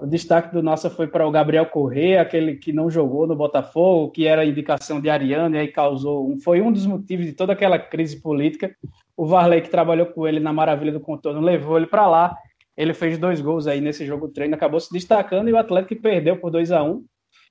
O 0.00 0.06
destaque 0.06 0.52
do 0.52 0.62
nossa 0.62 0.90
foi 0.90 1.06
para 1.06 1.26
o 1.26 1.30
Gabriel 1.30 1.66
Corrêa, 1.66 2.20
aquele 2.20 2.56
que 2.56 2.72
não 2.72 2.90
jogou 2.90 3.26
no 3.26 3.34
Botafogo, 3.34 4.10
que 4.10 4.26
era 4.26 4.44
indicação 4.44 5.00
de 5.00 5.08
Ariano, 5.08 5.56
e 5.56 5.58
aí 5.58 5.68
causou. 5.68 6.36
Foi 6.40 6.60
um 6.60 6.70
dos 6.70 6.86
motivos 6.86 7.24
de 7.24 7.32
toda 7.32 7.52
aquela 7.52 7.78
crise 7.78 8.20
política. 8.20 8.76
O 9.16 9.26
Varley, 9.26 9.62
que 9.62 9.70
trabalhou 9.70 10.06
com 10.06 10.26
ele 10.26 10.38
na 10.38 10.52
Maravilha 10.52 10.92
do 10.92 11.00
Contorno, 11.00 11.40
levou 11.40 11.76
ele 11.76 11.86
para 11.86 12.06
lá. 12.06 12.36
Ele 12.76 12.92
fez 12.92 13.16
dois 13.16 13.40
gols 13.40 13.66
aí 13.66 13.80
nesse 13.80 14.04
jogo 14.04 14.28
treino, 14.28 14.54
acabou 14.54 14.78
se 14.78 14.92
destacando 14.92 15.48
e 15.48 15.52
o 15.52 15.56
Atlético 15.56 16.00
perdeu 16.02 16.36
por 16.36 16.50
2 16.50 16.72
a 16.72 16.82
1 16.82 16.90
um. 16.90 17.04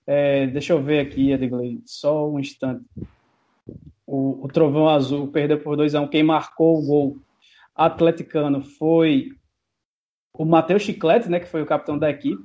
é, 0.06 0.46
Deixa 0.48 0.74
eu 0.74 0.82
ver 0.82 1.00
aqui, 1.00 1.32
Edgley, 1.32 1.82
só 1.84 2.30
um 2.30 2.40
instante. 2.40 2.86
O, 4.06 4.46
o 4.46 4.48
Trovão 4.48 4.88
Azul 4.88 5.28
perdeu 5.30 5.60
por 5.60 5.76
2 5.76 5.96
a 5.96 6.02
1 6.02 6.04
um. 6.04 6.08
Quem 6.08 6.22
marcou 6.22 6.78
o 6.78 6.86
gol 6.86 7.18
atleticano 7.76 8.62
foi 8.62 9.32
o 10.38 10.46
Matheus 10.46 10.84
Chiclete, 10.84 11.30
né, 11.30 11.40
que 11.40 11.48
foi 11.48 11.62
o 11.62 11.66
capitão 11.66 11.98
da 11.98 12.10
equipe. 12.10 12.42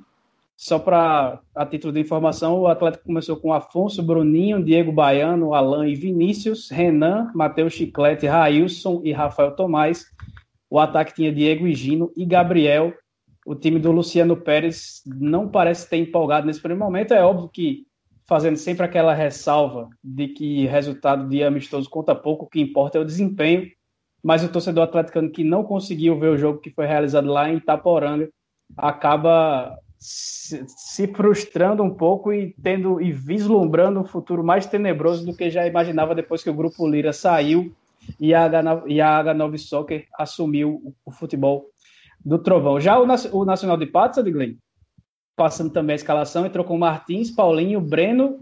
Só 0.55 0.77
para 0.77 1.39
a 1.55 1.65
título 1.65 1.91
de 1.91 1.99
informação, 1.99 2.59
o 2.59 2.67
Atlético 2.67 3.05
começou 3.05 3.35
com 3.35 3.51
Afonso, 3.51 4.03
Bruninho, 4.03 4.63
Diego 4.63 4.91
Baiano, 4.91 5.55
Alain 5.55 5.89
e 5.89 5.95
Vinícius, 5.95 6.69
Renan, 6.69 7.31
Matheus 7.33 7.73
Chiclete, 7.73 8.27
Railson 8.27 9.01
e 9.03 9.11
Rafael 9.11 9.55
Tomás. 9.55 10.05
O 10.69 10.77
ataque 10.79 11.15
tinha 11.15 11.33
Diego 11.33 11.67
Higino 11.67 12.11
e 12.15 12.25
Gabriel. 12.25 12.93
O 13.43 13.55
time 13.55 13.79
do 13.79 13.91
Luciano 13.91 14.37
Pérez 14.37 15.01
não 15.05 15.49
parece 15.49 15.89
ter 15.89 15.97
empolgado 15.97 16.45
nesse 16.45 16.61
primeiro 16.61 16.83
momento. 16.83 17.11
É 17.13 17.23
óbvio 17.23 17.49
que 17.49 17.87
fazendo 18.27 18.55
sempre 18.55 18.85
aquela 18.85 19.15
ressalva 19.15 19.89
de 20.03 20.27
que 20.27 20.67
resultado 20.67 21.27
de 21.27 21.43
amistoso 21.43 21.89
conta 21.89 22.13
pouco, 22.13 22.45
o 22.45 22.47
que 22.47 22.61
importa 22.61 22.99
é 22.99 23.01
o 23.01 23.05
desempenho 23.05 23.67
mas 24.23 24.43
o 24.43 24.49
torcedor 24.49 24.83
atleticano 24.83 25.31
que 25.31 25.43
não 25.43 25.63
conseguiu 25.63 26.19
ver 26.19 26.29
o 26.29 26.37
jogo 26.37 26.59
que 26.59 26.69
foi 26.69 26.85
realizado 26.85 27.27
lá 27.27 27.49
em 27.49 27.57
Itaporanga 27.57 28.29
acaba 28.77 29.77
se, 29.97 31.07
frustrando 31.07 31.83
um 31.83 31.93
pouco 31.93 32.33
e 32.33 32.55
tendo 32.61 33.01
e 33.01 33.11
vislumbrando 33.11 33.99
um 33.99 34.05
futuro 34.05 34.43
mais 34.43 34.65
tenebroso 34.65 35.25
do 35.25 35.35
que 35.35 35.49
já 35.49 35.67
imaginava 35.67 36.15
depois 36.15 36.43
que 36.43 36.49
o 36.49 36.53
grupo 36.53 36.87
Lira 36.87 37.13
saiu 37.13 37.73
e 38.19 38.33
a, 38.33 38.45
H, 38.45 38.83
e 38.87 38.99
a 38.99 39.23
H9 39.23 39.57
Soccer 39.59 40.07
assumiu 40.17 40.95
o, 41.05 41.11
futebol 41.11 41.67
do 42.23 42.39
Trovão. 42.39 42.79
Já 42.79 42.99
o, 42.99 43.05
o 43.31 43.45
Nacional 43.45 43.77
de 43.77 43.85
Patos, 43.85 44.17
Adglen, 44.17 44.57
passando 45.35 45.71
também 45.71 45.93
a 45.93 45.95
escalação, 45.95 46.45
entrou 46.45 46.65
com 46.65 46.77
Martins, 46.77 47.29
Paulinho, 47.29 47.79
Breno 47.79 48.39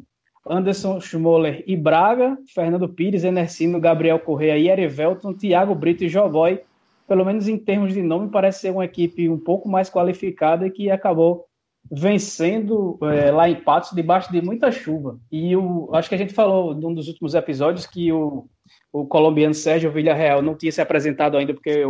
Anderson 0.47 0.99
Schmoller 0.99 1.63
e 1.67 1.75
Braga, 1.75 2.37
Fernando 2.53 2.87
Pires, 2.87 3.23
Enercino, 3.23 3.79
Gabriel 3.79 4.19
Correia 4.19 4.57
e 4.57 4.69
Erivelton, 4.69 5.33
Thiago 5.33 5.75
Brito 5.75 6.03
e 6.03 6.09
Jogoy. 6.09 6.61
Pelo 7.07 7.25
menos 7.25 7.47
em 7.47 7.57
termos 7.57 7.93
de 7.93 8.01
nome, 8.01 8.29
parece 8.29 8.61
ser 8.61 8.71
uma 8.71 8.85
equipe 8.85 9.29
um 9.29 9.39
pouco 9.39 9.67
mais 9.67 9.89
qualificada 9.89 10.67
e 10.67 10.71
que 10.71 10.91
acabou 10.91 11.45
vencendo 11.91 12.99
é, 13.01 13.31
lá 13.31 13.49
em 13.49 13.55
Patos 13.55 13.91
debaixo 13.91 14.31
de 14.31 14.41
muita 14.41 14.71
chuva. 14.71 15.19
E 15.31 15.55
o, 15.55 15.89
acho 15.93 16.07
que 16.07 16.15
a 16.15 16.17
gente 16.17 16.33
falou 16.33 16.75
num 16.75 16.93
dos 16.93 17.07
últimos 17.07 17.33
episódios 17.33 17.87
que 17.87 18.11
o, 18.11 18.47
o 18.93 19.05
colombiano 19.05 19.55
Sérgio 19.55 19.91
Villarreal 19.91 20.41
não 20.41 20.55
tinha 20.55 20.71
se 20.71 20.81
apresentado 20.81 21.35
ainda 21.35 21.53
porque 21.53 21.83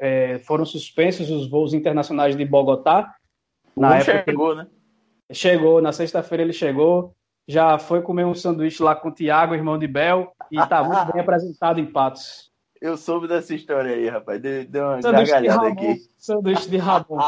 é, 0.00 0.38
foram 0.40 0.64
suspensos 0.64 1.30
os 1.30 1.48
voos 1.48 1.72
internacionais 1.72 2.36
de 2.36 2.44
Bogotá. 2.44 3.14
Na 3.76 3.98
época, 3.98 4.24
chegou, 4.26 4.54
né? 4.54 4.66
Chegou, 5.32 5.82
na 5.82 5.92
sexta-feira 5.92 6.42
ele 6.42 6.52
chegou 6.52 7.14
já 7.46 7.78
foi 7.78 8.02
comer 8.02 8.24
um 8.24 8.34
sanduíche 8.34 8.82
lá 8.82 8.96
com 8.96 9.08
o 9.08 9.12
Tiago, 9.12 9.54
irmão 9.54 9.78
de 9.78 9.86
Bel, 9.86 10.32
e 10.50 10.58
está 10.58 10.82
muito 10.82 11.04
bem 11.12 11.20
apresentado 11.20 11.78
em 11.78 11.86
Patos. 11.86 12.50
Eu 12.80 12.96
soube 12.96 13.28
dessa 13.28 13.54
história 13.54 13.94
aí, 13.94 14.08
rapaz. 14.08 14.40
Deu, 14.40 14.64
deu 14.66 14.84
uma 14.84 15.00
sanduíche 15.00 15.32
gargalhada 15.32 15.72
de 15.72 15.72
aqui. 15.72 16.02
Sanduíche 16.18 16.68
de 16.68 16.76
Ramon. 16.76 17.18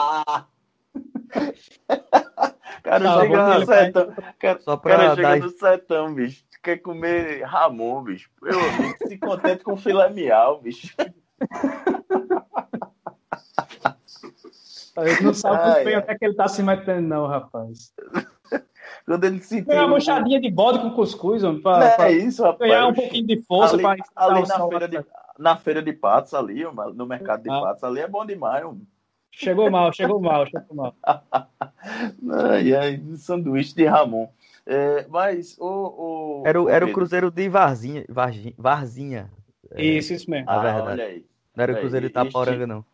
cara 2.82 3.04
tá 3.04 3.20
chega 3.20 3.58
no 3.58 3.66
sertão. 3.66 4.14
Cara, 4.38 4.60
Só 4.60 4.76
pra 4.76 4.96
cara 4.96 5.14
chega 5.14 5.36
no 5.36 5.50
sertão, 5.50 6.14
bicho. 6.14 6.44
Quer 6.62 6.78
comer 6.78 7.42
Ramon, 7.44 8.02
bicho. 8.02 8.30
Eu 8.42 8.58
se 9.08 9.18
contente 9.18 9.64
com 9.64 9.76
filé 9.76 10.10
miau, 10.10 10.60
bicho. 10.60 10.94
Ele 14.96 15.20
não 15.22 15.34
sabe 15.34 15.84
bem 15.84 15.94
até 15.94 16.16
que 16.16 16.24
ele 16.24 16.34
tá 16.34 16.48
se 16.48 16.62
metendo, 16.62 17.06
não, 17.06 17.26
rapaz. 17.26 17.92
Quando 19.04 19.24
ele 19.24 19.40
se 19.40 19.62
Tem 19.62 19.78
uma 19.78 19.88
mochadinha 19.88 20.40
de 20.40 20.50
bode 20.50 20.80
com 20.80 20.90
cuscuz, 20.90 21.42
homem, 21.44 21.62
pra, 21.62 21.84
é 21.84 21.96
pra 21.96 22.12
isso, 22.12 22.42
rapaz. 22.42 22.70
ganhar 22.70 22.88
um 22.88 22.94
pouquinho 22.94 23.26
de 23.26 23.42
força 23.42 23.74
ali, 23.76 24.02
ali 24.14 24.48
na 24.48 24.68
feira, 24.68 24.88
de, 24.88 25.04
na 25.38 25.56
feira 25.56 25.82
de 25.82 25.92
patos 25.92 26.34
ali, 26.34 26.64
no 26.94 27.06
mercado 27.06 27.42
de 27.42 27.50
ah. 27.50 27.60
patos 27.60 27.84
ali 27.84 28.00
é 28.00 28.08
bom 28.08 28.24
demais, 28.24 28.64
homem. 28.64 28.86
Chegou 29.30 29.70
mal, 29.70 29.92
chegou 29.92 30.18
mal, 30.18 30.46
chegou 30.46 30.74
mal. 30.74 30.94
ai, 32.50 32.74
ai, 32.74 33.02
sanduíche 33.16 33.74
de 33.74 33.84
Ramon. 33.84 34.28
É, 34.66 35.06
mas 35.08 35.56
o, 35.58 36.40
o, 36.40 36.42
era, 36.44 36.60
o, 36.60 36.68
era 36.68 36.86
o 36.86 36.92
Cruzeiro 36.92 37.30
de 37.30 37.48
Varzinha. 37.48 38.04
Varzinha. 38.08 38.54
Varzinha. 38.56 39.30
Isso, 39.76 40.14
isso 40.14 40.30
mesmo. 40.30 40.50
Ah, 40.50 40.60
verdade. 40.60 40.88
olha 40.88 41.04
aí. 41.04 41.24
Não 41.54 41.62
era 41.62 41.72
o 41.72 41.76
Cruzeiro 41.76 42.06
de 42.06 42.10
Itaporanga, 42.10 42.66
não. 42.66 42.84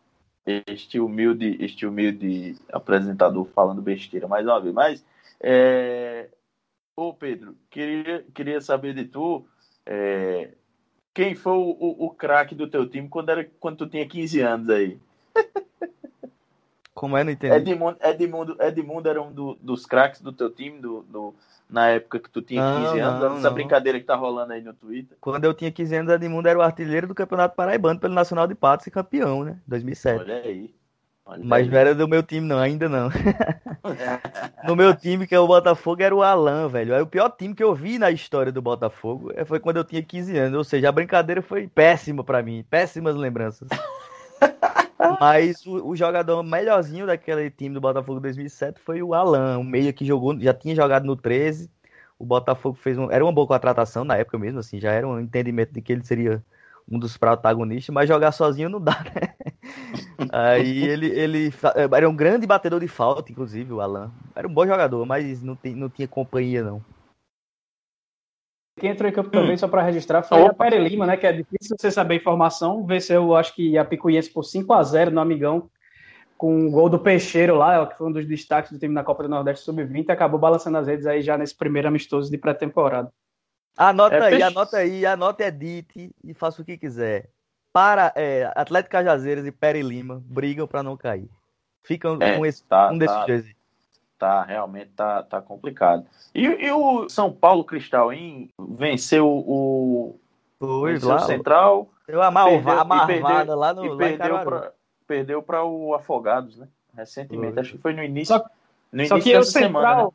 Este 0.45 0.99
humilde, 0.99 1.57
este 1.61 1.85
humilde 1.85 2.57
apresentador 2.71 3.45
falando 3.55 3.81
besteira 3.81 4.27
mais 4.27 4.45
uma 4.45 4.59
vez. 4.59 4.73
Mas 4.73 5.05
é... 5.43 6.29
Ô 6.95 7.13
Pedro, 7.13 7.55
queria, 7.69 8.25
queria 8.33 8.61
saber 8.61 8.93
de 8.93 9.05
tu 9.05 9.45
é... 9.85 10.51
quem 11.13 11.35
foi 11.35 11.53
o, 11.53 11.77
o, 11.79 12.05
o 12.05 12.09
craque 12.11 12.55
do 12.55 12.67
teu 12.67 12.87
time 12.87 13.09
quando, 13.09 13.29
era, 13.29 13.43
quando 13.59 13.77
tu 13.77 13.87
tinha 13.87 14.07
15 14.07 14.39
anos 14.41 14.69
aí? 14.69 14.97
Como 16.93 17.17
é? 17.17 17.23
Não 17.23 17.31
entendi. 17.31 17.53
Edmundo, 17.53 17.97
Edmundo, 18.01 18.57
Edmundo 18.61 19.09
era 19.09 19.21
um 19.21 19.31
do, 19.31 19.57
dos 19.59 19.85
craques 19.85 20.21
do 20.21 20.31
teu 20.31 20.49
time 20.49 20.79
do, 20.79 21.01
do, 21.01 21.35
na 21.69 21.89
época 21.89 22.19
que 22.19 22.29
tu 22.29 22.41
tinha 22.41 22.61
15 22.61 22.83
não, 22.83 23.09
anos? 23.09 23.19
Não, 23.19 23.37
essa 23.37 23.47
não. 23.49 23.53
brincadeira 23.53 23.99
que 23.99 24.05
tá 24.05 24.15
rolando 24.15 24.53
aí 24.53 24.61
no 24.61 24.73
Twitter. 24.73 25.17
Quando 25.19 25.43
eu 25.43 25.53
tinha 25.53 25.71
15 25.71 25.95
anos, 25.95 26.13
Edmundo 26.13 26.47
era 26.47 26.59
o 26.59 26.61
artilheiro 26.61 27.07
do 27.07 27.15
Campeonato 27.15 27.55
Paraibano 27.55 27.99
pelo 27.99 28.13
Nacional 28.13 28.47
de 28.47 28.55
Patos 28.55 28.87
e 28.87 28.91
campeão, 28.91 29.43
né? 29.43 29.59
2007. 29.67 30.19
Olha 30.21 30.35
aí. 30.35 30.73
Mas 31.41 31.69
não 31.69 31.77
era 31.77 31.95
do 31.95 32.07
meu 32.07 32.21
time, 32.21 32.45
não, 32.45 32.59
ainda 32.59 32.89
não. 32.89 33.09
no 34.67 34.75
meu 34.75 34.93
time, 34.93 35.25
que 35.25 35.33
é 35.33 35.39
o 35.39 35.47
Botafogo, 35.47 36.03
era 36.03 36.13
o 36.13 36.21
Alan, 36.21 36.67
velho. 36.67 36.93
Aí 36.93 37.01
o 37.01 37.07
pior 37.07 37.29
time 37.29 37.55
que 37.55 37.63
eu 37.63 37.73
vi 37.73 37.97
na 37.97 38.11
história 38.11 38.51
do 38.51 38.61
Botafogo 38.61 39.31
é, 39.33 39.45
foi 39.45 39.59
quando 39.59 39.77
eu 39.77 39.85
tinha 39.85 40.03
15 40.03 40.37
anos. 40.37 40.57
Ou 40.57 40.63
seja, 40.63 40.89
a 40.89 40.91
brincadeira 40.91 41.41
foi 41.41 41.67
péssima 41.67 42.23
para 42.23 42.43
mim. 42.43 42.65
Péssimas 42.69 43.15
lembranças. 43.15 43.69
Mas 45.19 45.65
o, 45.65 45.89
o, 45.89 45.95
jogador 45.95 46.43
melhorzinho 46.43 47.07
daquele 47.07 47.49
time 47.49 47.73
do 47.73 47.81
Botafogo 47.81 48.19
2007 48.19 48.79
foi 48.81 49.01
o 49.01 49.13
Alan, 49.13 49.57
o 49.57 49.63
meia 49.63 49.91
que 49.91 50.05
jogou, 50.05 50.37
já 50.39 50.53
tinha 50.53 50.75
jogado 50.75 51.05
no 51.05 51.15
13. 51.15 51.69
O 52.19 52.25
Botafogo 52.25 52.77
fez 52.77 52.97
um, 52.97 53.11
era 53.11 53.23
uma 53.23 53.33
boa 53.33 53.47
contratação 53.47 54.03
na 54.03 54.17
época 54.17 54.37
mesmo, 54.37 54.59
assim, 54.59 54.79
já 54.79 54.91
era 54.91 55.07
um 55.07 55.19
entendimento 55.19 55.73
de 55.73 55.81
que 55.81 55.91
ele 55.91 56.05
seria 56.05 56.43
um 56.89 56.99
dos 56.99 57.17
protagonistas, 57.17 57.93
mas 57.93 58.07
jogar 58.07 58.31
sozinho 58.31 58.69
não 58.69 58.79
dá, 58.79 59.03
né? 59.15 59.32
Aí 60.31 60.83
ele, 60.83 61.07
ele 61.07 61.53
era 61.95 62.09
um 62.09 62.15
grande 62.15 62.47
batedor 62.47 62.79
de 62.79 62.87
falta, 62.87 63.31
inclusive, 63.31 63.71
o 63.73 63.81
Alan. 63.81 64.11
Era 64.35 64.47
um 64.47 64.53
bom 64.53 64.65
jogador, 64.65 65.05
mas 65.05 65.41
não, 65.41 65.55
tem, 65.55 65.75
não 65.75 65.89
tinha 65.89 66.07
companhia, 66.07 66.63
não. 66.63 66.83
Quem 68.79 68.89
entrou 68.89 69.07
em 69.07 69.13
campo 69.13 69.29
também, 69.29 69.53
hum. 69.53 69.57
só 69.57 69.67
para 69.67 69.83
registrar, 69.83 70.23
foi 70.23 70.41
Opa. 70.41 70.51
a 70.51 70.53
Pere 70.53 70.79
Lima, 70.79 71.05
né? 71.05 71.15
Que 71.15 71.27
é 71.27 71.33
difícil 71.33 71.75
você 71.79 71.91
saber 71.91 72.15
a 72.15 72.17
informação. 72.17 72.85
Venceu, 72.85 73.35
acho 73.35 73.53
que 73.55 73.77
a 73.77 73.85
Picuiense 73.85 74.29
por 74.29 74.43
5 74.43 74.73
a 74.73 74.83
0 74.83 75.11
no 75.11 75.21
Amigão, 75.21 75.69
com 76.37 76.67
o 76.67 76.71
gol 76.71 76.89
do 76.89 76.99
Peixeiro 76.99 77.55
lá, 77.55 77.85
que 77.85 77.97
foi 77.97 78.07
um 78.07 78.11
dos 78.11 78.25
destaques 78.25 78.71
do 78.71 78.79
time 78.79 78.93
na 78.93 79.03
Copa 79.03 79.23
do 79.23 79.29
Nordeste 79.29 79.63
Sub-20, 79.63 80.09
acabou 80.09 80.39
balançando 80.39 80.77
as 80.77 80.87
redes 80.87 81.05
aí 81.05 81.21
já 81.21 81.37
nesse 81.37 81.55
primeiro 81.55 81.87
amistoso 81.87 82.31
de 82.31 82.37
pré-temporada. 82.37 83.11
Anota 83.77 84.15
é, 84.15 84.21
aí, 84.21 84.29
peixe... 84.31 84.43
anota 84.43 84.77
aí, 84.77 85.05
anota 85.05 85.43
Edith 85.45 86.11
e 86.23 86.33
faça 86.33 86.61
o 86.61 86.65
que 86.65 86.77
quiser. 86.77 87.29
Para 87.73 88.13
é, 88.15 88.51
Atlético 88.55 88.91
Cajazeiras 88.91 89.45
e 89.47 89.51
Pere 89.51 89.81
Lima 89.81 90.21
brigam 90.23 90.67
para 90.67 90.83
não 90.83 90.95
cair. 90.95 91.27
Ficam 91.81 92.17
é, 92.21 92.37
com 92.37 92.45
esse, 92.45 92.63
tá, 92.63 92.91
um 92.91 92.97
desses 92.99 93.15
tá, 93.15 93.25
dois. 93.25 93.55
Tá, 94.19 94.43
realmente 94.43 94.91
tá, 94.91 95.23
tá 95.23 95.41
complicado. 95.41 96.05
E, 96.33 96.45
e 96.45 96.71
o 96.71 97.09
São 97.09 97.33
Paulo 97.33 97.65
Cristal, 97.65 98.13
hein? 98.13 98.49
Venceu 98.59 99.27
o, 99.27 100.19
Foi, 100.59 100.93
venceu 100.93 101.09
lá, 101.09 101.15
o 101.15 101.19
Central. 101.19 101.89
Deu 102.07 102.21
a 102.21 102.29
marvada 102.29 103.55
lá 103.55 103.73
no 103.73 103.85
e 103.85 103.97
perdeu 105.07 105.41
para 105.41 105.65
o 105.65 105.93
Afogados, 105.93 106.57
né? 106.57 106.67
Recentemente. 106.95 107.53
Foi. 107.53 107.61
Acho 107.61 107.71
que 107.73 107.77
foi 107.79 107.93
no 107.93 108.03
início. 108.03 108.35
Só, 108.35 108.45
no 108.91 108.99
início 108.99 109.17
só 109.17 109.23
que 109.23 109.35
o 109.35 109.43
Central, 109.43 109.71
semana, 109.71 110.03
né? 110.03 110.09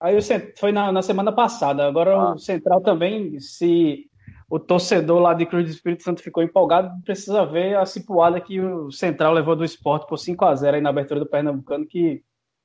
Aí 0.00 0.18
foi 0.56 0.72
na, 0.72 0.92
na 0.92 1.02
semana 1.02 1.32
passada. 1.32 1.86
Agora 1.86 2.14
ah. 2.14 2.32
o 2.34 2.38
Central 2.38 2.80
também, 2.80 3.38
se 3.40 4.08
o 4.52 4.60
torcedor 4.60 5.18
lá 5.18 5.32
de 5.32 5.46
Cruz 5.46 5.64
do 5.64 5.70
Espírito 5.70 6.02
Santo 6.02 6.22
ficou 6.22 6.42
empolgado, 6.42 7.02
precisa 7.04 7.46
ver 7.46 7.74
a 7.74 7.86
cipuada 7.86 8.38
que 8.38 8.60
o 8.60 8.92
Central 8.92 9.32
levou 9.32 9.56
do 9.56 9.64
esporte 9.64 10.06
por 10.06 10.18
5 10.18 10.44
a 10.44 10.54
0 10.54 10.76
aí 10.76 10.82
na 10.82 10.90
abertura 10.90 11.20
do 11.20 11.26
Pernambucano, 11.26 11.86
que 11.86 12.22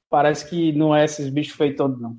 parece 0.10 0.50
que 0.50 0.74
não 0.74 0.94
é 0.94 1.06
esses 1.06 1.30
bichos 1.30 1.56
feitos 1.56 1.78
todos, 1.78 2.02
não. 2.02 2.18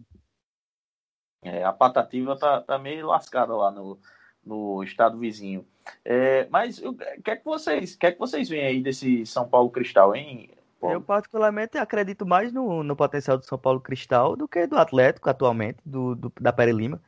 É, 1.43 1.63
a 1.63 1.71
patativa 1.71 2.35
tá, 2.35 2.63
tá 2.63 2.79
meio 2.79 3.09
lascada 3.09 3.55
lá 3.55 3.71
no, 3.71 3.99
no 4.43 4.83
estado 4.83 5.19
vizinho. 5.19 5.67
É, 6.03 6.49
mas 6.49 6.79
o 6.79 6.95
que 6.95 7.31
é 7.31 7.37
que 7.37 7.45
vocês, 7.45 7.95
que 7.95 8.07
é 8.07 8.13
que 8.13 8.19
vocês 8.19 8.49
veem 8.49 8.65
aí 8.65 8.83
desse 8.83 9.27
São 9.27 9.47
Paulo 9.47 9.69
Cristal, 9.69 10.17
hein? 10.17 10.49
Paulo? 10.81 10.97
Eu, 10.97 11.03
particularmente, 11.03 11.77
acredito 11.77 12.25
mais 12.25 12.55
no, 12.55 12.83
no 12.83 12.97
potencial 12.97 13.37
do 13.37 13.45
São 13.45 13.59
Paulo 13.59 13.83
Cristal 13.83 14.35
do 14.35 14.49
que 14.49 14.67
do 14.67 14.79
Atlético 14.79 15.29
atualmente, 15.29 15.77
do, 15.85 16.15
do 16.15 16.33
da 16.41 16.55
Pere 16.55 16.73
Lima. 16.73 17.03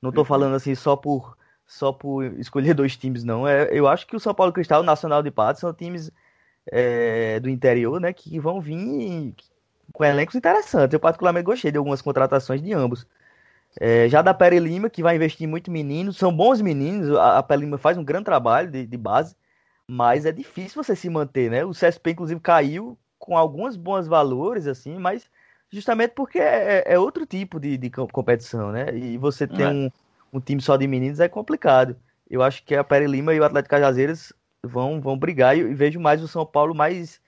Não 0.00 0.10
estou 0.10 0.22
uhum. 0.22 0.28
falando 0.28 0.54
assim 0.54 0.76
só 0.76 0.94
por, 0.94 1.36
só 1.74 1.92
por 1.92 2.24
escolher 2.38 2.72
dois 2.74 2.96
times, 2.96 3.24
não. 3.24 3.46
É, 3.46 3.68
eu 3.72 3.86
acho 3.88 4.06
que 4.06 4.16
o 4.16 4.20
São 4.20 4.34
Paulo 4.34 4.52
Cristal 4.52 4.80
e 4.80 4.82
o 4.82 4.86
Nacional 4.86 5.22
de 5.22 5.30
Patos 5.30 5.60
são 5.60 5.72
times 5.72 6.10
é, 6.70 7.38
do 7.40 7.48
interior, 7.48 8.00
né, 8.00 8.12
que 8.12 8.38
vão 8.38 8.60
vir 8.60 9.34
com 9.92 10.04
elencos 10.04 10.34
interessantes. 10.34 10.92
Eu, 10.92 11.00
particularmente, 11.00 11.44
gostei 11.44 11.70
de 11.70 11.78
algumas 11.78 12.00
contratações 12.00 12.62
de 12.62 12.72
ambos. 12.72 13.06
É, 13.80 14.08
já 14.08 14.22
da 14.22 14.32
Pere 14.32 14.58
Lima, 14.60 14.88
que 14.88 15.02
vai 15.02 15.16
investir 15.16 15.48
muito 15.48 15.70
meninos, 15.70 16.16
são 16.16 16.34
bons 16.34 16.60
meninos, 16.60 17.16
a, 17.16 17.38
a 17.38 17.42
Pere 17.42 17.62
Lima 17.62 17.76
faz 17.76 17.98
um 17.98 18.04
grande 18.04 18.24
trabalho 18.24 18.70
de, 18.70 18.86
de 18.86 18.96
base, 18.96 19.34
mas 19.88 20.24
é 20.24 20.32
difícil 20.32 20.82
você 20.82 20.94
se 20.94 21.10
manter, 21.10 21.50
né? 21.50 21.64
O 21.64 21.72
CSP, 21.72 22.12
inclusive, 22.12 22.40
caiu 22.40 22.96
com 23.18 23.36
alguns 23.36 23.76
bons 23.76 24.06
valores, 24.06 24.66
assim, 24.66 24.96
mas 24.96 25.28
justamente 25.70 26.12
porque 26.12 26.38
é, 26.38 26.84
é, 26.86 26.94
é 26.94 26.98
outro 26.98 27.26
tipo 27.26 27.58
de, 27.58 27.76
de, 27.76 27.90
competição, 27.90 28.70
né? 28.70 28.96
E 28.96 29.18
você 29.18 29.46
ter 29.46 29.62
é. 29.62 29.68
um, 29.68 29.90
um, 30.34 30.40
time 30.40 30.60
só 30.60 30.76
de 30.76 30.86
meninos 30.86 31.20
é 31.20 31.28
complicado. 31.28 31.96
Eu 32.28 32.42
acho 32.42 32.64
que 32.64 32.74
a 32.74 32.84
Pere 32.84 33.06
Lima 33.06 33.34
e 33.34 33.40
o 33.40 33.44
Atlético 33.44 33.70
Cajazeiras 33.70 34.32
vão, 34.62 35.00
vão 35.00 35.18
brigar 35.18 35.56
e, 35.56 35.60
e 35.60 35.74
vejo 35.74 36.00
mais 36.00 36.22
o 36.22 36.28
São 36.28 36.44
Paulo 36.44 36.74
mais 36.74 37.20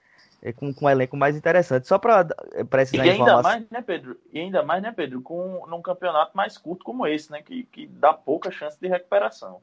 é, 0.42 0.52
com, 0.52 0.72
com 0.72 0.86
um 0.86 0.90
elenco 0.90 1.16
mais 1.16 1.36
interessante. 1.36 1.88
Só 1.88 1.98
para 1.98 2.24
precisar 2.70 3.06
e 3.06 3.10
ainda 3.10 3.42
mais, 3.42 3.68
né, 3.70 3.82
Pedro? 3.82 4.16
E 4.32 4.38
ainda 4.38 4.62
mais, 4.62 4.82
né, 4.82 4.92
Pedro, 4.92 5.20
com 5.20 5.66
num 5.66 5.82
campeonato 5.82 6.36
mais 6.36 6.56
curto 6.56 6.84
como 6.84 7.06
esse, 7.06 7.30
né, 7.30 7.42
que, 7.42 7.64
que 7.64 7.86
dá 7.86 8.12
pouca 8.12 8.50
chance 8.50 8.78
de 8.80 8.88
recuperação. 8.88 9.60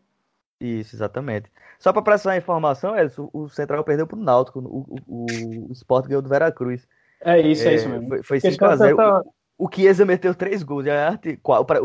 Isso, 0.60 0.96
exatamente. 0.96 1.52
Só 1.80 1.92
para 1.92 2.02
precisar 2.02 2.38
informação, 2.38 2.98
Edson, 2.98 3.30
o 3.34 3.50
Central 3.50 3.84
perdeu 3.84 4.08
para 4.08 4.18
o 4.18 4.22
Náutico, 4.22 4.60
o, 4.60 4.96
o, 5.08 5.26
o 5.70 5.72
Sport 5.74 6.08
ganhou 6.08 6.22
do 6.22 6.30
Veracruz. 6.30 6.88
É 7.20 7.40
isso, 7.40 7.68
é, 7.68 7.72
é 7.72 7.76
isso 7.76 7.90
mesmo. 7.90 8.10
Foi, 8.10 8.24
foi 8.24 8.40
5x0. 8.40 8.96
Tá... 8.96 9.24
O 9.58 9.70
Chiesa 9.72 10.06
meteu 10.06 10.34
três 10.34 10.64
gols, 10.64 10.86
já 10.86 10.94
é 10.94 11.38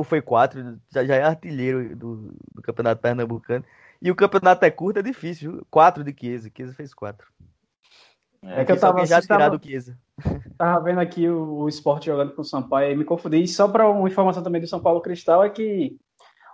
foi 0.05 0.23
quatro, 0.23 0.79
já, 0.93 1.05
já 1.05 1.14
é 1.14 1.23
artilheiro 1.23 1.95
do, 1.95 2.35
do 2.55 2.62
Campeonato 2.62 3.01
Pernambucano. 3.01 3.64
E 4.01 4.11
o 4.11 4.16
campeonato 4.16 4.64
é 4.64 4.71
curto, 4.71 5.01
é 5.01 5.03
difícil. 5.03 5.66
Quatro 5.71 6.05
de 6.05 6.14
Chiesa, 6.19 6.51
Chiesa 6.55 6.73
fez 6.73 6.95
quatro. 6.95 7.27
É, 8.43 8.62
é 8.62 8.64
que 8.64 8.73
eu 8.73 8.79
tava 8.79 9.05
já 9.05 9.21
tirado 9.21 9.57
o 9.57 9.62
Chiesa. 9.62 9.99
Tava 10.57 10.83
vendo 10.83 11.01
aqui 11.01 11.29
o, 11.29 11.61
o 11.61 11.69
esporte 11.69 12.07
jogando 12.07 12.33
com 12.33 12.43
o 12.43 12.45
Sampaio 12.45 12.93
e 12.93 12.97
me 12.97 13.05
confundi. 13.05 13.43
E 13.43 13.49
só 13.49 13.69
para 13.69 13.89
uma 13.89 14.09
informação 14.09 14.43
também 14.43 14.61
do 14.61 14.66
São 14.66 14.81
Paulo 14.81 15.01
Cristal 15.01 15.45
é 15.45 15.51
que 15.51 15.97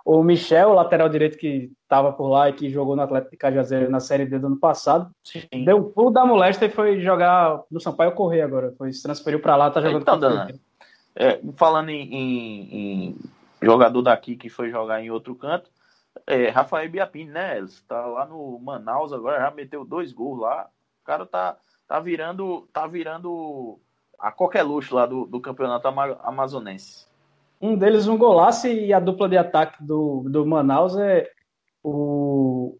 o 0.05 0.21
Michel, 0.21 0.73
lateral 0.73 1.09
direito 1.09 1.37
que 1.37 1.71
estava 1.81 2.13
por 2.13 2.27
lá 2.27 2.47
e 2.47 2.53
que 2.53 2.69
jogou 2.69 2.95
no 2.95 3.01
Atlético 3.01 3.31
de 3.31 3.37
Cajazeiro 3.37 3.89
na 3.89 3.99
Série 3.99 4.27
D 4.27 4.37
do 4.37 4.47
ano 4.47 4.59
passado, 4.59 5.09
Sim. 5.23 5.65
deu 5.65 5.77
um 5.77 5.91
pulo 5.91 6.11
da 6.11 6.23
moléstia 6.23 6.67
e 6.67 6.69
foi 6.69 7.01
jogar 7.01 7.63
no 7.71 7.79
Sampaio 7.79 8.11
correr 8.11 8.41
agora. 8.41 8.71
Foi, 8.77 8.93
se 8.93 9.01
transferiu 9.01 9.39
para 9.39 9.55
lá, 9.55 9.71
tá 9.71 9.81
jogando 9.81 10.03
então, 10.03 10.19
Dana, 10.19 10.47
é, 11.15 11.39
Falando 11.55 11.89
em, 11.89 12.13
em, 12.13 12.75
em, 12.75 13.19
jogador 13.61 14.01
daqui 14.01 14.35
que 14.35 14.49
foi 14.49 14.69
jogar 14.69 15.01
em 15.01 15.09
outro 15.09 15.33
canto, 15.35 15.69
é, 16.27 16.49
Rafael 16.49 16.89
Biapini, 16.89 17.31
né? 17.31 17.59
Está 17.59 18.05
lá 18.05 18.25
no 18.25 18.59
Manaus 18.59 19.13
agora, 19.13 19.39
já 19.39 19.51
meteu 19.51 19.85
dois 19.85 20.11
gols 20.11 20.39
lá. 20.39 20.67
O 21.01 21.05
cara 21.05 21.25
tá, 21.25 21.57
tá 21.87 21.99
virando 21.99 22.67
tá 22.73 22.85
virando 22.85 23.79
a 24.19 24.31
qualquer 24.31 24.63
luxo 24.63 24.95
lá 24.95 25.05
do, 25.05 25.25
do 25.25 25.39
campeonato 25.39 25.87
amazonense. 25.87 27.07
Um 27.61 27.77
deles 27.77 28.07
um 28.07 28.17
golaço 28.17 28.67
e 28.67 28.93
a 28.93 28.99
dupla 28.99 29.29
de 29.29 29.37
ataque 29.37 29.83
do, 29.83 30.25
do 30.29 30.45
Manaus 30.45 30.97
é 30.97 31.29
o, 31.83 32.77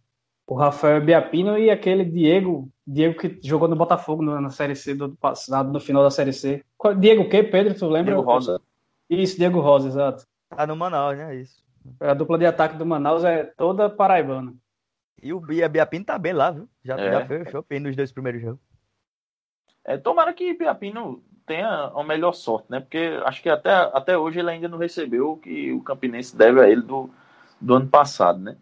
o 0.47 0.55
Rafael 0.55 1.01
Biapino 1.01 1.57
e 1.57 1.69
aquele 1.69 2.05
Diego, 2.05 2.69
Diego 2.85 3.17
que 3.17 3.39
jogou 3.43 3.67
no 3.67 3.75
Botafogo 3.75 4.21
na 4.21 4.49
Série 4.49 4.75
C 4.75 4.93
do 4.93 5.15
passado, 5.15 5.71
no 5.71 5.79
final 5.79 6.03
da 6.03 6.11
Série 6.11 6.33
C. 6.33 6.63
Diego 6.99 7.23
o 7.23 7.29
quê, 7.29 7.41
Pedro? 7.43 7.73
Tu 7.73 7.87
lembra? 7.87 8.13
Diego 8.13 8.29
Rosa. 8.29 8.61
Isso, 9.09 9.37
Diego 9.37 9.59
Rosa, 9.59 9.87
exato. 9.87 10.25
Tá 10.49 10.67
no 10.67 10.75
Manaus, 10.75 11.17
né? 11.17 11.35
Isso. 11.35 11.63
A 11.99 12.13
dupla 12.13 12.37
de 12.37 12.45
ataque 12.45 12.77
do 12.77 12.85
Manaus 12.85 13.23
é 13.23 13.43
toda 13.43 13.89
paraibana. 13.89 14.53
E 15.21 15.33
o 15.33 15.39
Bia 15.39 15.67
Biapino 15.67 16.05
tá 16.05 16.17
bem 16.17 16.33
lá, 16.33 16.51
viu? 16.51 16.69
Já, 16.83 16.95
é. 16.99 17.11
já 17.11 17.25
fez 17.25 17.49
shopping 17.49 17.79
nos 17.79 17.95
dois 17.95 18.11
primeiros 18.11 18.41
jogos. 18.41 18.59
É, 19.83 19.97
tomara 19.97 20.33
que 20.33 20.53
Biapino 20.53 21.23
tenha 21.45 21.91
a 21.95 22.03
melhor 22.03 22.33
sorte, 22.33 22.69
né? 22.69 22.79
Porque 22.79 23.19
acho 23.23 23.41
que 23.41 23.49
até, 23.49 23.71
até 23.71 24.17
hoje 24.17 24.39
ele 24.39 24.49
ainda 24.49 24.67
não 24.67 24.77
recebeu 24.77 25.31
o 25.31 25.37
que 25.37 25.71
o 25.71 25.81
Campinense 25.81 26.35
deve 26.35 26.59
a 26.59 26.69
ele 26.69 26.81
do, 26.81 27.09
do 27.61 27.75
ano 27.75 27.87
passado, 27.87 28.39
né? 28.39 28.57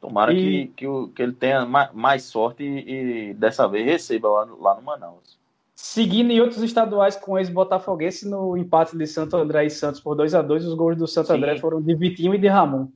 Tomara 0.00 0.32
e... 0.32 0.68
que, 0.68 0.72
que, 0.74 0.86
o, 0.86 1.08
que 1.08 1.22
ele 1.22 1.32
tenha 1.32 1.64
mais, 1.66 1.92
mais 1.92 2.22
sorte 2.24 2.62
e, 2.62 3.30
e, 3.30 3.34
dessa 3.34 3.66
vez 3.68 3.86
receba 3.86 4.28
lá, 4.28 4.44
lá 4.58 4.74
no 4.76 4.82
Manaus. 4.82 5.38
Seguindo 5.74 6.30
em 6.30 6.40
outros 6.40 6.62
estaduais 6.62 7.16
com 7.16 7.38
ex-Botafoguense 7.38 8.28
no 8.28 8.56
empate 8.56 8.96
de 8.96 9.06
Santo 9.06 9.36
André 9.36 9.66
e 9.66 9.70
Santos 9.70 10.00
por 10.00 10.14
2 10.16 10.34
a 10.34 10.42
2 10.42 10.66
os 10.66 10.74
gols 10.74 10.96
do 10.96 11.06
Santo 11.06 11.28
Sim. 11.28 11.34
André 11.34 11.56
foram 11.58 11.80
de 11.80 11.94
Vitinho 11.94 12.34
e 12.34 12.38
de 12.38 12.48
Ramon. 12.48 12.88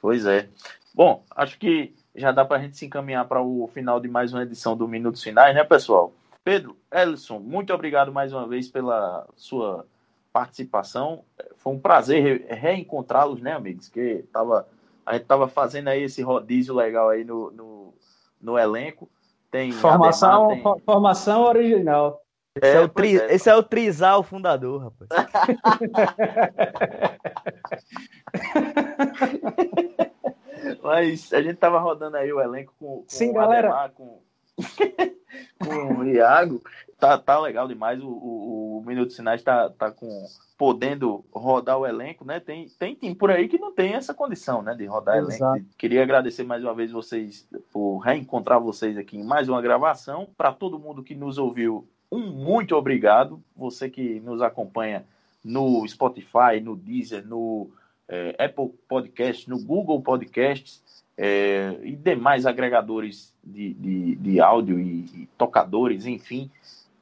Pois 0.00 0.26
é. 0.26 0.48
Bom, 0.94 1.22
acho 1.36 1.58
que 1.58 1.94
já 2.14 2.32
dá 2.32 2.44
para 2.44 2.56
a 2.56 2.60
gente 2.60 2.76
se 2.76 2.86
encaminhar 2.86 3.26
para 3.28 3.40
o 3.40 3.68
final 3.68 4.00
de 4.00 4.08
mais 4.08 4.32
uma 4.32 4.42
edição 4.42 4.76
do 4.76 4.88
Minutos 4.88 5.22
Finais, 5.22 5.54
né, 5.54 5.62
pessoal? 5.62 6.12
Pedro, 6.42 6.76
Ellison, 6.92 7.38
muito 7.38 7.72
obrigado 7.72 8.12
mais 8.12 8.32
uma 8.32 8.46
vez 8.46 8.68
pela 8.68 9.26
sua 9.36 9.86
participação. 10.32 11.22
Foi 11.56 11.74
um 11.74 11.78
prazer 11.78 12.46
reencontrá-los, 12.48 13.40
né, 13.40 13.52
amigos? 13.52 13.88
Que 13.88 14.24
tava, 14.32 14.66
a 15.04 15.14
gente 15.14 15.22
estava 15.22 15.48
fazendo 15.48 15.88
aí 15.88 16.04
esse 16.04 16.22
rodízio 16.22 16.74
legal 16.74 17.08
aí 17.08 17.24
no, 17.24 17.50
no, 17.50 17.94
no 18.40 18.56
elenco. 18.58 19.10
Tem 19.50 19.72
formação, 19.72 20.50
Ademar, 20.50 20.74
tem... 20.74 20.84
formação 20.84 21.42
original. 21.42 22.22
Esse 22.54 22.66
é, 22.66 22.76
é 22.76 22.80
o, 22.80 22.88
tri... 22.88 23.18
é, 23.18 23.34
esse 23.34 23.48
é 23.48 23.54
o 23.54 23.62
Trizal 23.62 24.22
fundador, 24.22 24.82
rapaz. 24.82 25.08
Mas 30.82 31.32
a 31.32 31.40
gente 31.42 31.56
tava 31.56 31.78
rodando 31.78 32.16
aí 32.16 32.32
o 32.32 32.40
elenco 32.40 32.74
com, 32.78 32.98
com 32.98 33.04
Sim, 33.06 33.32
galera. 33.32 33.68
Ademar, 33.68 33.92
com, 33.92 34.20
com 35.64 35.98
o 35.98 36.04
Iago. 36.06 36.60
Tá, 37.00 37.18
tá 37.18 37.40
legal 37.40 37.66
demais. 37.66 38.02
O, 38.02 38.08
o, 38.08 38.78
o 38.78 38.84
Minuto 38.86 39.12
Sinais 39.12 39.42
tá, 39.42 39.70
tá 39.70 39.90
com 39.90 40.26
podendo 40.58 41.24
rodar 41.32 41.78
o 41.78 41.86
elenco, 41.86 42.22
né? 42.22 42.38
Tem, 42.38 42.68
tem 42.78 42.94
time 42.94 43.14
por 43.14 43.30
aí 43.30 43.48
que 43.48 43.58
não 43.58 43.72
tem 43.72 43.94
essa 43.94 44.12
condição, 44.12 44.60
né? 44.60 44.74
De 44.74 44.84
rodar 44.84 45.16
Exato. 45.16 45.56
elenco. 45.56 45.70
Queria 45.78 46.02
agradecer 46.02 46.44
mais 46.44 46.62
uma 46.62 46.74
vez 46.74 46.92
vocês 46.92 47.48
por 47.72 47.98
reencontrar 48.00 48.60
vocês 48.60 48.98
aqui 48.98 49.16
em 49.16 49.24
mais 49.24 49.48
uma 49.48 49.62
gravação. 49.62 50.28
Para 50.36 50.52
todo 50.52 50.78
mundo 50.78 51.02
que 51.02 51.14
nos 51.14 51.38
ouviu, 51.38 51.88
um 52.12 52.30
muito 52.30 52.76
obrigado. 52.76 53.42
Você 53.56 53.88
que 53.88 54.20
nos 54.20 54.42
acompanha 54.42 55.06
no 55.42 55.88
Spotify, 55.88 56.60
no 56.62 56.76
Deezer, 56.76 57.26
no 57.26 57.70
é, 58.06 58.36
Apple 58.44 58.70
Podcast, 58.86 59.48
no 59.48 59.58
Google 59.58 60.02
Podcasts 60.02 60.82
é, 61.16 61.78
e 61.82 61.94
demais 61.96 62.46
agregadores 62.46 63.32
de, 63.42 63.74
de, 63.74 64.16
de 64.16 64.40
áudio 64.40 64.78
e, 64.80 65.04
e, 65.14 65.28
tocadores, 65.38 66.06
enfim. 66.06 66.50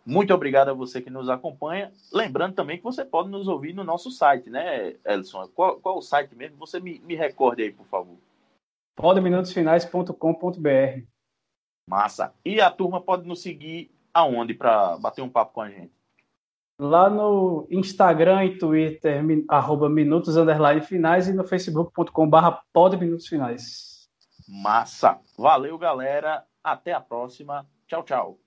Muito 0.09 0.32
obrigado 0.32 0.70
a 0.70 0.72
você 0.72 1.02
que 1.02 1.11
nos 1.11 1.28
acompanha. 1.28 1.92
Lembrando 2.11 2.54
também 2.54 2.78
que 2.78 2.82
você 2.82 3.04
pode 3.04 3.28
nos 3.28 3.46
ouvir 3.46 3.74
no 3.74 3.84
nosso 3.84 4.11
site, 4.11 4.48
né, 4.48 4.94
Elson? 5.04 5.46
Qual, 5.48 5.78
qual 5.80 5.98
o 5.98 6.02
site 6.02 6.34
mesmo? 6.34 6.56
Você 6.56 6.80
me, 6.80 6.98
me 7.00 7.14
recorde 7.14 7.62
aí, 7.62 7.70
por 7.70 7.84
favor. 7.84 8.16
podeminutosfinais.com.br 8.96 11.02
Massa. 11.90 12.32
E 12.42 12.59
a 12.59 12.70
turma 12.70 13.02
pode 13.02 13.28
nos 13.28 13.42
seguir 13.42 13.90
aonde 14.14 14.54
para 14.54 14.96
bater 14.96 15.20
um 15.20 15.28
papo 15.28 15.52
com 15.52 15.61
a 15.61 15.68
gente? 15.68 15.92
Lá 16.80 17.11
no 17.11 17.66
Instagram 17.70 18.46
e 18.46 18.56
Twitter, 18.56 19.22
arroba 19.46 19.90
minutos 19.90 20.38
underline 20.38 20.80
finais 20.80 21.28
e 21.28 21.34
no 21.34 21.44
facebook.com 21.44 22.30
barra 22.30 22.62
Massa. 24.48 25.20
Valeu, 25.36 25.76
galera. 25.76 26.46
Até 26.64 26.94
a 26.94 27.00
próxima. 27.00 27.66
Tchau, 27.86 28.02
tchau. 28.04 28.38